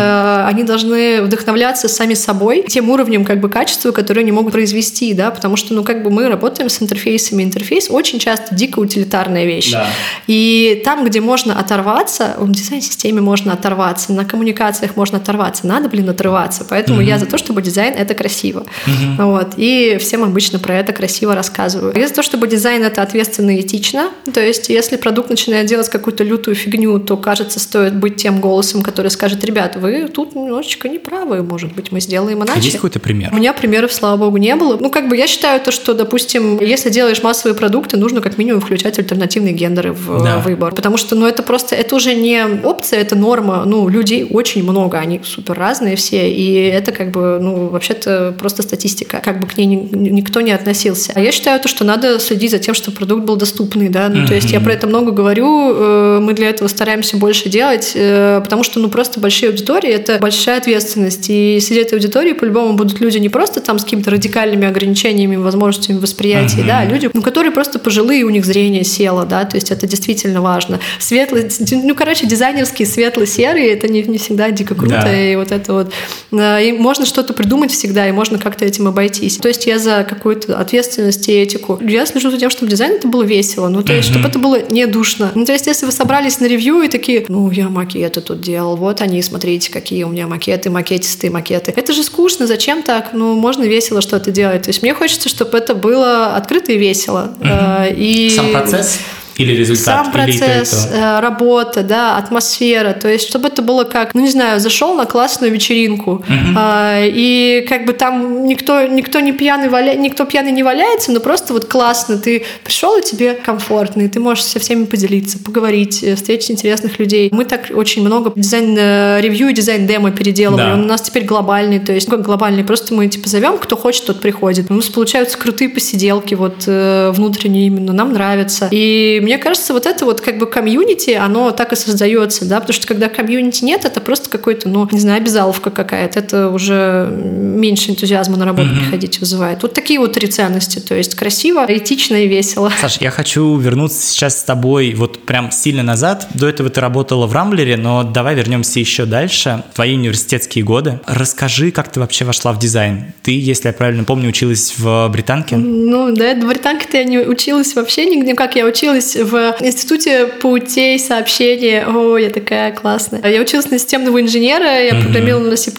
они 0.49 0.65
должны 0.65 1.23
вдохновляться 1.23 1.89
сами 1.89 2.15
собой, 2.15 2.65
тем 2.73 2.89
уровнем 2.89 3.25
как 3.25 3.41
бы 3.41 3.51
качества, 3.51 3.93
которые 3.93 4.23
они 4.23 4.33
могут 4.33 4.53
произвести, 4.53 5.13
да, 5.13 5.31
потому 5.31 5.57
что, 5.57 5.75
ну, 5.75 5.85
как 5.85 6.03
бы 6.03 6.11
мы 6.11 6.29
работаем 6.29 6.71
с 6.71 6.81
интерфейсами. 6.81 7.43
Интерфейс 7.43 7.91
очень 7.91 8.19
часто 8.19 8.55
дико 8.55 8.79
утилитарная 8.79 9.45
вещь. 9.45 9.73
Да. 9.73 9.87
И 10.27 10.81
там, 10.83 11.05
где 11.05 11.21
можно 11.21 11.59
оторваться, 11.59 12.35
в 12.39 12.51
дизайн-системе 12.51 13.21
можно 13.21 13.53
оторваться, 13.53 14.13
на 14.13 14.25
коммуникациях 14.25 14.97
можно 14.97 15.19
оторваться, 15.19 15.67
надо, 15.67 15.91
блин, 15.91 16.09
отрываться. 16.09 16.65
Поэтому 16.69 16.99
угу. 16.99 17.07
я 17.07 17.19
за 17.19 17.27
то, 17.27 17.37
чтобы 17.37 17.61
дизайн— 17.61 17.93
это 17.97 18.15
красиво. 18.15 18.65
Угу. 18.87 19.23
Вот. 19.23 19.53
И 19.59 19.99
всем 20.01 20.25
обычно 20.25 20.59
про 20.59 20.79
это 20.79 20.95
красиво 20.95 21.35
рассказываю. 21.35 21.93
Я 21.95 22.09
за 22.09 22.15
то, 22.15 22.23
чтобы 22.23 22.49
дизайн— 22.49 22.83
это 22.85 23.03
ответственно 23.03 23.55
и 23.55 23.61
этично. 23.61 24.09
То 24.33 24.41
есть, 24.41 24.71
если 24.71 24.97
продукт 24.97 25.29
начинает 25.29 25.67
делать 25.67 25.91
какую-то 25.91 26.25
лютую 26.25 26.55
фигню, 26.55 26.99
то, 27.01 27.19
кажется, 27.19 27.61
стоит 27.61 27.95
быть 27.95 28.17
тем 28.17 28.41
голосом, 28.41 28.83
который 28.83 29.11
скажет, 29.11 29.45
ребят, 29.45 29.77
вы 29.77 30.09
тут 30.09 30.35
немножечко 30.35 30.89
неправы, 30.89 31.43
может 31.43 31.75
быть, 31.75 31.93
мы 31.93 32.01
сделаем 32.01 32.43
иначе 32.43 32.62
есть 32.65 32.77
какой-то 32.77 33.01
пример? 33.01 33.31
У 33.33 33.37
меня 33.37 33.53
примеров, 33.53 33.93
слава 33.93 34.17
богу, 34.17 34.37
не 34.37 34.55
было. 34.57 34.77
Ну, 34.79 34.91
как 34.91 35.09
бы 35.09 35.17
я 35.17 35.27
считаю 35.27 35.61
то, 35.61 35.71
что, 35.71 35.95
допустим, 35.95 36.61
если 36.61 36.91
делаешь 36.91 37.23
массовые 37.23 37.57
продукты, 37.57 37.97
нужно 37.97 38.21
как 38.21 38.39
минимум 38.39 38.61
включать 38.61 38.99
альтернативные 38.99 39.53
гендеры 39.53 39.93
в 39.93 40.23
да. 40.23 40.39
выбор. 40.39 40.75
Потому 40.75 40.97
что, 40.97 41.15
ну, 41.15 41.27
это 41.27 41.43
просто, 41.43 41.75
это 41.75 41.95
уже 41.97 42.15
не 42.15 42.45
опция, 42.63 43.01
это 43.01 43.17
норма. 43.17 43.65
Ну, 43.67 43.89
людей 43.89 44.27
очень 44.29 44.63
много, 44.63 44.99
они 44.99 45.21
супер 45.25 45.59
разные 45.59 45.97
все, 45.97 46.31
и 46.33 46.55
это 46.67 46.93
как 46.93 47.11
бы, 47.11 47.39
ну, 47.41 47.69
вообще-то 47.69 48.35
просто 48.39 48.63
статистика. 48.63 49.21
Как 49.25 49.41
бы 49.41 49.47
к 49.47 49.57
ней 49.57 49.67
никто 49.67 50.41
не 50.41 50.53
относился. 50.53 51.13
А 51.15 51.21
я 51.21 51.33
считаю 51.33 51.61
то, 51.61 51.69
что 51.69 51.85
надо 51.85 52.19
следить 52.19 52.51
за 52.51 52.59
тем, 52.59 52.75
чтобы 52.75 52.97
продукт 52.97 53.25
был 53.25 53.37
доступный, 53.37 53.89
да. 53.89 54.09
Ну, 54.09 54.23
mm-hmm. 54.23 54.29
то 54.29 54.35
есть 54.35 54.51
я 54.51 54.61
про 54.61 54.73
это 54.73 54.87
много 54.87 55.13
говорю, 55.13 55.73
э, 55.75 56.19
мы 56.21 56.35
для 56.35 56.49
этого 56.51 56.69
стараемся 56.69 57.17
больше 57.17 57.49
делать, 57.49 57.93
э, 57.95 58.41
потому 58.43 58.63
что, 58.63 58.81
ну, 58.81 58.89
просто 58.89 59.21
большие 59.21 59.51
аудитории— 59.51 59.91
это 59.93 60.19
большая 60.19 60.59
ответственность. 60.59 61.27
И 61.29 61.59
среди 61.61 61.81
этой 61.81 61.95
аудитории 61.95 62.33
по-любому 62.53 62.77
будут 62.77 63.01
люди 63.01 63.19
не 63.19 63.29
просто 63.29 63.61
там 63.61 63.79
с 63.79 63.85
какими-то 63.85 64.11
радикальными 64.11 64.67
ограничениями, 64.67 65.37
возможностями 65.37 65.99
восприятия, 65.99 66.61
uh-huh. 66.61 66.67
да, 66.67 66.79
а 66.81 66.85
люди, 66.85 67.11
ну, 67.13 67.23
которые 67.23 67.53
просто 67.53 67.79
пожилые, 67.79 68.25
у 68.25 68.31
них 68.31 68.45
зрение 68.45 68.85
село, 68.85 69.25
да, 69.25 69.45
то 69.45 69.57
есть 69.57 69.71
это 69.71 69.87
действительно 69.87 70.43
важно. 70.43 70.79
Светлый, 70.99 71.49
ну, 71.71 71.95
короче, 71.95 72.27
дизайнерский 72.27 72.85
светло-серый, 72.85 73.67
это 73.69 73.89
не, 73.89 74.03
не 74.03 74.19
всегда 74.19 74.51
дико 74.51 74.75
круто, 74.75 75.03
да. 75.03 75.33
и 75.33 75.37
вот 75.37 75.51
это 75.51 75.73
вот. 75.73 75.93
И 76.33 76.77
можно 76.79 77.07
что-то 77.07 77.33
придумать 77.33 77.73
всегда, 77.73 78.09
и 78.09 78.13
можно 78.13 78.39
как-то 78.39 78.65
этим 78.65 78.87
обойтись. 78.89 79.39
То 79.39 79.49
есть 79.49 79.67
я 79.67 79.79
за 79.79 80.07
какую-то 80.09 80.59
ответственность 80.59 81.29
и 81.29 81.33
этику. 81.33 81.79
Я 81.81 82.05
слежу 82.07 82.31
за 82.31 82.39
тем, 82.39 82.51
чтобы 82.51 82.71
дизайн 82.71 82.93
это 82.93 83.09
было 83.09 83.23
весело, 83.23 83.69
ну, 83.69 83.83
то 83.83 83.93
есть, 83.93 84.09
uh-huh. 84.09 84.13
чтобы 84.13 84.29
это 84.29 84.39
было 84.39 84.59
не 84.71 84.87
душно. 84.87 85.33
Ну, 85.35 85.45
то 85.45 85.53
есть, 85.53 85.67
если 85.67 85.87
вы 85.87 85.93
собрались 85.93 86.41
на 86.41 86.47
ревью 86.47 86.83
и 86.83 86.89
такие, 86.89 87.25
ну, 87.29 87.51
я 87.51 87.69
макеты 87.69 88.21
тут 88.21 88.41
делал, 88.41 88.77
вот 88.77 89.01
они, 89.01 89.23
смотрите, 89.23 89.71
какие 89.71 90.05
у 90.05 90.09
меня 90.09 90.27
макеты, 90.27 90.69
макетистые 90.71 91.31
макеты. 91.31 91.73
Это 91.75 91.93
же 91.93 92.03
скучно, 92.03 92.42
скучно, 92.43 92.47
зачем 92.47 92.83
так? 92.83 93.13
Ну, 93.13 93.35
можно 93.35 93.65
весело 93.65 94.01
что-то 94.01 94.31
делать. 94.31 94.63
То 94.63 94.71
есть 94.71 94.83
мне 94.83 94.95
хочется, 94.95 95.29
чтобы 95.29 95.59
это 95.59 95.75
было 95.75 96.37
открыто 96.37 96.73
и 96.73 96.79
весело. 96.79 97.31
Угу. 97.41 97.97
И... 97.97 98.33
Сам 98.35 98.51
процесс? 98.51 98.99
Или 99.43 99.57
результат? 99.57 100.05
Сам 100.05 100.13
процесс, 100.13 100.89
или 100.91 101.01
э, 101.01 101.21
работа, 101.21 101.83
да, 101.83 102.17
атмосфера. 102.17 102.93
То 102.93 103.09
есть, 103.09 103.29
чтобы 103.29 103.49
это 103.49 103.63
было 103.63 103.85
как, 103.85 104.15
ну 104.15 104.21
не 104.21 104.31
знаю, 104.31 104.61
зашел 104.61 104.95
на 104.95 105.07
классную 105.07 105.53
вечеринку, 105.53 106.25
uh-huh. 106.27 107.05
э, 107.05 107.09
и 107.09 107.67
как 107.69 107.87
бы 107.87 107.93
там 107.93 108.47
никто, 108.47 108.87
никто 108.87 109.21
не 109.21 109.33
пьяный 109.33 109.69
валя... 109.69 109.95
никто 109.95 110.25
пьяный 110.25 110.53
не 110.53 110.63
валяется, 110.63 111.13
но 111.13 111.21
просто 111.21 111.53
вот 111.53 111.67
классно. 111.67 112.19
Ты 112.19 112.45
пришел, 112.65 112.99
и 112.99 113.03
тебе 113.03 113.35
комфортно, 113.35 114.03
и 114.03 114.09
ты 114.09 114.21
можешь 114.21 114.45
со 114.45 114.59
всеми 114.59 114.85
поделиться, 114.85 115.39
поговорить, 115.39 116.03
э, 116.03 116.15
встретить 116.15 116.51
интересных 116.51 116.99
людей. 116.99 117.29
Мы 117.33 117.45
так 117.45 117.71
очень 117.75 118.05
много 118.05 118.33
дизайн-ревью 118.35 119.49
и 119.49 119.53
дизайн-демо 119.53 120.11
переделывали. 120.11 120.63
Да. 120.63 120.75
Он 120.75 120.85
у 120.85 120.87
нас 120.87 121.03
теперь 121.03 121.25
глобальный, 121.25 121.79
то 121.79 121.93
есть 121.93 122.09
как 122.09 122.23
глобальный, 122.23 122.65
просто 122.65 122.95
мы 122.95 123.09
типа 123.09 123.29
зовем, 123.29 123.59
кто 123.59 123.77
хочет, 123.77 124.07
тот 124.07 124.21
приходит. 124.21 124.71
У 124.71 124.75
нас 124.75 124.89
получаются 124.89 125.39
крутые 125.39 125.69
посиделки, 125.69 126.35
вот 126.35 126.65
э, 126.67 127.11
внутренние 127.15 127.67
именно, 127.67 127.93
нам 127.93 128.13
нравится. 128.13 128.69
И 128.71 129.21
мне 129.23 129.32
кажется, 129.39 129.73
вот 129.73 129.87
это 129.87 130.05
вот 130.05 130.21
как 130.21 130.39
бы 130.39 130.47
комьюнити, 130.47 131.11
оно 131.11 131.51
так 131.51 131.73
и 131.73 131.77
создается, 131.77 132.45
да, 132.45 132.61
потому 132.61 132.75
что 132.75 132.87
когда 132.87 133.09
комьюнити 133.09 133.65
нет, 133.65 133.85
это 133.85 134.01
просто 134.01 134.31
какой-то, 134.31 134.69
ну, 134.69 134.89
не 134.91 135.01
знаю, 135.01 135.19
обязаловка 135.19 135.71
какая-то, 135.71 136.19
это 136.19 136.49
уже 136.49 137.09
меньше 137.11 137.91
энтузиазма 137.91 138.37
на 138.37 138.45
работу 138.45 138.69
mm-hmm. 138.69 138.81
приходить 138.81 139.21
вызывает. 139.21 139.63
Вот 139.63 139.75
такие 139.75 139.99
вот 139.99 140.13
три 140.13 140.29
ценности, 140.29 140.79
то 140.79 140.95
есть 140.95 141.15
красиво, 141.15 141.65
этично 141.69 142.17
и 142.17 142.29
весело. 142.29 142.73
Саш, 142.81 142.99
я 143.01 143.11
хочу 143.11 143.57
вернуться 143.57 144.01
сейчас 144.07 144.41
с 144.41 144.45
тобой 144.45 144.95
вот 144.95 145.25
прям 145.25 145.51
сильно 145.51 145.83
назад. 145.83 146.29
До 146.35 146.49
этого 146.49 146.71
ты 146.71 146.81
работала 146.81 147.27
в 147.27 147.33
Рамблере, 147.33 147.77
но 147.77 148.03
давай 148.03 148.35
вернемся 148.35 148.81
еще 148.81 149.05
дальше. 149.05 149.63
Твои 149.75 149.95
университетские 149.95 150.65
годы. 150.65 151.01
Расскажи, 151.07 151.71
как 151.71 151.91
ты 151.91 152.01
вообще 152.01 152.25
вошла 152.25 152.53
в 152.53 152.59
дизайн? 152.59 153.13
Ты, 153.23 153.39
если 153.39 153.69
я 153.69 153.73
правильно 153.73 154.05
помню, 154.05 154.29
училась 154.29 154.75
в 154.77 155.09
британке? 155.09 155.57
Ну, 155.57 156.15
да, 156.15 156.35
в 156.35 156.47
британке-то 156.47 156.97
я 156.97 157.05
не 157.05 157.19
училась 157.19 157.75
вообще 157.75 158.07
нигде, 158.07 158.35
как 158.35 158.57
я 158.57 158.67
училась 158.67 159.12
в 159.15 159.57
институте 159.61 160.27
путей 160.27 160.99
сообщения. 160.99 161.87
О, 161.87 162.17
я 162.17 162.31
такая 162.31 162.73
классная. 162.73 163.21
Я 163.31 163.41
училась 163.41 163.71
на 163.71 163.79
системного 163.79 164.21
инженера, 164.21 164.83
я 164.83 164.95
программировала 164.95 165.51
на 165.51 165.57
C++. 165.57 165.73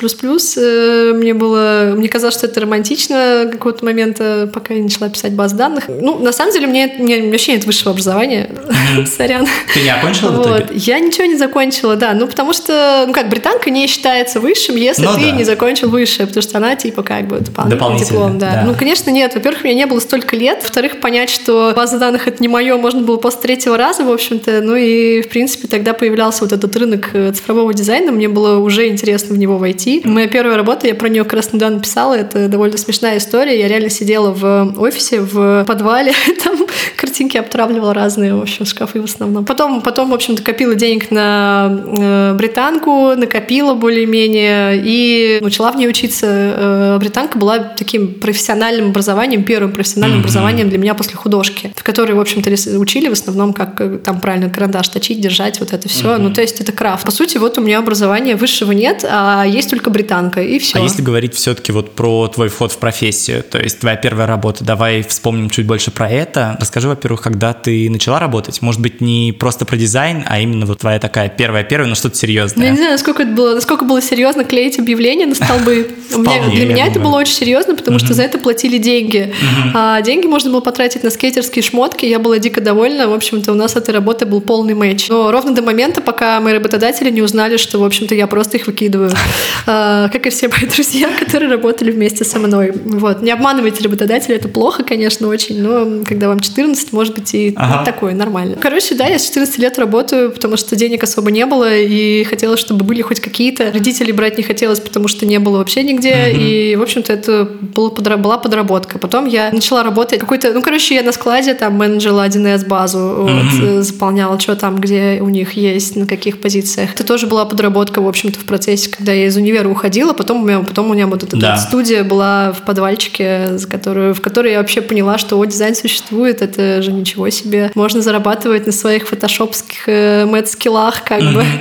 Э, 0.57 1.13
мне 1.13 1.33
было, 1.33 1.93
мне 1.95 2.07
казалось, 2.09 2.35
что 2.35 2.47
это 2.47 2.61
романтично 2.61 3.49
какого-то 3.51 3.85
момента, 3.85 4.49
пока 4.53 4.73
я 4.73 4.83
начала 4.83 5.09
писать 5.09 5.33
баз 5.33 5.53
данных. 5.53 5.85
Ну, 5.87 6.19
на 6.19 6.31
самом 6.31 6.53
деле, 6.53 6.67
мне, 6.67 6.93
мне 6.97 7.29
вообще 7.29 7.53
нет 7.53 7.65
высшего 7.65 7.91
образования. 7.91 8.49
Сорян. 9.17 9.47
Ты 9.73 9.81
не 9.81 9.89
окончила 9.89 10.31
в 10.31 10.41
итоге? 10.41 10.67
Я 10.75 10.99
ничего 10.99 11.25
не 11.25 11.37
закончила, 11.37 11.95
да. 11.95 12.13
Ну, 12.13 12.27
потому 12.27 12.53
что, 12.53 13.05
ну 13.07 13.13
как, 13.13 13.29
британка 13.29 13.69
не 13.69 13.87
считается 13.87 14.39
высшим, 14.39 14.75
если 14.75 15.03
ну 15.03 15.13
ты 15.15 15.31
не 15.31 15.43
закончил 15.43 15.89
высшее, 15.89 16.27
потому 16.27 16.41
что 16.41 16.57
она, 16.57 16.75
типа, 16.75 17.03
как 17.03 17.27
бы 17.27 17.39
дополнительный 17.39 18.13
диплом, 18.13 18.39
да. 18.39 18.63
Ну, 18.65 18.75
конечно, 18.75 19.09
нет. 19.09 19.33
Во-первых, 19.35 19.63
у 19.63 19.65
меня 19.65 19.75
не 19.75 19.85
было 19.85 19.99
столько 19.99 20.35
лет. 20.35 20.59
Во-вторых, 20.63 20.99
понять, 20.99 21.29
что 21.29 21.73
база 21.75 21.97
данных— 21.97 22.27
это 22.29 22.41
не 22.41 22.47
мое, 22.47 22.77
можно 22.77 23.01
было 23.01 23.17
после 23.23 23.39
третьего 23.39 23.77
раза, 23.77 24.03
в 24.03 24.11
общем-то. 24.11 24.59
Ну 24.61 24.75
и, 24.75 25.21
в 25.21 25.29
принципе, 25.29 25.69
тогда 25.69 25.93
появлялся 25.93 26.43
вот 26.43 26.51
этот 26.51 26.75
рынок 26.75 27.11
э, 27.13 27.31
цифрового 27.31 27.73
дизайна. 27.73 28.11
Мне 28.11 28.27
было 28.27 28.57
уже 28.57 28.89
интересно 28.89 29.33
в 29.33 29.37
него 29.37 29.57
войти. 29.57 30.01
Моя 30.03 30.27
первая 30.27 30.57
работа, 30.57 30.87
я 30.87 30.93
про 30.93 31.07
нее 31.07 31.23
как 31.23 31.33
раз 31.33 31.53
недавно 31.53 31.79
писала, 31.79 32.15
это 32.15 32.49
довольно 32.49 32.77
смешная 32.77 33.17
история. 33.17 33.57
Я 33.57 33.69
реально 33.69 33.89
сидела 33.89 34.31
в 34.31 34.75
офисе, 34.77 35.21
в 35.21 35.63
подвале, 35.65 36.11
там 36.43 36.57
картинки 36.97 37.37
обтравливала 37.37 37.93
разные, 37.93 38.35
в 38.35 38.41
общем, 38.41 38.65
шкафы 38.65 38.99
в 38.99 39.05
основном. 39.05 39.45
Потом, 39.45 39.81
потом 39.81 40.11
в 40.11 40.13
общем-то, 40.13 40.43
копила 40.43 40.75
денег 40.75 41.09
на 41.09 41.81
э, 41.97 42.33
британку, 42.33 43.15
накопила 43.15 43.73
более-менее 43.73 44.81
и 44.83 45.39
начала 45.41 45.71
в 45.71 45.77
ней 45.77 45.87
учиться. 45.87 46.27
Э, 46.27 46.97
британка 46.99 47.37
была 47.37 47.59
таким 47.59 48.15
профессиональным 48.15 48.89
образованием, 48.89 49.45
первым 49.45 49.71
профессиональным 49.71 50.17
mm-hmm. 50.17 50.23
образованием 50.23 50.69
для 50.69 50.77
меня 50.77 50.93
после 50.93 51.15
художки, 51.15 51.71
в 51.73 51.83
которой, 51.83 52.11
в 52.11 52.19
общем-то, 52.19 52.51
учили 52.79 53.12
в 53.15 53.19
основном, 53.19 53.53
как 53.53 53.79
э, 53.81 53.97
там 53.97 54.19
правильно 54.19 54.49
карандаш 54.49 54.87
точить, 54.89 55.21
держать, 55.21 55.59
вот 55.59 55.73
это 55.73 55.87
все. 55.87 56.15
Mm-hmm. 56.15 56.17
Ну, 56.17 56.33
то 56.33 56.41
есть 56.41 56.59
это 56.61 56.71
крафт. 56.71 57.05
По 57.05 57.11
сути, 57.11 57.37
вот 57.37 57.57
у 57.57 57.61
меня 57.61 57.79
образования 57.79 58.35
высшего 58.35 58.71
нет, 58.71 59.05
а 59.09 59.43
есть 59.43 59.69
только 59.69 59.89
британка, 59.89 60.41
и 60.41 60.59
все. 60.59 60.79
А 60.79 60.81
если 60.81 61.01
говорить 61.01 61.33
все-таки 61.35 61.71
вот 61.71 61.95
про 61.95 62.27
твой 62.27 62.49
вход 62.49 62.71
в 62.71 62.77
профессию, 62.77 63.43
то 63.43 63.59
есть 63.59 63.79
твоя 63.79 63.95
первая 63.95 64.27
работа, 64.27 64.63
давай 64.63 65.03
вспомним 65.03 65.49
чуть 65.49 65.65
больше 65.65 65.91
про 65.91 66.09
это. 66.09 66.57
Расскажи, 66.59 66.87
во-первых, 66.87 67.21
когда 67.21 67.53
ты 67.53 67.89
начала 67.89 68.19
работать? 68.19 68.61
Может 68.61 68.81
быть, 68.81 69.01
не 69.01 69.31
просто 69.37 69.65
про 69.65 69.77
дизайн, 69.77 70.23
а 70.27 70.39
именно 70.39 70.65
вот 70.65 70.79
твоя 70.79 70.99
такая 70.99 71.29
первая-первая, 71.29 71.87
но 71.87 71.95
что-то 71.95 72.17
серьезное. 72.17 72.59
Ну, 72.59 72.63
я 72.65 72.71
не 72.71 72.77
знаю, 72.77 72.91
насколько 72.93 73.23
это 73.23 73.31
было, 73.31 73.55
насколько 73.55 73.85
было 73.85 74.01
серьезно 74.01 74.43
клеить 74.43 74.79
объявления 74.79 75.25
на 75.25 75.35
столбы. 75.35 75.89
Для 76.51 76.65
меня 76.65 76.87
это 76.87 76.99
было 76.99 77.17
очень 77.17 77.33
серьезно, 77.33 77.75
потому 77.75 77.99
что 77.99 78.13
за 78.13 78.23
это 78.23 78.37
платили 78.37 78.77
деньги. 78.77 79.33
А 79.73 80.01
деньги 80.01 80.27
можно 80.27 80.51
было 80.51 80.61
потратить 80.61 81.03
на 81.03 81.09
скейтерские 81.09 81.63
шмотки. 81.63 82.05
Я 82.05 82.19
была 82.19 82.39
дико 82.39 82.61
довольна. 82.61 83.02
В 83.07 83.13
общем-то, 83.13 83.51
у 83.51 83.55
нас 83.55 83.75
этой 83.75 83.91
работой 83.91 84.27
был 84.27 84.41
полный 84.41 84.73
матч. 84.73 85.09
Но 85.09 85.31
ровно 85.31 85.53
до 85.53 85.61
момента, 85.61 86.01
пока 86.01 86.39
мои 86.39 86.53
работодатели 86.53 87.09
не 87.09 87.21
узнали, 87.21 87.57
что, 87.57 87.79
в 87.79 87.83
общем-то, 87.83 88.15
я 88.15 88.27
просто 88.27 88.57
их 88.57 88.67
выкидываю. 88.67 89.11
А, 89.65 90.09
как 90.09 90.25
и 90.27 90.29
все 90.29 90.49
мои 90.49 90.69
друзья, 90.69 91.09
которые 91.17 91.49
работали 91.49 91.89
вместе 91.91 92.25
со 92.25 92.37
мной. 92.37 92.73
Вот. 92.73 93.21
Не 93.21 93.31
обманывайте 93.31 93.81
работодателя, 93.81 94.35
это 94.35 94.49
плохо, 94.49 94.83
конечно, 94.83 95.27
очень, 95.29 95.61
но 95.61 96.03
когда 96.03 96.27
вам 96.27 96.41
14, 96.41 96.91
может 96.91 97.15
быть, 97.15 97.33
и 97.33 97.53
ага. 97.55 97.85
такое 97.85 98.13
нормально. 98.13 98.57
Короче, 98.59 98.95
да, 98.95 99.07
я 99.07 99.17
с 99.17 99.25
14 99.27 99.57
лет 99.59 99.79
работаю, 99.79 100.31
потому 100.31 100.57
что 100.57 100.75
денег 100.75 101.03
особо 101.03 101.31
не 101.31 101.45
было, 101.45 101.73
и 101.77 102.25
хотелось, 102.25 102.59
чтобы 102.59 102.83
были 102.83 103.01
хоть 103.01 103.21
какие-то. 103.21 103.71
Родителей 103.71 104.11
брать 104.11 104.37
не 104.37 104.43
хотелось, 104.43 104.81
потому 104.81 105.07
что 105.07 105.25
не 105.25 105.39
было 105.39 105.59
вообще 105.59 105.83
нигде, 105.83 106.31
и, 106.31 106.75
в 106.75 106.81
общем-то, 106.81 107.13
это 107.13 107.45
была 107.45 108.37
подработка. 108.37 108.99
Потом 108.99 109.25
я 109.25 109.49
начала 109.51 109.83
работать 109.83 110.19
какой-то, 110.19 110.51
ну, 110.53 110.61
короче, 110.61 110.95
я 110.95 111.03
на 111.03 111.11
складе 111.11 111.53
там 111.53 111.75
менеджерила 111.75 112.27
1С 112.27 112.67
базу, 112.67 112.92
угу. 112.93 113.29
вот, 113.31 113.83
заполняла, 113.83 114.39
что 114.39 114.55
там, 114.55 114.77
где 114.77 115.19
у 115.21 115.29
них 115.29 115.53
есть, 115.53 115.95
на 115.95 116.07
каких 116.07 116.39
позициях. 116.39 116.93
Это 116.93 117.05
тоже 117.05 117.27
была 117.27 117.45
подработка, 117.45 118.01
в 118.01 118.07
общем-то, 118.07 118.39
в 118.39 118.45
процессе, 118.45 118.89
когда 118.89 119.11
я 119.11 119.27
из 119.27 119.37
универа 119.37 119.67
уходила, 119.69 120.13
потом 120.13 120.43
у 120.43 120.45
меня, 120.45 120.59
потом 120.59 120.89
у 120.89 120.93
меня 120.93 121.07
вот 121.07 121.23
эта 121.23 121.37
да. 121.37 121.57
студия 121.57 122.03
была 122.03 122.51
в 122.51 122.61
подвальчике, 122.61 123.57
за 123.57 123.67
которую, 123.67 124.13
в 124.13 124.21
которой 124.21 124.53
я 124.53 124.59
вообще 124.59 124.81
поняла, 124.81 125.17
что 125.17 125.37
о, 125.37 125.45
дизайн 125.45 125.75
существует, 125.75 126.41
это 126.41 126.81
же 126.81 126.91
ничего 126.91 127.29
себе. 127.29 127.71
Можно 127.75 128.01
зарабатывать 128.01 128.65
на 128.65 128.71
своих 128.71 129.07
фотошопских 129.07 129.87
э, 129.87 130.25
мэт-скиллах, 130.25 131.03
как 131.03 131.21
mm-hmm. 131.21 131.33
бы. 131.33 131.43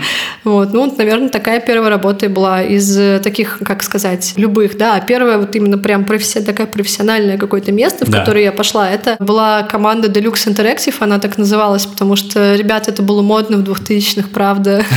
Вот. 0.45 0.73
Ну, 0.73 0.93
наверное, 0.99 1.29
такая 1.29 1.61
первая 1.61 1.89
работа 1.89 2.29
была 2.29 2.63
из 2.63 3.21
таких, 3.23 3.61
как 3.65 3.83
сказать, 3.85 4.35
любых, 4.37 4.77
да. 4.77 4.99
Первая 5.01 5.39
вот 5.39 5.55
именно 5.55 5.79
прям 5.79 6.05
професси... 6.05 6.41
такая 6.41 6.67
профессиональное 6.67 7.39
какое-то 7.39 7.71
место, 7.71 8.05
в 8.05 8.11
да. 8.11 8.21
которое 8.21 8.45
я 8.45 8.53
пошла, 8.53 8.91
это 8.91 9.17
была 9.21 9.63
команда 9.63 10.09
Deluxe 10.09 10.49
Interactive, 10.49 10.95
она 11.01 11.19
так 11.23 11.39
называлась, 11.39 11.87
потому 11.87 12.17
что, 12.17 12.55
ребята, 12.55 12.91
это 12.91 13.03
было 13.03 13.23
модно 13.23 13.57
в 13.57 13.63
2000-х, 13.63 14.29
правда. 14.33 14.85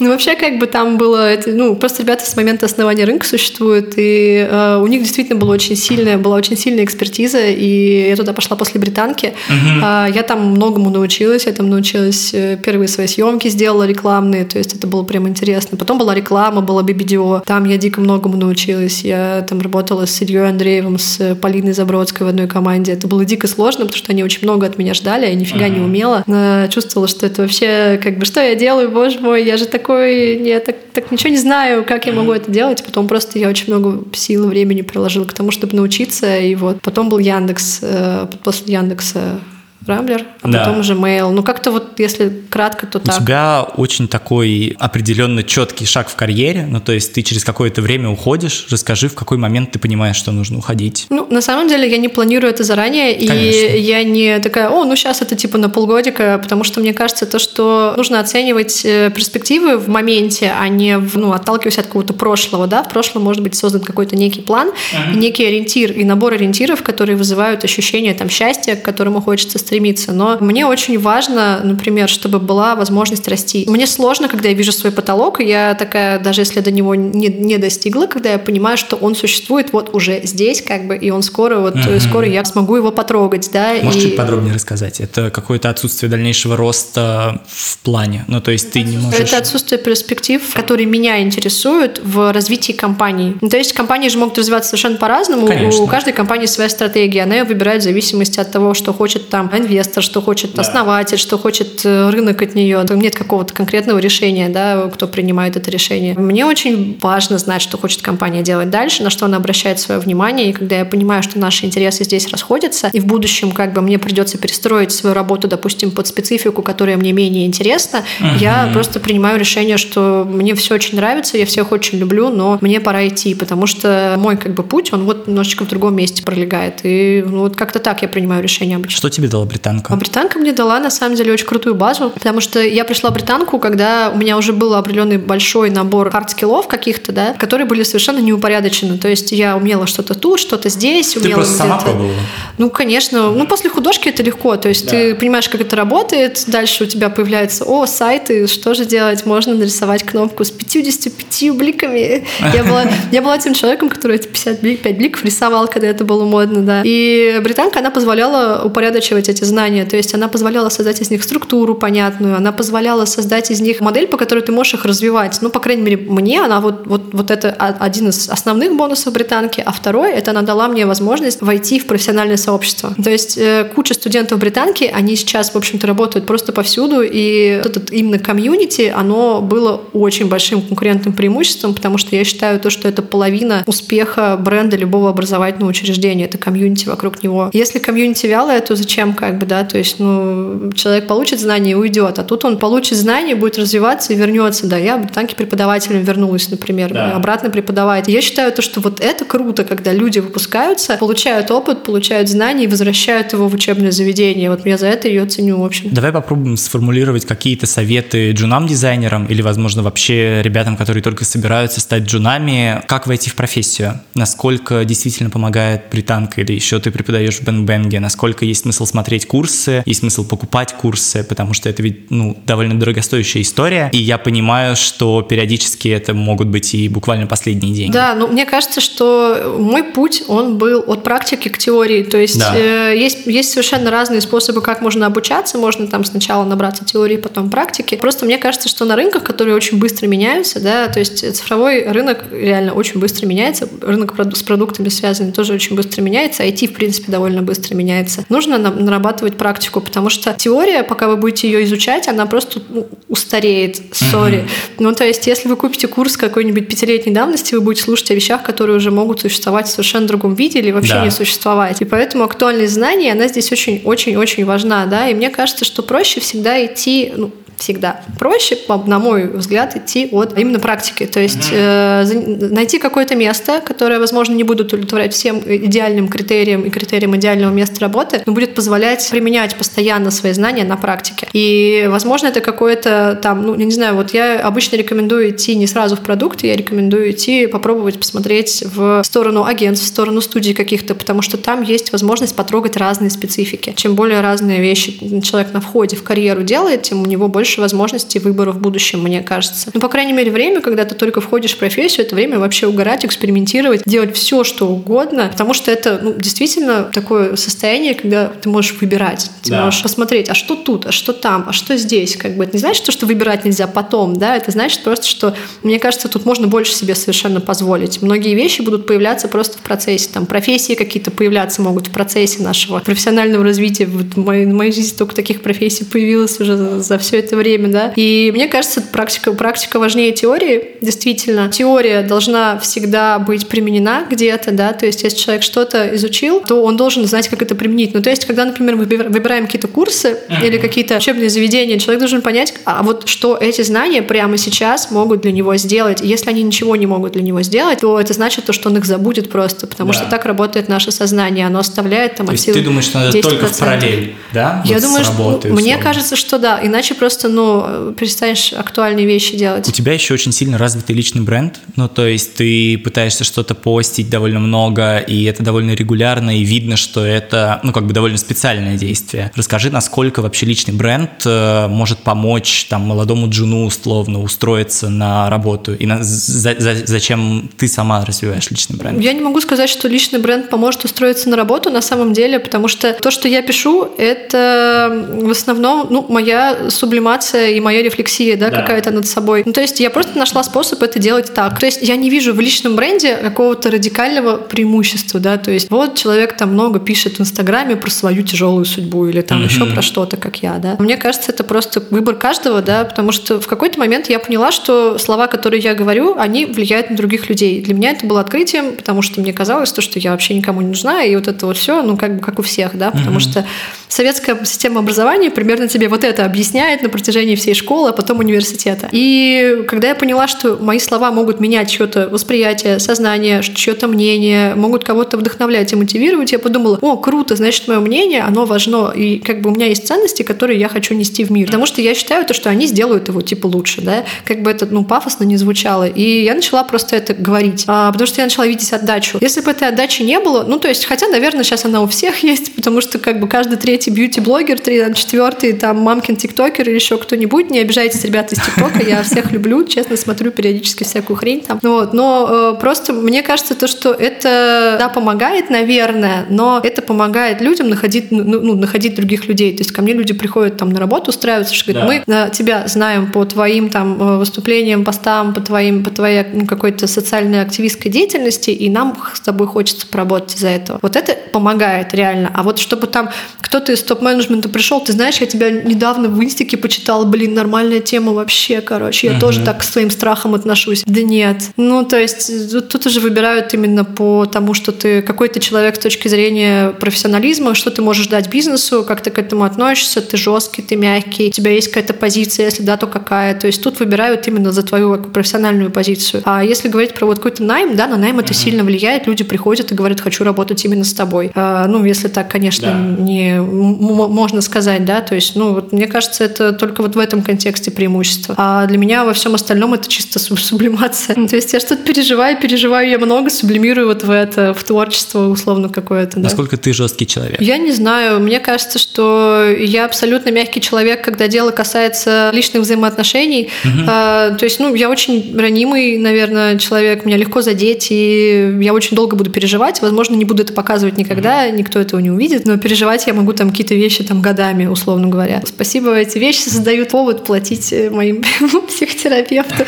Ну, 0.00 0.10
вообще, 0.10 0.34
как 0.34 0.58
бы 0.58 0.66
там 0.66 0.98
было, 0.98 1.30
ну, 1.46 1.74
просто 1.74 2.02
ребята 2.02 2.24
с 2.24 2.36
момента 2.36 2.66
основания 2.66 3.04
рынка 3.04 3.26
существуют, 3.26 3.94
и 3.96 4.46
э, 4.48 4.80
у 4.82 4.86
них 4.86 5.02
действительно 5.02 5.38
была 5.38 5.54
очень 5.54 5.76
сильная, 5.76 6.18
была 6.18 6.36
очень 6.36 6.56
сильная 6.56 6.84
экспертиза, 6.84 7.46
и 7.48 8.08
я 8.08 8.16
туда 8.16 8.32
пошла 8.32 8.56
после 8.56 8.80
британки. 8.80 9.32
Я 9.48 10.24
там 10.26 10.50
многому 10.50 10.90
научилась, 10.90 11.46
я 11.46 11.52
там 11.52 11.70
научилась 11.70 12.32
э, 12.34 12.58
первые 12.62 12.88
свои 12.88 13.06
съемки 13.06 13.48
сделала 13.48 13.86
рекламные, 13.86 14.44
то 14.44 14.58
есть 14.58 14.74
это 14.74 14.86
было 14.86 15.02
прям 15.02 15.28
интересно. 15.28 15.76
Потом 15.76 15.98
была 15.98 16.14
реклама, 16.14 16.60
была 16.60 16.82
BBDO, 16.82 17.42
там 17.44 17.64
я 17.64 17.76
дико 17.76 18.00
многому 18.00 18.36
научилась. 18.36 19.02
Я 19.02 19.44
там 19.48 19.60
работала 19.60 20.06
с 20.06 20.20
Ильей 20.20 20.48
Андреевым, 20.48 20.98
с 20.98 21.34
Полиной 21.40 21.72
Забродской 21.72 22.26
в 22.26 22.30
одной 22.30 22.46
команде. 22.46 22.92
Это 22.92 23.06
было 23.06 23.24
дико 23.24 23.46
сложно, 23.46 23.84
потому 23.84 23.96
что 23.98 24.12
они 24.12 24.24
очень 24.24 24.46
много 24.48 24.66
от 24.66 24.78
меня 24.78 24.94
ждали, 24.94 25.26
я 25.26 25.34
нифига 25.34 25.66
uh-huh. 25.66 25.78
не 25.78 25.80
умела. 25.80 26.24
Но 26.26 26.66
чувствовала, 26.68 27.08
что 27.08 27.26
это 27.26 27.42
вообще, 27.42 28.00
как 28.02 28.18
бы, 28.18 28.24
что 28.24 28.40
я 28.40 28.54
делаю, 28.54 28.90
боже 28.90 29.20
мой, 29.20 29.44
я 29.44 29.56
же 29.56 29.66
такой, 29.66 30.42
я 30.42 30.60
так, 30.60 30.76
так 30.92 31.10
ничего 31.10 31.30
не 31.30 31.38
знаю, 31.38 31.84
как 31.84 32.06
я 32.06 32.12
могу 32.12 32.32
это 32.32 32.50
делать. 32.50 32.82
Потом 32.84 33.06
просто 33.08 33.38
я 33.38 33.48
очень 33.48 33.72
много 33.72 34.04
сил 34.14 34.44
и 34.44 34.48
времени 34.48 34.82
приложила 34.82 35.24
к 35.24 35.32
тому, 35.32 35.50
чтобы 35.50 35.76
научиться. 35.76 36.38
И 36.38 36.54
вот 36.54 36.80
потом 36.82 37.08
был 37.08 37.18
Яндекс, 37.18 37.80
э, 37.82 38.26
после 38.42 38.74
Яндекса 38.74 39.40
Рамблер, 39.86 40.24
а 40.42 40.48
да. 40.48 40.58
потом 40.60 40.80
уже 40.80 40.94
Mail. 40.94 41.30
Ну, 41.30 41.42
как-то 41.42 41.70
вот, 41.70 41.98
если 41.98 42.42
кратко, 42.50 42.86
то 42.86 42.98
так. 42.98 43.16
У 43.16 43.20
тебя 43.20 43.66
очень 43.76 44.08
такой 44.08 44.76
определенно 44.78 45.42
четкий 45.42 45.86
шаг 45.86 46.08
в 46.08 46.16
карьере, 46.16 46.66
ну, 46.68 46.80
то 46.80 46.92
есть 46.92 47.12
ты 47.12 47.22
через 47.22 47.44
какое-то 47.44 47.80
время 47.80 48.10
уходишь. 48.10 48.66
Расскажи, 48.70 49.08
в 49.08 49.14
какой 49.14 49.38
момент 49.38 49.72
ты 49.72 49.78
понимаешь, 49.78 50.16
что 50.16 50.32
нужно 50.32 50.58
уходить. 50.58 51.06
Ну, 51.10 51.26
на 51.30 51.40
самом 51.40 51.68
деле, 51.68 51.88
я 51.88 51.96
не 51.96 52.08
планирую 52.08 52.50
это 52.50 52.64
заранее, 52.64 53.14
Конечно. 53.14 53.36
и 53.36 53.80
я 53.80 54.02
не 54.02 54.40
такая, 54.40 54.68
о, 54.68 54.84
ну, 54.84 54.96
сейчас 54.96 55.22
это 55.22 55.36
типа 55.36 55.58
на 55.58 55.68
полгодика, 55.68 56.38
потому 56.42 56.64
что 56.64 56.80
мне 56.80 56.92
кажется, 56.92 57.26
то, 57.26 57.38
что 57.38 57.94
нужно 57.96 58.20
оценивать 58.20 58.84
э, 58.84 59.10
перспективы 59.14 59.78
в 59.78 59.88
моменте, 59.88 60.52
а 60.58 60.68
не, 60.68 60.98
в, 60.98 61.16
ну, 61.16 61.32
отталкиваясь 61.32 61.78
от 61.78 61.86
какого-то 61.86 62.14
прошлого, 62.14 62.66
да, 62.66 62.82
в 62.82 62.88
прошлом 62.88 63.22
может 63.22 63.42
быть 63.42 63.54
создан 63.54 63.80
какой-то 63.80 64.16
некий 64.16 64.40
план, 64.40 64.68
uh-huh. 64.68 65.16
некий 65.16 65.46
ориентир 65.46 65.92
и 65.92 66.04
набор 66.04 66.34
ориентиров, 66.34 66.82
которые 66.82 67.16
вызывают 67.16 67.64
ощущение 67.64 68.14
там 68.14 68.28
счастья, 68.28 68.74
к 68.74 68.82
которому 68.82 69.20
хочется 69.20 69.58
стремиться, 69.58 69.77
стремиться. 69.78 70.12
Но 70.12 70.38
мне 70.40 70.66
очень 70.66 70.98
важно, 70.98 71.60
например, 71.62 72.08
чтобы 72.08 72.38
была 72.40 72.74
возможность 72.74 73.28
расти. 73.28 73.64
Мне 73.68 73.86
сложно, 73.86 74.28
когда 74.28 74.48
я 74.48 74.54
вижу 74.54 74.72
свой 74.72 74.92
потолок, 74.92 75.40
и 75.40 75.44
я 75.44 75.74
такая, 75.74 76.18
даже 76.18 76.40
если 76.40 76.60
до 76.60 76.70
него 76.70 76.94
не, 76.94 77.28
не 77.28 77.58
достигла, 77.58 78.06
когда 78.06 78.32
я 78.32 78.38
понимаю, 78.38 78.76
что 78.76 78.96
он 78.96 79.14
существует 79.14 79.72
вот 79.72 79.94
уже 79.94 80.20
здесь, 80.24 80.62
как 80.62 80.86
бы, 80.86 80.96
и 80.96 81.10
он 81.10 81.22
скоро, 81.22 81.58
вот 81.58 81.76
mm-hmm. 81.76 82.00
скоро 82.00 82.26
я 82.26 82.44
смогу 82.44 82.76
его 82.76 82.90
потрогать, 82.90 83.48
да. 83.52 83.74
Можешь 83.82 84.02
и... 84.02 84.06
чуть 84.06 84.16
подробнее 84.16 84.54
рассказать? 84.54 85.00
Это 85.00 85.30
какое-то 85.30 85.70
отсутствие 85.70 86.10
дальнейшего 86.10 86.56
роста 86.56 87.40
в 87.46 87.78
плане? 87.78 88.24
Ну, 88.26 88.40
то 88.40 88.50
есть 88.50 88.72
ты 88.72 88.82
не 88.82 88.96
можешь... 88.96 89.20
Это 89.20 89.38
отсутствие 89.38 89.78
перспектив, 89.80 90.42
которые 90.54 90.86
меня 90.86 91.20
интересуют 91.22 92.00
в 92.02 92.32
развитии 92.32 92.72
компании. 92.72 93.36
Ну, 93.40 93.48
то 93.48 93.56
есть 93.56 93.72
компании 93.72 94.08
же 94.08 94.18
могут 94.18 94.38
развиваться 94.38 94.70
совершенно 94.70 94.96
по-разному. 94.96 95.46
Конечно. 95.46 95.82
У 95.82 95.86
каждой 95.86 96.12
компании 96.12 96.46
своя 96.46 96.68
стратегия. 96.68 97.22
Она 97.22 97.36
ее 97.36 97.44
выбирает 97.44 97.82
в 97.82 97.84
зависимости 97.84 98.40
от 98.40 98.50
того, 98.50 98.74
что 98.74 98.92
хочет 98.92 99.28
там 99.28 99.48
инвестор, 99.58 100.02
что 100.02 100.20
хочет 100.20 100.54
да. 100.54 100.62
основатель, 100.62 101.18
что 101.18 101.38
хочет 101.38 101.82
э, 101.84 102.10
рынок 102.10 102.42
от 102.42 102.54
нее. 102.54 102.82
Там 102.84 103.00
нет 103.00 103.14
какого-то 103.14 103.54
конкретного 103.54 103.98
решения, 103.98 104.48
да, 104.48 104.90
кто 104.92 105.08
принимает 105.08 105.56
это 105.56 105.70
решение. 105.70 106.14
Мне 106.18 106.44
очень 106.46 106.98
важно 107.00 107.38
знать, 107.38 107.62
что 107.62 107.78
хочет 107.78 108.02
компания 108.02 108.42
делать 108.42 108.70
дальше, 108.70 109.02
на 109.02 109.10
что 109.10 109.26
она 109.26 109.36
обращает 109.36 109.80
свое 109.80 110.00
внимание. 110.00 110.50
И 110.50 110.52
когда 110.52 110.78
я 110.78 110.84
понимаю, 110.84 111.22
что 111.22 111.38
наши 111.38 111.66
интересы 111.66 112.04
здесь 112.04 112.28
расходятся, 112.28 112.90
и 112.92 113.00
в 113.00 113.06
будущем 113.06 113.52
как 113.52 113.72
бы 113.72 113.80
мне 113.80 113.98
придется 113.98 114.38
перестроить 114.38 114.92
свою 114.92 115.14
работу, 115.14 115.48
допустим, 115.48 115.90
под 115.90 116.06
специфику, 116.06 116.62
которая 116.62 116.96
мне 116.96 117.12
менее 117.12 117.46
интересна, 117.46 118.04
угу. 118.20 118.28
я 118.40 118.70
просто 118.72 119.00
принимаю 119.00 119.38
решение, 119.38 119.76
что 119.76 120.26
мне 120.28 120.54
все 120.54 120.74
очень 120.74 120.96
нравится, 120.96 121.36
я 121.36 121.46
всех 121.46 121.72
очень 121.72 121.98
люблю, 121.98 122.30
но 122.30 122.58
мне 122.60 122.80
пора 122.80 123.06
идти, 123.08 123.34
потому 123.34 123.66
что 123.66 124.14
мой 124.18 124.36
как 124.36 124.54
бы 124.54 124.62
путь, 124.62 124.92
он 124.92 125.04
вот 125.04 125.26
немножечко 125.26 125.64
в 125.64 125.68
другом 125.68 125.96
месте 125.96 126.22
пролегает. 126.22 126.80
И 126.82 127.24
ну, 127.26 127.40
вот 127.40 127.56
как-то 127.56 127.78
так 127.78 128.02
я 128.02 128.08
принимаю 128.08 128.42
решение 128.42 128.76
обычно. 128.76 128.96
Что 128.96 129.10
тебе 129.10 129.28
дала 129.28 129.46
британка? 129.48 129.92
А 129.92 129.96
британка 129.96 130.38
мне 130.38 130.52
дала, 130.52 130.78
на 130.78 130.90
самом 130.90 131.16
деле, 131.16 131.32
очень 131.32 131.46
крутую 131.46 131.74
базу, 131.74 132.10
потому 132.10 132.40
что 132.40 132.60
я 132.60 132.84
пришла 132.84 133.10
в 133.10 133.14
британку, 133.14 133.58
когда 133.58 134.10
у 134.14 134.18
меня 134.18 134.36
уже 134.36 134.52
был 134.52 134.74
определенный 134.74 135.18
большой 135.18 135.70
набор 135.70 136.10
хард-скиллов 136.10 136.68
каких-то, 136.68 137.12
да, 137.12 137.34
которые 137.34 137.66
были 137.66 137.82
совершенно 137.82 138.18
неупорядочены. 138.18 138.98
То 138.98 139.08
есть 139.08 139.32
я 139.32 139.56
умела 139.56 139.86
что-то 139.86 140.14
тут, 140.14 140.40
что-то 140.40 140.68
здесь. 140.68 141.14
Ты 141.14 141.30
просто 141.30 141.54
сама 141.54 141.78
пробовала? 141.78 142.12
Ну, 142.58 142.70
конечно. 142.70 143.30
Ну, 143.30 143.46
после 143.46 143.70
художки 143.70 144.08
это 144.08 144.22
легко. 144.22 144.56
То 144.56 144.68
есть 144.68 144.84
да. 144.84 144.90
ты 144.90 145.14
понимаешь, 145.14 145.48
как 145.48 145.60
это 145.60 145.76
работает, 145.76 146.44
дальше 146.46 146.84
у 146.84 146.86
тебя 146.86 147.08
появляется, 147.08 147.64
о, 147.64 147.86
сайты, 147.86 148.46
что 148.46 148.74
же 148.74 148.84
делать? 148.84 149.26
Можно 149.26 149.54
нарисовать 149.54 150.02
кнопку 150.04 150.44
с 150.44 150.50
55 150.50 151.56
бликами. 151.56 152.26
Я 152.54 152.64
была, 152.64 152.84
я 153.12 153.22
была 153.22 153.38
тем 153.38 153.54
человеком, 153.54 153.88
который 153.88 154.16
эти 154.16 154.26
55 154.26 154.96
бликов 154.96 155.24
рисовал, 155.24 155.68
когда 155.68 155.86
это 155.88 156.04
было 156.04 156.24
модно, 156.24 156.62
да. 156.62 156.82
И 156.84 157.40
британка, 157.42 157.80
она 157.80 157.90
позволяла 157.90 158.64
упорядочивать 158.64 159.28
эти 159.28 159.37
знания. 159.44 159.84
То 159.84 159.96
есть 159.96 160.14
она 160.14 160.28
позволяла 160.28 160.68
создать 160.68 161.00
из 161.00 161.10
них 161.10 161.22
структуру 161.22 161.74
понятную, 161.74 162.36
она 162.36 162.52
позволяла 162.52 163.04
создать 163.04 163.50
из 163.50 163.60
них 163.60 163.80
модель, 163.80 164.06
по 164.06 164.16
которой 164.16 164.40
ты 164.40 164.52
можешь 164.52 164.74
их 164.74 164.84
развивать. 164.84 165.38
Ну, 165.40 165.50
по 165.50 165.60
крайней 165.60 165.82
мере, 165.82 165.96
мне 165.96 166.42
она 166.42 166.60
вот, 166.60 166.86
вот, 166.86 167.02
вот 167.12 167.30
это 167.30 167.50
один 167.50 168.08
из 168.08 168.28
основных 168.28 168.76
бонусов 168.76 169.12
британки, 169.12 169.62
а 169.64 169.72
второй, 169.72 170.12
это 170.12 170.30
она 170.30 170.42
дала 170.42 170.68
мне 170.68 170.86
возможность 170.86 171.40
войти 171.42 171.78
в 171.78 171.86
профессиональное 171.86 172.36
сообщество. 172.36 172.94
То 173.02 173.10
есть 173.10 173.38
э, 173.38 173.70
куча 173.74 173.94
студентов 173.94 174.38
британки, 174.38 174.84
они 174.84 175.16
сейчас, 175.16 175.50
в 175.50 175.56
общем-то, 175.56 175.86
работают 175.86 176.26
просто 176.26 176.52
повсюду, 176.52 177.02
и 177.02 177.60
этот 177.64 177.92
именно 177.92 178.18
комьюнити, 178.18 178.92
оно 178.94 179.40
было 179.40 179.80
очень 179.92 180.28
большим 180.28 180.62
конкурентным 180.62 181.12
преимуществом, 181.12 181.74
потому 181.74 181.98
что 181.98 182.16
я 182.16 182.24
считаю 182.24 182.60
то, 182.60 182.70
что 182.70 182.88
это 182.88 183.02
половина 183.02 183.62
успеха 183.66 184.36
бренда 184.38 184.76
любого 184.76 185.10
образовательного 185.10 185.70
учреждения, 185.70 186.24
это 186.24 186.38
комьюнити 186.38 186.88
вокруг 186.88 187.22
него. 187.22 187.50
Если 187.52 187.78
комьюнити 187.78 188.26
вялое, 188.26 188.60
то 188.60 188.76
зачем 188.76 189.12
как 189.12 189.27
бы, 189.36 189.44
да, 189.44 189.64
то 189.64 189.76
есть, 189.76 189.98
ну, 189.98 190.72
человек 190.72 191.08
получит 191.08 191.40
знания 191.40 191.72
и 191.72 191.74
уйдет, 191.74 192.18
а 192.18 192.22
тут 192.22 192.44
он 192.44 192.56
получит 192.56 192.96
знания, 192.96 193.34
будет 193.34 193.58
развиваться 193.58 194.12
и 194.12 194.16
вернется, 194.16 194.66
да, 194.66 194.78
я 194.78 194.96
британке 194.96 195.34
преподавателем 195.36 196.02
вернулась, 196.02 196.48
например, 196.48 196.92
да. 196.92 197.12
обратно 197.12 197.50
преподавать. 197.50 198.08
Я 198.08 198.20
считаю 198.22 198.52
то, 198.52 198.62
что 198.62 198.80
вот 198.80 199.00
это 199.00 199.24
круто, 199.24 199.64
когда 199.64 199.92
люди 199.92 200.20
выпускаются, 200.20 200.96
получают 200.98 201.50
опыт, 201.50 201.82
получают 201.82 202.28
знания 202.28 202.64
и 202.64 202.66
возвращают 202.68 203.32
его 203.32 203.48
в 203.48 203.54
учебное 203.54 203.90
заведение. 203.90 204.50
Вот 204.50 204.64
я 204.64 204.78
за 204.78 204.86
это 204.86 205.08
ее 205.08 205.26
ценю, 205.26 205.60
в 205.60 205.64
общем. 205.64 205.90
Давай 205.90 206.12
попробуем 206.12 206.56
сформулировать 206.56 207.26
какие-то 207.26 207.66
советы 207.66 208.30
джунам-дизайнерам 208.32 209.26
или, 209.26 209.42
возможно, 209.42 209.82
вообще 209.82 210.42
ребятам, 210.42 210.76
которые 210.76 211.02
только 211.02 211.24
собираются 211.24 211.80
стать 211.80 212.04
джунами, 212.04 212.82
как 212.86 213.06
войти 213.06 213.30
в 213.30 213.34
профессию, 213.34 214.00
насколько 214.14 214.84
действительно 214.84 215.30
помогает 215.30 215.82
британка 215.90 216.40
или 216.40 216.52
еще 216.52 216.78
ты 216.78 216.90
преподаешь 216.90 217.38
в 217.38 217.44
Бэнбэнге, 217.44 218.00
насколько 218.00 218.44
есть 218.44 218.62
смысл 218.62 218.86
смотреть 218.86 219.17
курсы, 219.26 219.82
есть 219.86 220.00
смысл 220.00 220.24
покупать 220.24 220.74
курсы, 220.74 221.24
потому 221.24 221.54
что 221.54 221.68
это 221.68 221.82
ведь 221.82 222.10
ну, 222.10 222.36
довольно 222.46 222.78
дорогостоящая 222.78 223.42
история, 223.42 223.90
и 223.92 223.98
я 223.98 224.18
понимаю, 224.18 224.76
что 224.76 225.22
периодически 225.22 225.88
это 225.88 226.14
могут 226.14 226.48
быть 226.48 226.74
и 226.74 226.88
буквально 226.88 227.26
последние 227.26 227.74
деньги. 227.74 227.92
Да, 227.92 228.14
ну 228.14 228.28
мне 228.28 228.46
кажется, 228.46 228.80
что 228.80 229.56
мой 229.58 229.82
путь, 229.82 230.24
он 230.28 230.58
был 230.58 230.84
от 230.86 231.02
практики 231.02 231.48
к 231.48 231.58
теории, 231.58 232.02
то 232.02 232.18
есть 232.18 232.38
да. 232.38 232.54
э, 232.56 232.96
есть, 232.96 233.26
есть 233.26 233.50
совершенно 233.50 233.90
разные 233.90 234.20
способы, 234.20 234.60
как 234.60 234.80
можно 234.80 235.06
обучаться, 235.06 235.58
можно 235.58 235.86
там 235.86 236.04
сначала 236.04 236.44
набраться 236.44 236.84
теории, 236.84 237.16
потом 237.16 237.50
практики. 237.50 237.96
Просто 237.96 238.24
мне 238.24 238.38
кажется, 238.38 238.68
что 238.68 238.84
на 238.84 238.96
рынках, 238.96 239.24
которые 239.24 239.54
очень 239.54 239.78
быстро 239.78 240.06
меняются, 240.06 240.60
да, 240.60 240.88
то 240.88 240.98
есть 240.98 241.18
цифровой 241.36 241.90
рынок 241.90 242.24
реально 242.30 242.72
очень 242.72 243.00
быстро 243.00 243.26
меняется, 243.26 243.68
рынок 243.82 244.14
с 244.34 244.42
продуктами 244.42 244.88
связанный 244.88 245.32
тоже 245.32 245.52
очень 245.52 245.76
быстро 245.76 246.02
меняется, 246.02 246.44
IT, 246.44 246.68
в 246.68 246.74
принципе, 246.74 247.10
довольно 247.10 247.42
быстро 247.42 247.74
меняется. 247.74 248.24
Нужно 248.28 248.58
нарабатывать 248.58 249.07
практику, 249.36 249.80
потому 249.80 250.10
что 250.10 250.34
теория, 250.34 250.82
пока 250.82 251.08
вы 251.08 251.16
будете 251.16 251.50
ее 251.50 251.64
изучать, 251.64 252.08
она 252.08 252.26
просто 252.26 252.60
ну, 252.68 252.88
устареет, 253.08 253.80
сори. 253.92 254.38
Mm-hmm. 254.38 254.74
Ну, 254.78 254.94
то 254.94 255.04
есть, 255.04 255.26
если 255.26 255.48
вы 255.48 255.56
купите 255.56 255.88
курс 255.88 256.16
какой-нибудь 256.16 256.68
пятилетней 256.68 257.14
давности, 257.14 257.54
вы 257.54 257.60
будете 257.60 257.84
слушать 257.84 258.10
о 258.10 258.14
вещах, 258.14 258.42
которые 258.42 258.76
уже 258.76 258.90
могут 258.90 259.20
существовать 259.20 259.66
в 259.66 259.70
совершенно 259.70 260.06
другом 260.06 260.34
виде 260.34 260.58
или 260.58 260.70
вообще 260.70 260.94
да. 260.94 261.04
не 261.04 261.10
существовать. 261.10 261.80
И 261.80 261.84
поэтому 261.84 262.24
актуальность 262.24 262.74
знаний, 262.74 263.10
она 263.10 263.28
здесь 263.28 263.50
очень-очень-очень 263.52 264.44
важна, 264.44 264.86
да, 264.86 265.08
и 265.08 265.14
мне 265.14 265.30
кажется, 265.30 265.64
что 265.64 265.82
проще 265.82 266.20
всегда 266.20 266.64
идти, 266.64 267.12
ну, 267.16 267.30
всегда 267.58 268.00
проще, 268.18 268.56
на 268.86 268.98
мой 268.98 269.26
взгляд, 269.26 269.76
идти 269.76 270.08
от 270.12 270.38
именно 270.38 270.58
практики. 270.58 271.06
То 271.06 271.20
есть 271.20 271.48
э, 271.50 272.04
найти 272.50 272.78
какое-то 272.78 273.16
место, 273.16 273.60
которое, 273.64 273.98
возможно, 273.98 274.34
не 274.34 274.44
будет 274.44 274.68
удовлетворять 274.68 275.12
всем 275.12 275.40
идеальным 275.44 276.08
критериям 276.08 276.62
и 276.62 276.70
критериям 276.70 277.16
идеального 277.16 277.52
места 277.52 277.80
работы, 277.80 278.22
но 278.26 278.32
будет 278.32 278.54
позволять 278.54 279.08
применять 279.10 279.56
постоянно 279.56 280.10
свои 280.10 280.32
знания 280.32 280.64
на 280.64 280.76
практике. 280.76 281.28
И, 281.32 281.86
возможно, 281.90 282.28
это 282.28 282.40
какое-то 282.40 283.18
там, 283.20 283.42
ну, 283.42 283.58
я 283.58 283.64
не 283.64 283.72
знаю, 283.72 283.96
вот 283.96 284.14
я 284.14 284.40
обычно 284.40 284.76
рекомендую 284.76 285.30
идти 285.30 285.56
не 285.56 285.66
сразу 285.66 285.96
в 285.96 286.00
продукты, 286.00 286.46
я 286.46 286.56
рекомендую 286.56 287.10
идти 287.10 287.46
попробовать 287.46 287.98
посмотреть 287.98 288.62
в 288.64 289.02
сторону 289.04 289.44
агентств, 289.44 289.86
в 289.86 289.88
сторону 289.88 290.20
студий 290.20 290.54
каких-то, 290.54 290.94
потому 290.94 291.22
что 291.22 291.36
там 291.36 291.62
есть 291.62 291.92
возможность 291.92 292.36
потрогать 292.36 292.76
разные 292.76 293.10
специфики. 293.10 293.72
Чем 293.76 293.94
более 293.94 294.20
разные 294.20 294.60
вещи 294.60 295.20
человек 295.22 295.52
на 295.52 295.60
входе 295.60 295.96
в 295.96 296.02
карьеру 296.02 296.42
делает, 296.42 296.82
тем 296.82 297.02
у 297.02 297.06
него 297.06 297.28
больше 297.28 297.47
больше 297.48 297.60
возможностей 297.62 298.18
выбора 298.18 298.52
в 298.52 298.60
будущем, 298.60 299.02
мне 299.02 299.22
кажется. 299.22 299.70
Ну, 299.72 299.80
по 299.80 299.88
крайней 299.88 300.12
мере, 300.12 300.30
время, 300.30 300.60
когда 300.60 300.84
ты 300.84 300.94
только 300.94 301.22
входишь 301.22 301.52
в 301.52 301.56
профессию, 301.56 302.04
это 302.04 302.14
время 302.14 302.38
вообще 302.38 302.66
угорать, 302.66 303.06
экспериментировать, 303.06 303.82
делать 303.86 304.14
все, 304.14 304.44
что 304.44 304.68
угодно, 304.68 305.28
потому 305.32 305.54
что 305.54 305.70
это 305.70 305.98
ну, 306.02 306.12
действительно 306.12 306.84
такое 306.84 307.36
состояние, 307.36 307.94
когда 307.94 308.26
ты 308.26 308.50
можешь 308.50 308.76
выбирать. 308.78 309.30
Ты 309.42 309.50
да. 309.50 309.64
можешь 309.64 309.82
посмотреть, 309.82 310.28
а 310.28 310.34
что 310.34 310.56
тут, 310.56 310.84
а 310.84 310.92
что 310.92 311.14
там, 311.14 311.46
а 311.48 311.52
что 311.54 311.74
здесь. 311.78 312.16
Как 312.16 312.36
бы 312.36 312.44
это 312.44 312.52
не 312.52 312.58
значит, 312.58 312.92
что 312.92 313.06
выбирать 313.06 313.46
нельзя 313.46 313.66
потом, 313.66 314.18
да, 314.18 314.36
это 314.36 314.50
значит 314.50 314.82
просто, 314.82 315.06
что, 315.06 315.34
мне 315.62 315.78
кажется, 315.78 316.08
тут 316.08 316.26
можно 316.26 316.48
больше 316.48 316.74
себе 316.74 316.94
совершенно 316.94 317.40
позволить. 317.40 318.02
Многие 318.02 318.34
вещи 318.34 318.60
будут 318.60 318.86
появляться 318.86 319.28
просто 319.28 319.56
в 319.56 319.62
процессе, 319.62 320.10
там, 320.12 320.26
профессии 320.26 320.74
какие-то 320.74 321.10
появляться 321.10 321.62
могут 321.62 321.86
в 321.86 321.92
процессе 321.92 322.42
нашего 322.42 322.80
профессионального 322.80 323.42
развития. 323.42 323.86
Вот 323.86 324.14
в 324.14 324.18
моей, 324.18 324.44
в 324.44 324.52
моей 324.52 324.72
жизни 324.72 324.94
только 324.98 325.14
таких 325.14 325.40
профессий 325.40 325.86
появилось 325.86 326.38
уже 326.40 326.58
за, 326.58 326.82
за 326.82 326.98
все 326.98 327.18
это 327.18 327.37
время, 327.38 327.68
да. 327.68 327.92
И 327.96 328.30
мне 328.34 328.48
кажется, 328.48 328.82
практика, 328.82 329.32
практика 329.32 329.78
важнее 329.78 330.12
теории, 330.12 330.76
действительно. 330.80 331.48
Теория 331.48 332.02
должна 332.02 332.58
всегда 332.58 333.18
быть 333.18 333.48
применена 333.48 334.04
где-то, 334.10 334.52
да, 334.52 334.72
то 334.72 334.86
есть 334.86 335.02
если 335.02 335.16
человек 335.16 335.42
что-то 335.42 335.94
изучил, 335.96 336.40
то 336.40 336.62
он 336.62 336.76
должен 336.76 337.06
знать, 337.06 337.28
как 337.28 337.42
это 337.42 337.54
применить. 337.54 337.94
Ну, 337.94 338.02
то 338.02 338.10
есть, 338.10 338.24
когда, 338.24 338.44
например, 338.44 338.76
мы 338.76 338.84
выбираем 338.84 339.46
какие-то 339.46 339.68
курсы 339.68 340.18
uh-huh. 340.28 340.46
или 340.46 340.58
какие-то 340.58 340.96
учебные 340.96 341.30
заведения, 341.30 341.78
человек 341.78 342.00
должен 342.00 342.22
понять, 342.22 342.54
а 342.64 342.82
вот 342.82 343.08
что 343.08 343.36
эти 343.36 343.62
знания 343.62 344.02
прямо 344.02 344.36
сейчас 344.36 344.90
могут 344.90 345.22
для 345.22 345.32
него 345.32 345.56
сделать. 345.56 346.00
если 346.02 346.30
они 346.30 346.42
ничего 346.42 346.76
не 346.76 346.86
могут 346.86 347.12
для 347.12 347.22
него 347.22 347.42
сделать, 347.42 347.80
то 347.80 347.98
это 347.98 348.12
значит 348.12 348.44
то, 348.44 348.52
что 348.52 348.68
он 348.68 348.78
их 348.78 348.84
забудет 348.84 349.30
просто, 349.30 349.66
потому 349.66 349.92
да. 349.92 349.98
что 349.98 350.10
так 350.10 350.24
работает 350.24 350.68
наше 350.68 350.90
сознание, 350.90 351.46
оно 351.46 351.60
оставляет 351.60 352.16
там 352.16 352.26
то 352.26 352.32
от 352.32 352.40
силы 352.40 352.58
ты 352.58 352.64
думаешь, 352.64 352.84
что 352.84 352.98
надо 352.98 353.16
10%. 353.16 353.22
только 353.22 353.46
в 353.46 353.58
параллель, 353.58 354.14
да? 354.32 354.62
Я 354.64 354.74
вот 354.74 354.82
думаю, 354.82 355.04
что, 355.04 355.40
мне 355.48 355.76
кажется, 355.78 356.16
что 356.16 356.38
да, 356.38 356.60
иначе 356.62 356.94
просто 356.94 357.27
просто, 357.28 357.88
ну, 357.88 357.92
перестанешь 357.92 358.52
актуальные 358.52 359.06
вещи 359.06 359.36
делать. 359.36 359.68
У 359.68 359.72
тебя 359.72 359.92
еще 359.92 360.14
очень 360.14 360.32
сильно 360.32 360.58
развитый 360.58 360.94
личный 360.94 361.22
бренд, 361.22 361.60
ну, 361.76 361.88
то 361.88 362.06
есть 362.06 362.34
ты 362.34 362.78
пытаешься 362.78 363.24
что-то 363.24 363.54
постить 363.54 364.10
довольно 364.10 364.40
много, 364.40 364.98
и 364.98 365.24
это 365.24 365.42
довольно 365.42 365.72
регулярно, 365.72 366.36
и 366.36 366.44
видно, 366.44 366.76
что 366.76 367.04
это, 367.04 367.60
ну, 367.62 367.72
как 367.72 367.86
бы 367.86 367.92
довольно 367.92 368.18
специальное 368.18 368.76
действие. 368.76 369.30
Расскажи, 369.34 369.70
насколько 369.70 370.22
вообще 370.22 370.46
личный 370.46 370.74
бренд 370.74 371.10
э, 371.24 371.68
может 371.68 371.98
помочь 371.98 372.66
там 372.68 372.82
молодому 372.82 373.28
джуну 373.28 373.66
условно 373.66 374.22
устроиться 374.22 374.88
на 374.88 375.30
работу, 375.30 375.74
и 375.74 375.86
на, 375.86 376.02
за, 376.02 376.56
за, 376.58 376.74
зачем 376.86 377.50
ты 377.56 377.68
сама 377.68 378.04
развиваешь 378.04 378.50
личный 378.50 378.76
бренд? 378.76 379.00
Я 379.00 379.12
не 379.12 379.20
могу 379.20 379.40
сказать, 379.40 379.70
что 379.70 379.88
личный 379.88 380.18
бренд 380.18 380.50
поможет 380.50 380.84
устроиться 380.84 381.28
на 381.28 381.36
работу 381.36 381.70
на 381.70 381.82
самом 381.82 382.12
деле, 382.12 382.38
потому 382.38 382.68
что 382.68 382.92
то, 382.92 383.10
что 383.10 383.28
я 383.28 383.42
пишу, 383.42 383.88
это 383.98 385.06
в 385.22 385.30
основном 385.30 385.88
ну, 385.90 386.06
моя 386.08 386.70
сублимация 386.70 387.17
и 387.34 387.60
моя 387.60 387.82
рефлексия 387.82 388.36
да, 388.36 388.50
да. 388.50 388.60
какая-то 388.60 388.90
над 388.90 389.06
собой. 389.06 389.42
Ну, 389.46 389.52
то 389.52 389.60
есть 389.60 389.80
я 389.80 389.90
просто 389.90 390.18
нашла 390.18 390.42
способ 390.42 390.82
это 390.82 390.98
делать 390.98 391.32
так. 391.34 391.58
То 391.58 391.66
есть 391.66 391.82
я 391.82 391.96
не 391.96 392.10
вижу 392.10 392.32
в 392.32 392.40
личном 392.40 392.76
бренде 392.76 393.16
какого-то 393.16 393.70
радикального 393.70 394.36
преимущества. 394.36 395.20
Да? 395.20 395.36
То 395.36 395.50
есть 395.50 395.70
вот 395.70 395.96
человек 395.96 396.36
там 396.36 396.52
много 396.52 396.78
пишет 396.78 397.18
в 397.18 397.20
Инстаграме 397.20 397.76
про 397.76 397.90
свою 397.90 398.22
тяжелую 398.22 398.64
судьбу 398.64 399.06
или 399.06 399.20
там 399.20 399.40
mm-hmm. 399.40 399.44
еще 399.44 399.66
про 399.66 399.82
что-то, 399.82 400.16
как 400.16 400.42
я. 400.42 400.58
Да? 400.58 400.76
Мне 400.78 400.96
кажется, 400.96 401.32
это 401.32 401.44
просто 401.44 401.82
выбор 401.90 402.16
каждого, 402.16 402.62
да, 402.62 402.84
потому 402.84 403.12
что 403.12 403.40
в 403.40 403.46
какой-то 403.46 403.78
момент 403.78 404.08
я 404.08 404.18
поняла, 404.18 404.52
что 404.52 404.98
слова, 404.98 405.26
которые 405.26 405.60
я 405.60 405.74
говорю, 405.74 406.16
они 406.18 406.46
влияют 406.46 406.90
на 406.90 406.96
других 406.96 407.28
людей. 407.28 407.60
Для 407.60 407.74
меня 407.74 407.90
это 407.90 408.06
было 408.06 408.20
открытием, 408.20 408.76
потому 408.76 409.02
что 409.02 409.20
мне 409.20 409.32
казалось, 409.32 409.72
то, 409.72 409.80
что 409.80 409.98
я 409.98 410.12
вообще 410.12 410.34
никому 410.34 410.60
не 410.60 410.68
нужна, 410.68 411.02
и 411.02 411.14
вот 411.14 411.28
это 411.28 411.46
вот 411.46 411.56
все, 411.56 411.82
ну, 411.82 411.96
как 411.96 412.16
бы 412.16 412.20
как 412.20 412.38
у 412.38 412.42
всех, 412.42 412.76
да, 412.76 412.90
потому 412.90 413.18
mm-hmm. 413.18 413.20
что 413.20 413.46
советская 413.88 414.38
система 414.44 414.80
образования 414.80 415.30
примерно 415.30 415.68
тебе 415.68 415.88
вот 415.88 416.04
это 416.04 416.24
объясняет 416.24 416.82
на 416.82 416.88
протяжении 416.98 417.36
всей 417.36 417.54
школы, 417.54 417.90
а 417.90 417.92
потом 417.92 418.18
университета. 418.18 418.88
И 418.92 419.64
когда 419.68 419.88
я 419.88 419.94
поняла, 419.94 420.26
что 420.26 420.56
мои 420.60 420.78
слова 420.78 421.10
могут 421.12 421.40
менять 421.40 421.70
чье-то 421.70 422.08
восприятие, 422.08 422.78
сознание, 422.78 423.42
чье-то 423.42 423.86
мнение, 423.86 424.54
могут 424.54 424.84
кого-то 424.84 425.16
вдохновлять 425.16 425.72
и 425.72 425.76
мотивировать, 425.76 426.32
я 426.32 426.38
подумала, 426.38 426.78
о, 426.80 426.96
круто, 426.96 427.36
значит, 427.36 427.68
мое 427.68 427.80
мнение, 427.80 428.22
оно 428.22 428.44
важно, 428.44 428.92
и 428.94 429.18
как 429.18 429.40
бы 429.40 429.50
у 429.50 429.54
меня 429.54 429.66
есть 429.66 429.86
ценности, 429.86 430.22
которые 430.22 430.58
я 430.58 430.68
хочу 430.68 430.94
нести 430.94 431.24
в 431.24 431.30
мир. 431.30 431.46
Потому 431.46 431.66
что 431.66 431.80
я 431.80 431.94
считаю 431.94 432.24
то, 432.24 432.34
что 432.34 432.50
они 432.50 432.66
сделают 432.66 433.08
его 433.08 433.20
типа 433.20 433.46
лучше, 433.46 433.80
да, 433.82 434.04
как 434.24 434.42
бы 434.42 434.50
это, 434.50 434.66
ну, 434.66 434.84
пафосно 434.84 435.24
не 435.24 435.36
звучало. 435.36 435.86
И 435.86 436.24
я 436.24 436.34
начала 436.34 436.64
просто 436.64 436.96
это 436.96 437.14
говорить, 437.14 437.64
а, 437.66 437.92
потому 437.92 438.06
что 438.06 438.20
я 438.20 438.26
начала 438.26 438.46
видеть 438.46 438.72
отдачу. 438.72 439.18
Если 439.20 439.40
бы 439.40 439.50
этой 439.50 439.68
отдачи 439.68 440.02
не 440.02 440.18
было, 440.20 440.44
ну, 440.44 440.58
то 440.58 440.68
есть, 440.68 440.84
хотя, 440.84 441.08
наверное, 441.08 441.44
сейчас 441.44 441.64
она 441.64 441.82
у 441.82 441.86
всех 441.86 442.22
есть, 442.22 442.54
потому 442.54 442.80
что 442.80 442.98
как 442.98 443.20
бы 443.20 443.28
каждый 443.28 443.58
третий 443.58 443.90
бьюти-блогер, 443.90 444.58
четвертый 444.94 445.52
там 445.52 445.78
мамкин 445.78 446.16
тиктокер 446.16 446.68
или 446.68 446.78
еще 446.88 446.96
кто-нибудь, 446.96 447.50
не 447.50 447.58
обижайтесь, 447.58 448.02
ребята 448.04 448.34
из 448.34 448.40
тиктока, 448.40 448.82
я 448.82 449.02
всех 449.02 449.30
люблю, 449.30 449.66
честно 449.66 449.96
смотрю 449.98 450.30
периодически 450.30 450.84
всякую 450.84 451.18
хрень 451.18 451.42
там. 451.42 451.60
Вот, 451.62 451.92
но 451.92 452.54
э, 452.54 452.60
просто 452.60 452.94
мне 452.94 453.22
кажется 453.22 453.54
то, 453.54 453.66
что 453.66 453.92
это, 453.92 454.76
да, 454.78 454.88
помогает, 454.88 455.50
наверное, 455.50 456.24
но 456.30 456.60
это 456.62 456.80
помогает 456.80 457.42
людям 457.42 457.68
находить, 457.68 458.10
ну, 458.10 458.24
ну, 458.24 458.54
находить 458.54 458.94
других 458.94 459.28
людей. 459.28 459.54
То 459.54 459.60
есть 459.60 459.72
ко 459.72 459.82
мне 459.82 459.92
люди 459.92 460.14
приходят 460.14 460.56
там 460.56 460.70
на 460.70 460.80
работу, 460.80 461.10
устраиваются, 461.10 461.54
что 461.54 461.72
говорят, 461.72 462.04
да. 462.06 462.24
мы 462.24 462.30
тебя 462.30 462.66
знаем 462.68 463.12
по 463.12 463.22
твоим 463.26 463.68
там 463.68 464.00
э, 464.00 464.16
выступлениям, 464.16 464.84
постам, 464.84 465.34
по 465.34 465.42
твоим, 465.42 465.84
по 465.84 465.90
твоей 465.90 466.24
ну, 466.32 466.46
какой-то 466.46 466.86
социальной 466.86 467.42
активистской 467.42 467.90
деятельности, 467.90 468.50
и 468.50 468.70
нам 468.70 468.96
с 469.12 469.20
тобой 469.20 469.46
хочется 469.46 469.86
поработать 469.86 470.36
из-за 470.36 470.48
этого. 470.48 470.78
Вот 470.80 470.96
это 470.96 471.14
помогает 471.32 471.92
реально. 471.92 472.30
А 472.34 472.42
вот 472.42 472.58
чтобы 472.58 472.86
там 472.86 473.10
кто-то 473.42 473.72
из 473.72 473.82
топ-менеджмента 473.82 474.48
пришел, 474.48 474.80
ты 474.80 474.92
знаешь, 474.92 475.18
я 475.18 475.26
тебя 475.26 475.50
недавно 475.50 476.08
в 476.08 476.22
инстике 476.22 476.56
почитала, 476.78 477.04
блин, 477.04 477.34
нормальная 477.34 477.80
тема 477.80 478.12
вообще, 478.12 478.60
короче, 478.60 479.08
я 479.08 479.12
uh-huh. 479.14 479.20
тоже 479.20 479.44
так 479.44 479.60
к 479.60 479.62
своим 479.62 479.90
страхам 479.90 480.34
отношусь. 480.34 480.84
Да 480.86 481.02
нет. 481.02 481.50
Ну, 481.56 481.84
то 481.84 481.98
есть 481.98 482.52
тут, 482.52 482.68
тут 482.68 482.86
уже 482.86 483.00
выбирают 483.00 483.52
именно 483.54 483.84
по 483.84 484.26
тому, 484.26 484.54
что 484.54 484.72
ты 484.72 485.02
какой-то 485.02 485.40
человек 485.40 485.76
с 485.76 485.78
точки 485.78 486.08
зрения 486.08 486.70
профессионализма, 486.70 487.54
что 487.54 487.70
ты 487.70 487.82
можешь 487.82 488.06
дать 488.06 488.28
бизнесу, 488.28 488.84
как 488.86 489.00
ты 489.00 489.10
к 489.10 489.18
этому 489.18 489.44
относишься, 489.44 490.00
ты 490.00 490.16
жесткий, 490.16 490.62
ты 490.62 490.76
мягкий, 490.76 491.28
у 491.28 491.30
тебя 491.30 491.50
есть 491.50 491.68
какая-то 491.68 491.94
позиция, 491.94 492.46
если 492.46 492.62
да, 492.62 492.76
то 492.76 492.86
какая. 492.86 493.34
То 493.34 493.46
есть 493.46 493.62
тут 493.62 493.80
выбирают 493.80 494.28
именно 494.28 494.52
за 494.52 494.62
твою 494.62 494.96
профессиональную 494.98 495.70
позицию. 495.70 496.22
А 496.24 496.44
если 496.44 496.68
говорить 496.68 496.94
про 496.94 497.06
вот 497.06 497.16
какой-то 497.16 497.42
найм, 497.42 497.76
да, 497.76 497.86
на 497.86 497.96
найм 497.96 498.18
это 498.18 498.34
сильно 498.34 498.62
влияет, 498.62 499.06
люди 499.06 499.24
приходят 499.24 499.72
и 499.72 499.74
говорят, 499.74 500.00
хочу 500.00 500.24
работать 500.24 500.64
именно 500.64 500.84
с 500.84 500.92
тобой. 500.92 501.32
А, 501.34 501.66
ну, 501.66 501.84
если 501.84 502.08
так, 502.08 502.30
конечно, 502.30 502.68
да. 502.68 503.02
не 503.02 503.40
можно 503.40 504.40
сказать, 504.42 504.84
да, 504.84 505.00
то 505.00 505.14
есть, 505.14 505.34
ну, 505.34 505.54
вот 505.54 505.72
мне 505.72 505.86
кажется, 505.86 506.24
это 506.24 506.52
только 506.52 506.67
вот 506.76 506.96
в 506.96 506.98
этом 506.98 507.22
контексте 507.22 507.70
преимущество. 507.70 508.34
А 508.36 508.66
для 508.66 508.78
меня 508.78 509.04
во 509.04 509.12
всем 509.12 509.34
остальном 509.34 509.74
это 509.74 509.88
чисто 509.88 510.18
сублимация. 510.18 511.14
То 511.28 511.36
есть 511.36 511.52
я 511.52 511.60
что-то 511.60 511.82
переживаю, 511.82 512.38
переживаю 512.38 512.88
я 512.88 512.98
много, 512.98 513.30
сублимирую 513.30 513.88
вот 513.88 514.02
в 514.02 514.10
это, 514.10 514.54
в 514.54 514.64
творчество 514.64 515.28
условно 515.28 515.68
какое-то. 515.68 516.16
Да. 516.16 516.24
Насколько 516.24 516.56
ты 516.56 516.72
жесткий 516.72 517.06
человек? 517.06 517.40
Я 517.40 517.58
не 517.58 517.72
знаю. 517.72 518.20
Мне 518.20 518.40
кажется, 518.40 518.78
что 518.78 519.44
я 519.58 519.84
абсолютно 519.84 520.30
мягкий 520.30 520.60
человек, 520.60 521.04
когда 521.04 521.28
дело 521.28 521.50
касается 521.50 522.30
личных 522.32 522.62
взаимоотношений. 522.62 523.50
Угу. 523.64 523.84
А, 523.86 524.30
то 524.30 524.44
есть, 524.44 524.60
ну, 524.60 524.74
я 524.74 524.90
очень 524.90 525.36
ранимый, 525.38 525.98
наверное, 525.98 526.58
человек, 526.58 527.04
меня 527.04 527.16
легко 527.16 527.42
задеть, 527.42 527.88
и 527.90 528.58
я 528.60 528.72
очень 528.72 528.96
долго 528.96 529.16
буду 529.16 529.30
переживать. 529.30 529.80
Возможно, 529.82 530.14
не 530.14 530.24
буду 530.24 530.42
это 530.42 530.52
показывать 530.52 530.96
никогда, 530.96 531.46
угу. 531.46 531.56
никто 531.56 531.78
этого 531.78 532.00
не 532.00 532.10
увидит, 532.10 532.46
но 532.46 532.56
переживать 532.58 533.06
я 533.06 533.14
могу 533.14 533.32
там 533.32 533.50
какие-то 533.50 533.74
вещи 533.74 534.04
там 534.04 534.22
годами, 534.22 534.66
условно 534.66 535.08
говоря. 535.08 535.42
Спасибо, 535.46 535.94
эти 535.94 536.18
вещи 536.18 536.48
создают 536.58 536.88
повод 536.88 537.24
платить 537.24 537.72
э, 537.72 537.88
моим 537.90 538.22
психотерапевту. 538.68 539.64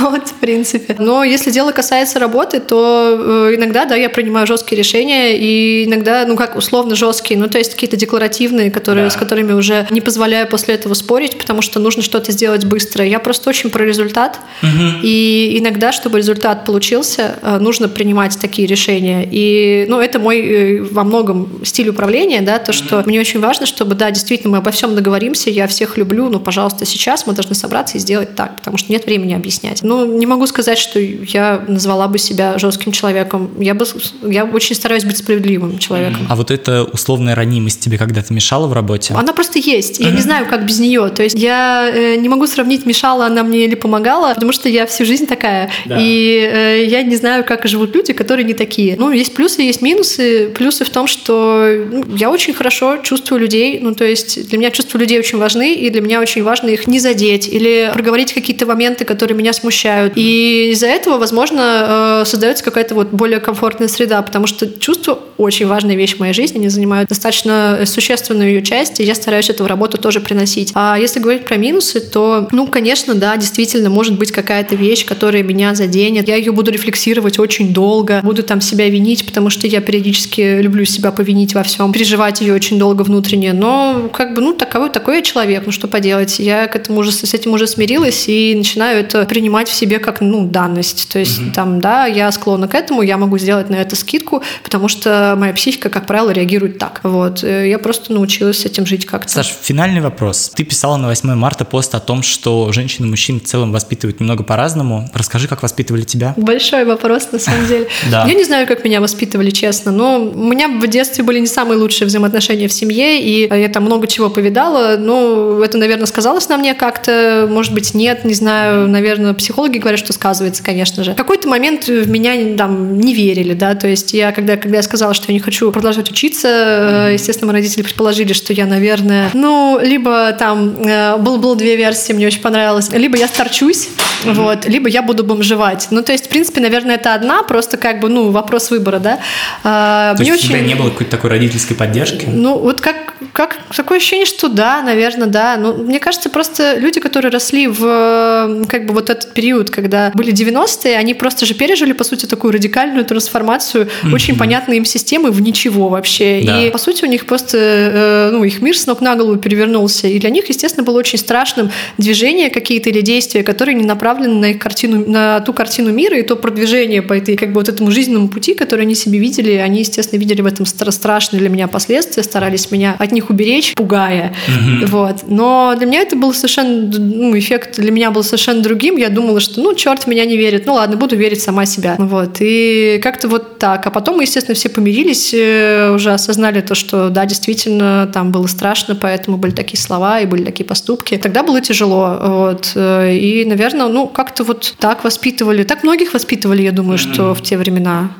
Вот, 0.00 0.28
в 0.28 0.34
принципе. 0.34 0.96
Но 0.98 1.22
если 1.24 1.50
дело 1.50 1.72
касается 1.72 2.18
работы, 2.18 2.60
то 2.60 3.48
э, 3.50 3.54
иногда, 3.56 3.84
да, 3.84 3.94
я 3.94 4.08
принимаю 4.08 4.46
жесткие 4.46 4.78
решения, 4.78 5.36
и 5.36 5.84
иногда, 5.84 6.24
ну 6.26 6.36
как, 6.36 6.56
условно 6.56 6.94
жесткие, 6.94 7.38
ну 7.38 7.48
то 7.48 7.58
есть 7.58 7.74
какие-то 7.74 7.96
декларативные, 7.96 8.70
которые, 8.70 9.04
да. 9.04 9.10
с 9.10 9.16
которыми 9.16 9.52
уже 9.52 9.86
не 9.90 10.00
позволяю 10.00 10.48
после 10.48 10.74
этого 10.74 10.94
спорить, 10.94 11.38
потому 11.38 11.62
что 11.62 11.78
нужно 11.78 12.02
что-то 12.02 12.32
сделать 12.32 12.64
быстро. 12.64 13.04
Я 13.04 13.18
просто 13.18 13.50
очень 13.50 13.70
про 13.70 13.84
результат, 13.84 14.38
угу. 14.62 15.00
и 15.02 15.58
иногда, 15.58 15.92
чтобы 15.92 16.18
результат 16.18 16.64
получился, 16.64 17.36
э, 17.42 17.58
нужно 17.58 17.88
принимать 17.88 18.38
такие 18.40 18.66
решения. 18.66 19.28
И, 19.30 19.84
ну, 19.88 20.00
это 20.00 20.18
мой 20.18 20.80
во 20.80 21.04
многом 21.04 21.60
стиль 21.64 21.90
управления, 21.90 22.40
да, 22.40 22.58
то, 22.58 22.72
что 22.72 23.02
мне 23.04 23.20
очень 23.20 23.40
важно, 23.40 23.66
чтобы, 23.66 23.94
да, 23.94 24.10
действительно, 24.10 24.52
мы 24.52 24.58
обо 24.58 24.70
всем 24.70 24.94
договоримся, 24.94 25.50
я 25.50 25.66
всех 25.66 25.97
люблю, 25.98 26.28
но, 26.28 26.40
пожалуйста, 26.40 26.84
сейчас 26.84 27.26
мы 27.26 27.32
должны 27.32 27.54
собраться 27.54 27.98
и 27.98 28.00
сделать 28.00 28.34
так, 28.34 28.56
потому 28.56 28.78
что 28.78 28.92
нет 28.92 29.06
времени 29.06 29.34
объяснять. 29.34 29.82
Ну, 29.82 30.06
не 30.06 30.26
могу 30.26 30.46
сказать, 30.46 30.78
что 30.78 30.98
я 30.98 31.64
назвала 31.68 32.08
бы 32.08 32.18
себя 32.18 32.58
жестким 32.58 32.92
человеком. 32.92 33.50
Я, 33.58 33.74
бы, 33.74 33.86
я 34.22 34.44
очень 34.44 34.74
стараюсь 34.74 35.04
быть 35.04 35.18
справедливым 35.18 35.78
человеком. 35.78 36.26
А 36.28 36.36
вот 36.36 36.50
эта 36.50 36.84
условная 36.84 37.34
ранимость 37.34 37.80
тебе 37.80 37.98
когда-то 37.98 38.32
мешала 38.32 38.66
в 38.66 38.72
работе? 38.72 39.14
Она 39.14 39.32
просто 39.32 39.58
есть. 39.58 39.98
Я 39.98 40.10
не 40.10 40.20
знаю, 40.20 40.46
как 40.46 40.64
без 40.64 40.78
нее. 40.78 41.08
То 41.08 41.22
есть 41.22 41.38
я 41.38 41.90
э, 41.92 42.16
не 42.16 42.28
могу 42.28 42.46
сравнить, 42.46 42.86
мешала 42.86 43.26
она 43.26 43.42
мне 43.42 43.64
или 43.64 43.74
помогала, 43.74 44.34
потому 44.34 44.52
что 44.52 44.68
я 44.68 44.86
всю 44.86 45.04
жизнь 45.04 45.26
такая. 45.26 45.70
Да. 45.86 45.98
И 46.00 46.48
э, 46.52 46.84
я 46.86 47.02
не 47.02 47.16
знаю, 47.16 47.44
как 47.44 47.66
живут 47.66 47.94
люди, 47.94 48.12
которые 48.12 48.44
не 48.44 48.54
такие. 48.54 48.96
Ну, 48.98 49.10
есть 49.10 49.34
плюсы, 49.34 49.62
есть 49.62 49.82
минусы. 49.82 50.48
Плюсы 50.54 50.84
в 50.84 50.90
том, 50.90 51.06
что 51.06 51.66
ну, 51.90 52.04
я 52.14 52.30
очень 52.30 52.54
хорошо 52.54 52.98
чувствую 53.02 53.40
людей. 53.40 53.78
Ну, 53.80 53.94
то 53.94 54.04
есть 54.04 54.48
для 54.48 54.58
меня 54.58 54.70
чувства 54.70 54.98
людей 54.98 55.18
очень 55.18 55.38
важны, 55.38 55.74
и 55.74 55.87
для 55.90 56.00
меня 56.00 56.20
очень 56.20 56.42
важно 56.42 56.68
их 56.68 56.86
не 56.86 57.00
задеть 57.00 57.48
или 57.48 57.90
проговорить 57.92 58.32
какие-то 58.32 58.66
моменты, 58.66 59.04
которые 59.04 59.36
меня 59.36 59.52
смущают. 59.52 60.14
И 60.16 60.70
из-за 60.72 60.86
этого, 60.86 61.18
возможно, 61.18 62.22
э, 62.22 62.24
создается 62.26 62.64
какая-то 62.64 62.94
вот 62.94 63.08
более 63.08 63.40
комфортная 63.40 63.88
среда, 63.88 64.22
потому 64.22 64.46
что 64.46 64.66
чувства 64.66 65.18
очень 65.38 65.66
важная 65.66 65.94
вещь 65.94 66.16
в 66.16 66.20
моей 66.20 66.34
жизни, 66.34 66.58
они 66.58 66.68
занимают 66.68 67.08
достаточно 67.08 67.80
существенную 67.84 68.50
ее 68.50 68.62
часть, 68.62 69.00
и 69.00 69.04
я 69.04 69.14
стараюсь 69.14 69.48
это 69.50 69.62
в 69.62 69.66
работу 69.66 69.96
тоже 69.98 70.20
приносить. 70.20 70.72
А 70.74 70.96
если 70.98 71.20
говорить 71.20 71.44
про 71.44 71.56
минусы, 71.56 72.00
то, 72.00 72.48
ну, 72.50 72.66
конечно, 72.66 73.14
да, 73.14 73.36
действительно, 73.36 73.88
может 73.88 74.18
быть 74.18 74.32
какая-то 74.32 74.74
вещь, 74.74 75.06
которая 75.06 75.42
меня 75.42 75.74
заденет. 75.74 76.28
Я 76.28 76.36
ее 76.36 76.52
буду 76.52 76.70
рефлексировать 76.70 77.38
очень 77.38 77.72
долго, 77.72 78.20
буду 78.22 78.42
там 78.42 78.60
себя 78.60 78.88
винить, 78.88 79.26
потому 79.26 79.50
что 79.50 79.66
я 79.66 79.80
периодически 79.80 80.60
люблю 80.60 80.84
себя 80.84 81.12
повинить 81.12 81.54
во 81.54 81.62
всем, 81.62 81.92
переживать 81.92 82.40
ее 82.40 82.54
очень 82.54 82.78
долго 82.78 83.02
внутренне. 83.02 83.52
Но 83.52 84.10
как 84.12 84.34
бы, 84.34 84.40
ну, 84.40 84.52
таковой, 84.52 84.90
такой 84.90 85.16
я 85.16 85.22
человек, 85.22 85.62
ну, 85.66 85.72
что 85.78 85.88
поделать. 85.88 86.38
Я 86.38 86.66
к 86.66 86.76
этому 86.76 87.00
уже, 87.00 87.12
с 87.12 87.34
этим 87.34 87.52
уже 87.52 87.66
смирилась 87.66 88.28
и 88.28 88.54
начинаю 88.56 89.00
это 89.00 89.24
принимать 89.24 89.68
в 89.68 89.74
себе 89.74 89.98
как, 89.98 90.20
ну, 90.20 90.46
данность. 90.46 91.08
То 91.10 91.18
есть, 91.18 91.38
mm-hmm. 91.38 91.52
там, 91.52 91.80
да, 91.80 92.06
я 92.06 92.30
склонна 92.32 92.68
к 92.68 92.74
этому, 92.74 93.02
я 93.02 93.16
могу 93.16 93.38
сделать 93.38 93.70
на 93.70 93.76
это 93.76 93.96
скидку, 93.96 94.42
потому 94.62 94.88
что 94.88 95.34
моя 95.38 95.52
психика, 95.52 95.88
как 95.88 96.06
правило, 96.06 96.30
реагирует 96.30 96.78
так. 96.78 97.00
Вот. 97.02 97.44
Э, 97.44 97.68
я 97.68 97.78
просто 97.78 98.12
научилась 98.12 98.60
с 98.60 98.64
этим 98.64 98.86
жить 98.86 99.06
как-то. 99.06 99.32
Саш, 99.32 99.54
финальный 99.62 100.00
вопрос. 100.00 100.50
Ты 100.54 100.64
писала 100.64 100.96
на 100.96 101.08
8 101.08 101.34
марта 101.34 101.64
пост 101.64 101.94
о 101.94 102.00
том, 102.00 102.22
что 102.22 102.72
женщины 102.72 103.06
и 103.06 103.10
мужчин 103.10 103.40
в 103.40 103.44
целом 103.44 103.72
воспитывают 103.72 104.20
немного 104.20 104.42
по-разному. 104.42 105.08
Расскажи, 105.14 105.46
как 105.46 105.62
воспитывали 105.62 106.02
тебя? 106.02 106.34
Большой 106.36 106.84
вопрос, 106.84 107.28
на 107.32 107.38
самом 107.38 107.66
деле. 107.66 107.88
Я 108.10 108.34
не 108.34 108.44
знаю, 108.44 108.66
как 108.66 108.84
меня 108.84 109.00
воспитывали, 109.00 109.50
честно, 109.50 109.92
но 109.92 110.20
у 110.20 110.44
меня 110.44 110.68
в 110.68 110.86
детстве 110.88 111.22
были 111.22 111.38
не 111.38 111.46
самые 111.46 111.78
лучшие 111.78 112.06
взаимоотношения 112.08 112.66
в 112.68 112.72
семье, 112.72 113.20
и 113.20 113.48
я 113.48 113.68
там 113.68 113.84
много 113.84 114.06
чего 114.06 114.30
повидала, 114.30 114.96
но 114.96 115.62
это, 115.68 115.78
наверное, 115.78 116.06
сказалось 116.06 116.48
на 116.48 116.56
мне 116.56 116.74
как-то, 116.74 117.46
может 117.48 117.72
быть, 117.72 117.94
нет, 117.94 118.24
не 118.24 118.34
знаю, 118.34 118.88
наверное, 118.88 119.34
психологи 119.34 119.78
говорят, 119.78 120.00
что 120.00 120.12
сказывается, 120.12 120.62
конечно 120.62 121.04
же. 121.04 121.12
В 121.12 121.16
какой-то 121.16 121.48
момент 121.48 121.86
в 121.86 122.08
меня 122.08 122.56
там 122.56 122.98
не 122.98 123.14
верили, 123.14 123.54
да, 123.54 123.74
то 123.74 123.86
есть 123.86 124.12
я, 124.12 124.32
когда, 124.32 124.56
когда 124.56 124.78
я 124.78 124.82
сказала, 124.82 125.14
что 125.14 125.26
я 125.28 125.34
не 125.34 125.40
хочу 125.40 125.70
продолжать 125.70 126.10
учиться, 126.10 127.10
естественно, 127.12 127.52
мои 127.52 127.60
родители 127.60 127.82
предположили, 127.82 128.32
что 128.32 128.52
я, 128.52 128.66
наверное, 128.66 129.30
ну, 129.34 129.78
либо 129.82 130.32
там, 130.32 130.82
э, 130.82 131.16
было, 131.18 131.36
было 131.36 131.56
две 131.56 131.76
версии, 131.76 132.12
мне 132.12 132.26
очень 132.26 132.40
понравилось, 132.40 132.90
либо 132.90 133.16
я 133.16 133.28
старчусь, 133.28 133.88
вот, 134.24 134.66
либо 134.66 134.88
я 134.88 135.02
буду 135.02 135.24
бомжевать. 135.24 135.88
Ну, 135.90 136.02
то 136.02 136.12
есть, 136.12 136.26
в 136.26 136.28
принципе, 136.28 136.60
наверное, 136.60 136.96
это 136.96 137.14
одна, 137.14 137.42
просто 137.42 137.76
как 137.76 138.00
бы, 138.00 138.08
ну, 138.08 138.30
вопрос 138.30 138.70
выбора, 138.70 138.98
да. 138.98 139.18
А, 139.64 140.14
то 140.14 140.22
мне 140.22 140.30
есть 140.30 140.44
очень... 140.44 140.54
у 140.54 140.58
тебя 140.58 140.66
не 140.66 140.74
было 140.74 140.90
какой-то 140.90 141.10
такой 141.10 141.30
родительской 141.30 141.76
поддержки? 141.76 142.26
Ну, 142.26 142.58
вот 142.58 142.80
как, 142.80 143.14
как 143.38 143.56
такое 143.72 143.98
ощущение, 143.98 144.26
что 144.26 144.48
да, 144.48 144.82
наверное, 144.82 145.28
да. 145.28 145.56
Ну, 145.56 145.72
мне 145.74 146.00
кажется, 146.00 146.28
просто 146.28 146.76
люди, 146.76 146.98
которые 146.98 147.30
росли 147.30 147.68
в 147.68 148.66
как 148.68 148.84
бы 148.84 148.92
вот 148.92 149.10
этот 149.10 149.32
период, 149.32 149.70
когда 149.70 150.10
были 150.12 150.32
90-е, 150.32 150.96
они 150.96 151.14
просто 151.14 151.46
же 151.46 151.54
пережили, 151.54 151.92
по 151.92 152.02
сути, 152.02 152.26
такую 152.26 152.52
радикальную 152.52 153.04
трансформацию 153.04 153.84
mm-hmm. 153.84 154.12
очень 154.12 154.36
понятной 154.36 154.78
им 154.78 154.84
системы 154.84 155.30
в 155.30 155.40
ничего 155.40 155.88
вообще. 155.88 156.42
Да. 156.44 156.66
И, 156.66 156.70
по 156.72 156.78
сути, 156.78 157.04
у 157.04 157.06
них 157.06 157.26
просто, 157.26 157.58
э, 157.58 158.30
ну, 158.32 158.42
их 158.42 158.60
мир 158.60 158.76
с 158.76 158.88
ног 158.88 159.00
на 159.00 159.14
голову 159.14 159.36
перевернулся. 159.36 160.08
И 160.08 160.18
для 160.18 160.30
них, 160.30 160.48
естественно, 160.48 160.84
было 160.84 160.98
очень 160.98 161.20
страшным 161.20 161.70
движение 161.96 162.50
какие-то 162.50 162.90
или 162.90 163.02
действия, 163.02 163.44
которые 163.44 163.76
не 163.76 163.84
направлены 163.84 164.34
на 164.34 164.46
их 164.46 164.58
картину, 164.58 165.08
на 165.08 165.38
ту 165.42 165.52
картину 165.52 165.92
мира 165.92 166.18
и 166.18 166.22
то 166.22 166.34
продвижение 166.34 167.02
по 167.02 167.12
этой, 167.12 167.36
как 167.36 167.52
бы 167.52 167.60
вот 167.60 167.68
этому 167.68 167.92
жизненному 167.92 168.26
пути, 168.30 168.54
который 168.54 168.80
они 168.80 168.96
себе 168.96 169.20
видели. 169.20 169.52
Они, 169.52 169.78
естественно, 169.78 170.18
видели 170.18 170.40
в 170.40 170.46
этом 170.46 170.66
страшные 170.66 171.38
для 171.38 171.50
меня 171.50 171.68
последствия, 171.68 172.24
старались 172.24 172.72
меня 172.72 172.96
от 172.98 173.12
них 173.12 173.27
уберечь, 173.30 173.74
пугая. 173.74 174.34
Mm-hmm. 174.46 174.86
Вот. 174.86 175.16
Но 175.26 175.74
для 175.76 175.86
меня 175.86 176.00
это 176.00 176.16
был 176.16 176.32
совершенно, 176.34 176.90
ну, 176.98 177.38
эффект 177.38 177.78
для 177.78 177.90
меня 177.90 178.10
был 178.10 178.22
совершенно 178.22 178.62
другим. 178.62 178.96
Я 178.96 179.08
думала, 179.08 179.40
что, 179.40 179.60
ну, 179.60 179.74
черт 179.74 180.06
меня 180.06 180.24
не 180.24 180.36
верит. 180.36 180.66
Ну, 180.66 180.74
ладно, 180.74 180.96
буду 180.96 181.16
верить 181.16 181.42
сама 181.42 181.66
себя. 181.66 181.96
Вот. 181.98 182.36
И 182.40 183.00
как-то 183.02 183.28
вот 183.28 183.58
так. 183.58 183.86
А 183.86 183.90
потом 183.90 184.16
мы, 184.16 184.24
естественно, 184.24 184.54
все 184.54 184.68
помирились, 184.68 185.32
э, 185.34 185.92
уже 185.94 186.12
осознали 186.12 186.60
то, 186.60 186.74
что, 186.74 187.10
да, 187.10 187.26
действительно, 187.26 188.10
там 188.12 188.32
было 188.32 188.46
страшно, 188.46 188.94
поэтому 188.94 189.36
были 189.36 189.52
такие 189.52 189.80
слова 189.80 190.20
и 190.20 190.26
были 190.26 190.44
такие 190.44 190.64
поступки. 190.64 191.16
Тогда 191.16 191.42
было 191.42 191.60
тяжело. 191.60 192.18
Вот. 192.20 192.72
Э, 192.74 193.14
и, 193.14 193.44
наверное, 193.44 193.88
ну, 193.88 194.06
как-то 194.06 194.44
вот 194.44 194.74
так 194.78 195.04
воспитывали. 195.04 195.62
Так 195.62 195.82
многих 195.82 196.14
воспитывали, 196.14 196.62
я 196.62 196.72
думаю, 196.72 196.98
что 196.98 197.34
в 197.34 197.42
те 197.42 197.56
времена. 197.56 198.10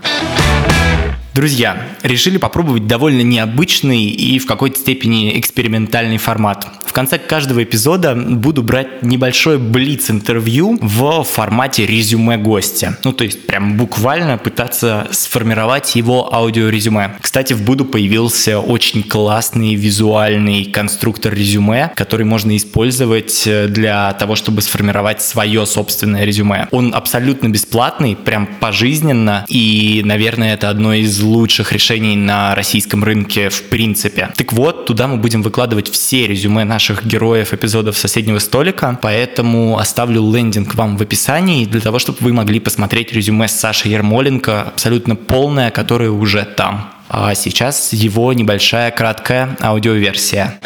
Друзья, 1.39 1.87
решили 2.03 2.37
попробовать 2.37 2.89
довольно 2.89 3.21
необычный 3.21 4.07
и 4.07 4.41
в 4.41 4.47
какой-то 4.47 4.81
степени 4.81 5.39
экспериментальный 5.39 6.19
формат. 6.19 6.67
В 6.85 6.93
конце 6.93 7.17
каждого 7.17 7.63
эпизода 7.63 8.17
буду 8.17 8.65
брать 8.65 9.05
небольшой 9.05 9.59
блиц-интервью 9.59 10.79
в 10.81 11.23
формате 11.23 11.87
резюме 11.87 12.39
гостя. 12.39 12.99
Ну, 13.05 13.13
то 13.13 13.23
есть 13.23 13.47
прям 13.47 13.77
буквально 13.77 14.37
пытаться 14.37 15.07
сформировать 15.13 15.95
его 15.95 16.35
аудиорезюме. 16.35 17.15
Кстати, 17.21 17.53
в 17.53 17.63
Буду 17.63 17.85
появился 17.85 18.59
очень 18.59 19.05
классный 19.05 19.77
визуальный 19.77 20.65
конструктор 20.65 21.33
резюме, 21.33 21.93
который 21.95 22.27
можно 22.27 22.57
использовать 22.57 23.47
э, 23.47 23.69
для 23.69 24.13
того, 24.15 24.35
чтобы 24.35 24.63
сформировать 24.63 25.23
свое 25.23 25.67
собственное 25.67 26.25
резюме. 26.25 26.67
Он 26.73 26.93
абсолютно 26.93 27.49
бесплатный, 27.49 28.17
прям 28.17 28.49
пожизненно, 28.59 29.45
и, 29.47 30.03
наверное, 30.05 30.55
это 30.55 30.69
одно 30.69 30.95
из 30.95 31.28
лучших 31.29 31.73
решений 31.73 32.17
на 32.17 32.55
российском 32.55 33.05
рынке 33.05 33.49
в 33.49 33.63
принципе. 33.65 34.31
Так 34.37 34.53
вот, 34.53 34.87
туда 34.87 35.07
мы 35.07 35.17
будем 35.17 35.43
выкладывать 35.43 35.91
все 35.91 36.27
резюме 36.27 36.65
наших 36.65 37.07
героев 37.07 37.53
эпизодов 37.53 37.97
соседнего 37.97 38.39
столика, 38.39 38.99
поэтому 39.01 39.79
оставлю 39.79 40.23
лендинг 40.35 40.75
вам 40.75 40.97
в 40.97 41.03
описании 41.03 41.65
для 41.65 41.81
того, 41.81 41.99
чтобы 41.99 42.19
вы 42.21 42.33
могли 42.33 42.61
посмотреть 42.61 43.13
резюме 43.13 43.49
Саши 43.49 43.89
Ермоленко, 43.89 44.63
абсолютно 44.63 45.17
полное, 45.17 45.71
которое 45.71 46.11
уже 46.11 46.45
там. 46.45 46.91
А 47.09 47.35
сейчас 47.35 47.93
его 47.93 48.33
небольшая 48.33 48.91
краткая 48.91 49.57
аудиоверсия. 49.61 50.59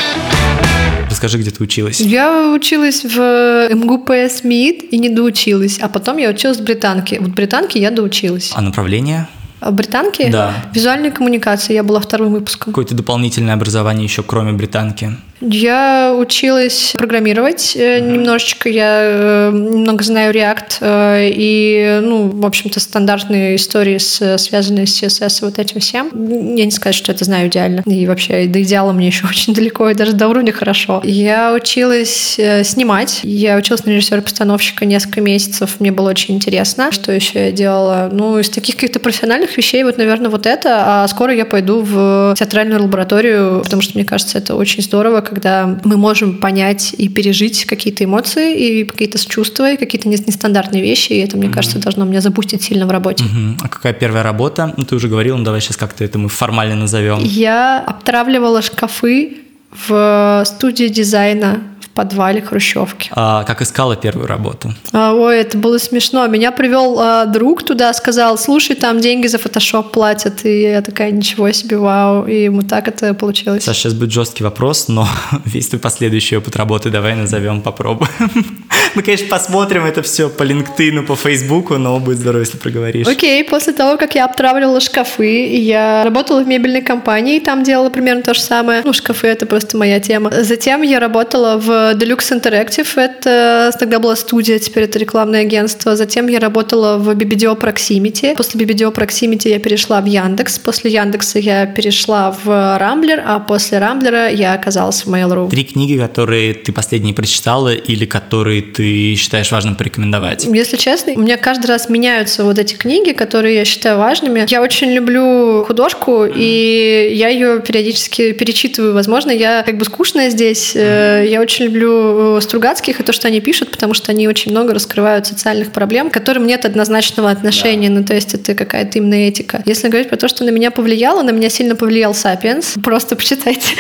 Расскажи, 1.09 1.39
где 1.39 1.51
ты 1.51 1.63
училась. 1.63 2.01
Я 2.01 2.53
училась 2.53 3.05
в 3.05 3.69
МГУПС 3.71 4.45
МИД 4.45 4.85
и 4.93 4.99
не 4.99 5.11
доучилась, 5.11 5.79
а 5.79 5.89
потом 5.89 6.17
я 6.17 6.31
училась 6.31 6.59
в 6.59 6.65
британке. 6.65 7.21
Вот 7.21 7.29
в 7.29 7.35
британке 7.35 7.81
я 7.81 7.91
доучилась. 7.91 8.51
А 8.55 8.63
направление? 8.63 9.29
Британки. 9.71 10.31
Да. 10.31 10.55
Визуальные 10.73 11.13
коммуникации. 11.13 11.75
Я 11.75 11.83
была 11.83 12.01
вторым 12.01 12.33
выпуском. 12.33 12.73
Какое-то 12.73 12.95
дополнительное 12.95 13.55
образование 13.55 14.05
еще, 14.05 14.23
кроме 14.23 14.53
британки? 14.53 15.17
Я 15.43 16.15
училась 16.17 16.95
программировать 16.97 17.75
mm-hmm. 17.75 18.13
немножечко, 18.13 18.69
я 18.69 19.01
э, 19.03 19.51
немного 19.53 20.05
знаю 20.05 20.33
React 20.33 20.77
э, 20.81 21.31
и, 21.35 21.99
ну, 22.03 22.29
в 22.29 22.47
общем-то, 22.47 22.79
стандартные 22.79 23.57
истории, 23.57 23.99
с, 23.99 24.39
связанные 24.39 24.87
с 24.87 25.03
CSS 25.03 25.43
и 25.43 25.45
вот 25.47 25.59
этим 25.59 25.81
всем. 25.81 26.11
Я 26.55 26.65
не 26.65 26.71
сказать, 26.71 26.95
что 26.95 27.11
это 27.11 27.25
знаю 27.25 27.49
идеально. 27.49 27.83
И 27.87 28.07
вообще 28.07 28.47
до 28.47 28.63
идеала 28.63 28.93
мне 28.93 29.09
еще 29.09 29.27
очень 29.31 29.53
далеко, 29.53 29.91
и 29.91 29.95
даже 29.95 30.13
до 30.13 30.29
уровня 30.29 30.53
хорошо. 30.53 31.01
Я 31.05 31.53
училась 31.53 32.39
снимать. 32.63 33.21
Я 33.25 33.57
училась 33.57 33.85
на 33.85 33.91
режиссера-постановщика 33.91 34.85
несколько 34.85 35.21
месяцев. 35.21 35.77
Мне 35.81 35.91
было 35.91 36.11
очень 36.11 36.37
интересно. 36.37 36.93
Что 36.93 37.11
еще 37.11 37.47
я 37.47 37.53
делала? 37.53 38.09
Ну, 38.13 38.39
из 38.39 38.49
таких 38.49 38.77
каких-то 38.77 39.01
профессиональных 39.01 39.57
вещей, 39.57 39.83
вот, 39.83 39.99
наверное, 39.99 40.31
вот 40.31 40.47
это. 40.47 41.03
А 41.03 41.09
скоро 41.09 41.35
я 41.35 41.45
пойду 41.45 41.81
в 41.83 42.35
театральную 42.39 42.83
лабораторию, 42.83 43.63
потому 43.65 43.83
что, 43.83 43.99
мне 43.99 44.05
кажется, 44.05 44.39
это 44.39 44.55
очень 44.55 44.83
здорово, 44.83 45.21
когда 45.33 45.79
мы 45.85 45.97
можем 45.97 46.39
понять 46.39 46.95
и 46.97 47.09
пережить 47.09 47.65
какие-то 47.65 48.05
эмоции 48.05 48.57
и 48.57 48.85
какие-то 48.85 49.19
чувства, 49.29 49.73
и 49.73 49.77
какие-то 49.77 50.09
нестандартные 50.09 50.83
вещи, 50.83 51.13
и 51.13 51.19
это, 51.19 51.37
мне 51.37 51.47
mm-hmm. 51.47 51.53
кажется, 51.53 51.79
должно 51.79 52.05
меня 52.05 52.21
запустить 52.21 52.63
сильно 52.63 52.87
в 52.87 52.91
работе. 52.91 53.25
Mm-hmm. 53.25 53.59
А 53.63 53.69
какая 53.69 53.93
первая 53.93 54.23
работа? 54.23 54.75
Ну, 54.77 54.85
ты 54.85 54.95
уже 54.95 55.09
говорил, 55.09 55.37
ну 55.37 55.45
давай 55.45 55.61
сейчас 55.61 55.77
как-то 55.77 56.05
это 56.05 56.19
мы 56.19 56.29
формально 56.29 56.77
назовем. 56.77 57.19
Я 57.23 57.81
обтравливала 57.81 58.63
шкафы 58.63 59.39
в 59.87 60.45
студии 60.47 60.89
дизайна 60.89 61.61
подвале 61.95 62.41
Хрущевки. 62.41 63.11
А 63.13 63.45
как 63.45 63.63
искала 63.63 63.97
первую 63.97 64.27
работу? 64.27 64.75
А, 64.93 65.13
ой, 65.15 65.41
это 65.41 65.59
было 65.59 65.79
смешно. 65.79 66.27
Меня 66.27 66.51
привел 66.53 66.99
а, 66.99 67.27
друг 67.27 67.63
туда, 67.63 67.93
сказал, 67.93 68.39
слушай, 68.39 68.75
там 68.77 69.01
деньги 69.01 69.27
за 69.27 69.39
фотошоп 69.39 69.93
платят. 69.93 70.45
И 70.45 70.63
я 70.63 70.83
такая, 70.83 71.11
ничего 71.11 71.51
себе, 71.53 71.77
вау. 71.79 72.27
И 72.27 72.45
ему 72.45 72.63
так 72.63 72.89
это 72.89 73.15
получилось. 73.15 73.65
Саша, 73.65 73.81
сейчас 73.81 73.95
будет 73.95 74.13
жесткий 74.13 74.45
вопрос, 74.45 74.89
но 74.89 75.09
весь 75.45 75.69
твой 75.69 75.81
последующий 75.81 76.39
опыт 76.39 76.57
работы 76.57 76.91
давай 76.91 77.15
назовем, 77.15 77.63
попробуем. 77.63 78.11
Мы, 78.95 79.03
конечно, 79.03 79.27
посмотрим 79.29 79.85
это 79.85 80.03
все 80.03 80.29
по 80.29 80.43
LinkedIn, 80.43 81.03
по 81.07 81.17
Фейсбуку, 81.17 81.79
но 81.79 81.99
будет 81.99 82.19
здорово, 82.19 82.41
если 82.41 82.59
проговоришь. 82.59 83.07
Окей, 83.07 83.45
после 83.45 83.73
того, 83.73 83.97
как 83.97 84.15
я 84.15 84.25
обтравливала 84.25 84.81
шкафы, 84.81 85.47
я 85.57 86.05
работала 86.05 86.43
в 86.43 86.47
мебельной 86.47 86.83
компании, 86.83 87.39
там 87.39 87.63
делала 87.63 87.91
примерно 87.91 88.23
то 88.23 88.35
же 88.35 88.41
самое. 88.41 88.83
Ну, 88.85 88.93
шкафы— 88.93 89.27
это 89.29 89.47
просто 89.47 89.77
моя 89.77 90.01
тема. 90.01 90.31
Затем 90.43 90.83
я 90.83 91.01
работала 91.01 91.57
в 91.59 91.82
Deluxe 91.95 92.41
Interactive, 92.41 92.89
это 92.97 93.71
тогда 93.79 93.99
была 93.99 94.17
студия, 94.17 94.59
теперь 94.59 94.85
это 94.85 94.99
рекламное 94.99 95.43
агентство. 95.43 95.97
Затем 95.97 96.29
я 96.29 96.39
работала 96.39 96.99
в 96.99 97.11
BBDO 97.11 97.59
Proximity. 97.59 98.37
После 98.37 98.61
BBDO 98.61 98.95
Proximity 98.95 99.49
я 99.49 99.59
перешла 99.59 100.01
в 100.01 100.07
Яндекс. 100.07 100.59
После 100.59 100.91
Яндекса 100.91 101.39
я 101.39 101.67
перешла 101.67 102.37
в 102.45 102.79
Рамблер, 102.79 103.23
а 103.27 103.41
после 103.41 103.79
Рамблера 103.79 104.31
я 104.31 104.55
оказалась 104.55 105.05
в 105.05 105.13
Mail.ru. 105.13 105.51
Три 105.51 105.65
книги, 105.65 105.99
которые 105.99 106.55
ты 106.55 106.73
последние 106.73 107.15
прочитала 107.15 107.75
или 107.75 108.05
которые 108.05 108.63
ты 108.63 109.15
считаешь 109.17 109.51
важным 109.51 109.75
порекомендовать? 109.75 110.45
Если 110.45 110.77
честно, 110.77 111.13
у 111.15 111.21
меня 111.21 111.37
каждый 111.37 111.67
раз 111.67 111.89
меняются 111.89 112.45
вот 112.45 112.59
эти 112.59 112.75
книги, 112.75 113.13
которые 113.13 113.57
я 113.57 113.65
считаю 113.65 113.99
важными. 113.99 114.47
Я 114.49 114.63
очень 114.63 114.91
люблю 114.93 115.65
художку, 115.67 116.25
и 116.25 117.13
я 117.15 117.29
ее 117.29 117.61
периодически 117.61 118.33
перечитываю. 118.33 118.95
Возможно, 118.95 119.31
я 119.31 119.63
как 119.63 119.77
бы 119.79 119.85
скучная 119.85 120.31
здесь. 120.31 120.73
Э, 120.75 121.25
я 121.29 121.41
очень 121.41 121.67
люблю 121.73 122.37
э, 122.37 122.41
Стругацких 122.41 123.01
и 123.01 123.03
то, 123.03 123.13
что 123.13 123.29
они 123.29 123.41
пишут, 123.41 123.71
потому 123.71 123.95
что 123.95 124.13
они 124.13 124.29
очень 124.29 124.53
много 124.53 124.75
раскрывают 124.75 125.27
социальных 125.27 125.73
проблем, 125.73 126.11
к 126.11 126.15
которым 126.15 126.47
нет 126.47 126.65
однозначного 126.65 127.31
отношения. 127.31 127.89
Да. 127.89 127.97
Ну, 127.97 128.05
то 128.05 128.15
есть 128.15 128.35
это 128.35 128.55
какая-то 128.55 128.99
именно 128.99 129.15
этика. 129.15 129.63
Если 129.65 129.89
говорить 129.89 130.09
про 130.09 130.17
то, 130.17 130.29
что 130.29 130.45
на 130.45 130.51
меня 130.51 130.71
повлияло, 130.71 131.23
на 131.23 131.31
меня 131.31 131.49
сильно 131.49 131.75
повлиял 131.75 132.15
«Сапиенс». 132.15 132.75
Просто 132.85 133.17
почитайте. 133.17 133.75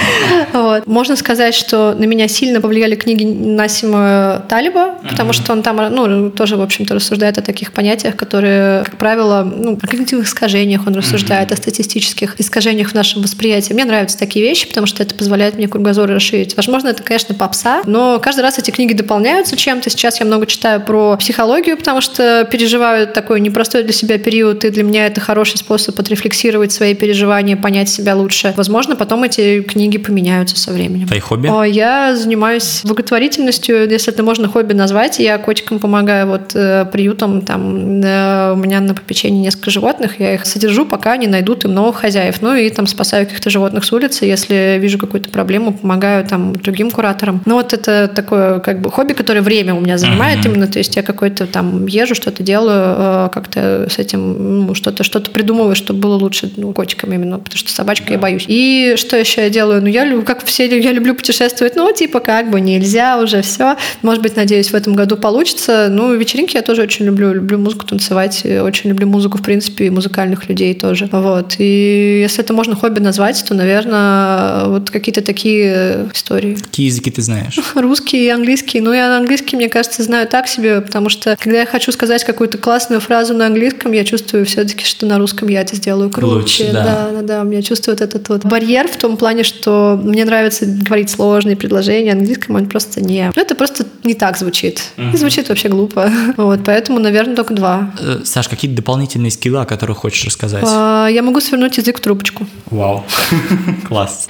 вот. 0.53 0.86
Можно 0.86 1.16
сказать, 1.16 1.55
что 1.55 1.95
на 1.95 2.05
меня 2.05 2.28
сильно 2.28 2.61
повлияли 2.61 2.95
книги 2.95 3.24
Насима 3.24 4.45
Талиба, 4.49 4.99
потому 5.09 5.32
что 5.32 5.53
он 5.53 5.62
там 5.62 5.76
ну, 5.95 6.30
тоже, 6.30 6.57
в 6.57 6.62
общем-то, 6.62 6.95
рассуждает 6.95 7.38
о 7.38 7.43
таких 7.43 7.72
понятиях, 7.72 8.16
которые, 8.16 8.84
как 8.84 8.97
правило, 8.97 9.43
ну, 9.43 9.78
о 9.80 9.86
когнитивных 9.86 10.26
искажениях 10.26 10.86
он 10.86 10.95
рассуждает, 10.95 11.53
о 11.53 11.57
статистических 11.57 12.40
искажениях 12.40 12.90
в 12.90 12.95
нашем 12.95 13.22
восприятии. 13.22 13.72
Мне 13.72 13.84
нравятся 13.84 14.18
такие 14.18 14.45
вещи, 14.45 14.66
потому 14.66 14.86
что 14.86 15.03
это 15.03 15.14
позволяет 15.14 15.57
мне 15.57 15.68
кругозор 15.68 16.09
расширить. 16.09 16.57
Возможно, 16.57 16.88
это, 16.88 17.03
конечно, 17.03 17.34
попса, 17.34 17.82
но 17.87 18.20
каждый 18.20 18.41
раз 18.41 18.59
эти 18.59 18.70
книги 18.70 18.93
дополняются 18.93 19.57
чем-то. 19.57 19.91
Сейчас 19.91 20.20
я 20.20 20.26
много 20.26 20.47
читаю 20.47 20.80
про 20.80 21.16
психологию, 21.16 21.76
потому 21.76 22.01
что 22.01 22.47
переживаю 22.51 23.07
такой 23.07 23.41
непростой 23.41 23.83
для 23.83 23.93
себя 23.93 24.18
период, 24.18 24.64
и 24.64 24.70
для 24.70 24.83
меня 24.83 25.07
это 25.07 25.20
хороший 25.20 25.59
способ 25.59 25.99
отрефлексировать 25.99 26.72
свои 26.72 26.95
переживания, 26.95 27.57
понять 27.57 27.89
себя 27.89 28.14
лучше. 28.14 28.55
Возможно, 28.57 28.97
потом 28.97 29.24
эти 29.24 29.62
книги 29.62 29.99
поменяются 29.99 30.57
со 30.57 30.72
временем. 30.72 31.07
Твои 31.07 31.20
хобби? 31.20 31.49
О, 31.49 31.62
я 31.62 32.16
занимаюсь 32.16 32.83
благотворительностью, 32.85 33.89
если 33.89 34.12
это 34.12 34.22
можно 34.22 34.49
хобби 34.49 34.72
назвать. 34.72 35.18
Я 35.18 35.39
котикам 35.39 35.78
помогаю 35.78 36.26
вот 36.26 36.53
э, 36.55 36.87
приютам, 36.93 37.43
там 37.43 38.01
э, 38.03 38.53
у 38.53 38.57
меня 38.57 38.80
на 38.80 38.95
попечении 38.95 39.43
несколько 39.43 39.70
животных, 39.70 40.20
я 40.20 40.35
их 40.35 40.47
содержу, 40.47 40.87
пока 40.87 41.12
они 41.12 41.26
найдут 41.26 41.64
им 41.64 41.74
новых 41.74 41.97
хозяев. 41.97 42.41
Ну 42.41 42.55
и 42.55 42.68
там 42.70 42.87
спасаю 42.87 43.26
каких-то 43.26 43.51
животных 43.51 43.85
с 43.85 43.93
улицы, 43.93 44.24
если 44.24 44.78
вижу 44.80 44.99
какую-то 44.99 45.28
проблему, 45.30 45.72
помогаю 45.72 46.24
там 46.24 46.55
другим 46.55 46.91
кураторам. 46.91 47.43
Ну 47.47 47.55
вот 47.55 47.72
это 47.73 48.09
такое 48.09 48.61
как 48.61 48.81
бы 48.81 48.91
хобби, 48.91 49.12
которое 49.12 49.41
время 49.41 49.75
у 49.75 49.81
меня 49.81 49.99
занимает 49.99 50.41
uh-huh. 50.41 50.49
именно, 50.49 50.66
то 50.66 50.79
есть 50.79 50.97
я 50.97 51.03
какой-то 51.03 51.47
там 51.47 51.87
езжу, 51.87 52.14
что-то 52.14 52.43
делаю, 52.43 52.95
э, 52.99 53.29
как-то 53.33 53.89
с 53.91 53.99
этим 53.99 54.66
ну, 54.66 54.75
что-то 54.75 55.05
что-то 55.05 55.31
придумываю, 55.31 55.75
чтобы 55.75 56.01
было 56.01 56.14
лучше 56.16 56.51
ну, 56.57 56.73
котикам 56.73 57.12
именно, 57.12 57.39
потому 57.39 57.59
что 57.59 57.70
собачка 57.70 58.09
да. 58.09 58.14
я 58.14 58.18
боюсь. 58.18 58.45
И 58.49 58.95
что 58.97 59.16
еще 59.16 59.43
я 59.43 59.51
делаю? 59.51 59.83
Ну 59.83 59.89
я 59.89 60.05
люблю, 60.05 60.25
как 60.25 60.45
все, 60.45 60.66
я 60.66 60.93
люблю 60.93 61.14
путешествовать, 61.14 61.77
ну 61.77 61.93
типа 61.93 62.20
как 62.20 62.51
бы 62.51 62.61
нельзя 62.61 63.18
уже 63.18 63.43
все. 63.43 63.77
Может 64.03 64.23
быть, 64.23 64.37
надеюсь, 64.37 64.70
в 64.70 64.75
этом 64.75 64.95
году 64.95 65.16
получится. 65.16 65.89
Ну 65.91 66.14
вечеринки 66.14 66.57
я 66.57 66.62
тоже 66.62 66.83
очень 66.83 67.07
люблю, 67.07 67.33
люблю 67.33 67.59
музыку 67.59 67.87
танцевать, 67.87 68.45
очень 68.45 68.91
люблю 68.91 69.07
музыку 69.07 69.39
в 69.39 69.43
принципе 69.43 69.87
и 69.87 69.91
музыкальных 69.91 70.49
людей 70.49 70.75
тоже. 70.75 71.09
Вот. 71.12 71.57
И 71.59 72.20
если 72.23 72.43
это 72.43 72.53
можно 72.53 72.75
хобби 72.75 73.01
назвать, 73.01 73.45
то, 73.47 73.55
наверное, 73.55 74.66
вот 74.66 74.91
какие-то 74.91 75.23
такие 75.23 76.09
истории. 76.14 76.55
Какие 76.55 76.87
языки 76.87 77.11
ты 77.11 77.23
знаешь? 77.23 77.59
Русский 77.74 78.26
и 78.26 78.28
английский. 78.28 78.80
Ну, 78.80 78.92
я 78.92 79.08
на 79.08 79.18
английский, 79.18 79.56
мне 79.56 79.68
кажется, 79.68 80.02
знаю 80.02 80.28
так 80.28 80.48
себе, 80.48 80.80
потому 80.80 81.08
что, 81.08 81.36
когда 81.40 81.60
я 81.60 81.66
хочу 81.66 81.92
сказать 81.92 82.24
какую-то 82.24 82.58
классную 82.58 83.00
фразу 83.00 83.34
на 83.34 83.46
английском, 83.46 83.92
я 83.92 84.04
чувствую 84.04 84.46
все-таки, 84.46 84.84
что 84.84 85.06
на 85.06 85.18
русском 85.18 85.48
я 85.48 85.60
это 85.60 85.76
сделаю 85.76 86.10
круче. 86.10 86.34
Лучше, 86.34 86.70
да. 86.72 86.84
да, 86.84 87.08
да, 87.12 87.22
да. 87.22 87.44
Мне 87.44 87.62
чувствует 87.62 88.00
этот 88.00 88.28
вот 88.28 88.44
барьер 88.44 88.88
в 88.88 88.96
том 88.96 89.16
плане, 89.16 89.42
что 89.42 90.00
мне 90.02 90.24
нравится 90.24 90.66
говорить 90.66 91.10
сложные 91.10 91.56
предложения, 91.56 92.12
английском 92.12 92.56
он 92.56 92.68
просто 92.68 93.00
не... 93.00 93.32
Ну, 93.34 93.42
это 93.42 93.54
просто 93.54 93.84
не 94.04 94.14
так 94.14 94.36
звучит. 94.38 94.82
Uh-huh. 94.96 95.14
И 95.14 95.16
звучит 95.16 95.48
вообще 95.48 95.68
глупо. 95.68 96.10
Вот, 96.36 96.60
поэтому, 96.64 96.98
наверное, 96.98 97.36
только 97.36 97.54
два. 97.54 97.92
Э, 98.00 98.20
Саш, 98.24 98.48
какие 98.48 98.70
дополнительные 98.70 99.30
скиллы, 99.30 99.60
о 99.60 99.64
которых 99.64 99.98
хочешь 99.98 100.24
рассказать? 100.24 100.64
А, 100.66 101.06
я 101.08 101.22
могу 101.22 101.40
свернуть 101.40 101.76
язык 101.76 101.98
в 101.98 102.00
трубочку. 102.00 102.46
Вау. 102.66 103.04
Класс. 103.88 104.28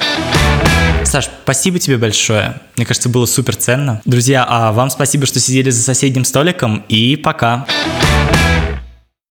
Саш, 1.05 1.29
спасибо 1.45 1.79
тебе 1.79 1.97
большое. 1.97 2.61
Мне 2.83 2.87
кажется, 2.89 3.09
было 3.09 3.27
супер 3.27 3.55
ценно. 3.55 4.03
Друзья, 4.05 4.45
а 4.45 4.73
вам 4.73 4.91
спасибо, 4.91 5.25
что 5.25 5.39
сидели 5.39 5.71
за 5.71 5.85
соседним 5.85 6.25
столиком, 6.25 6.85
и 6.89 7.15
пока. 7.15 7.65
Пока. 7.69 8.52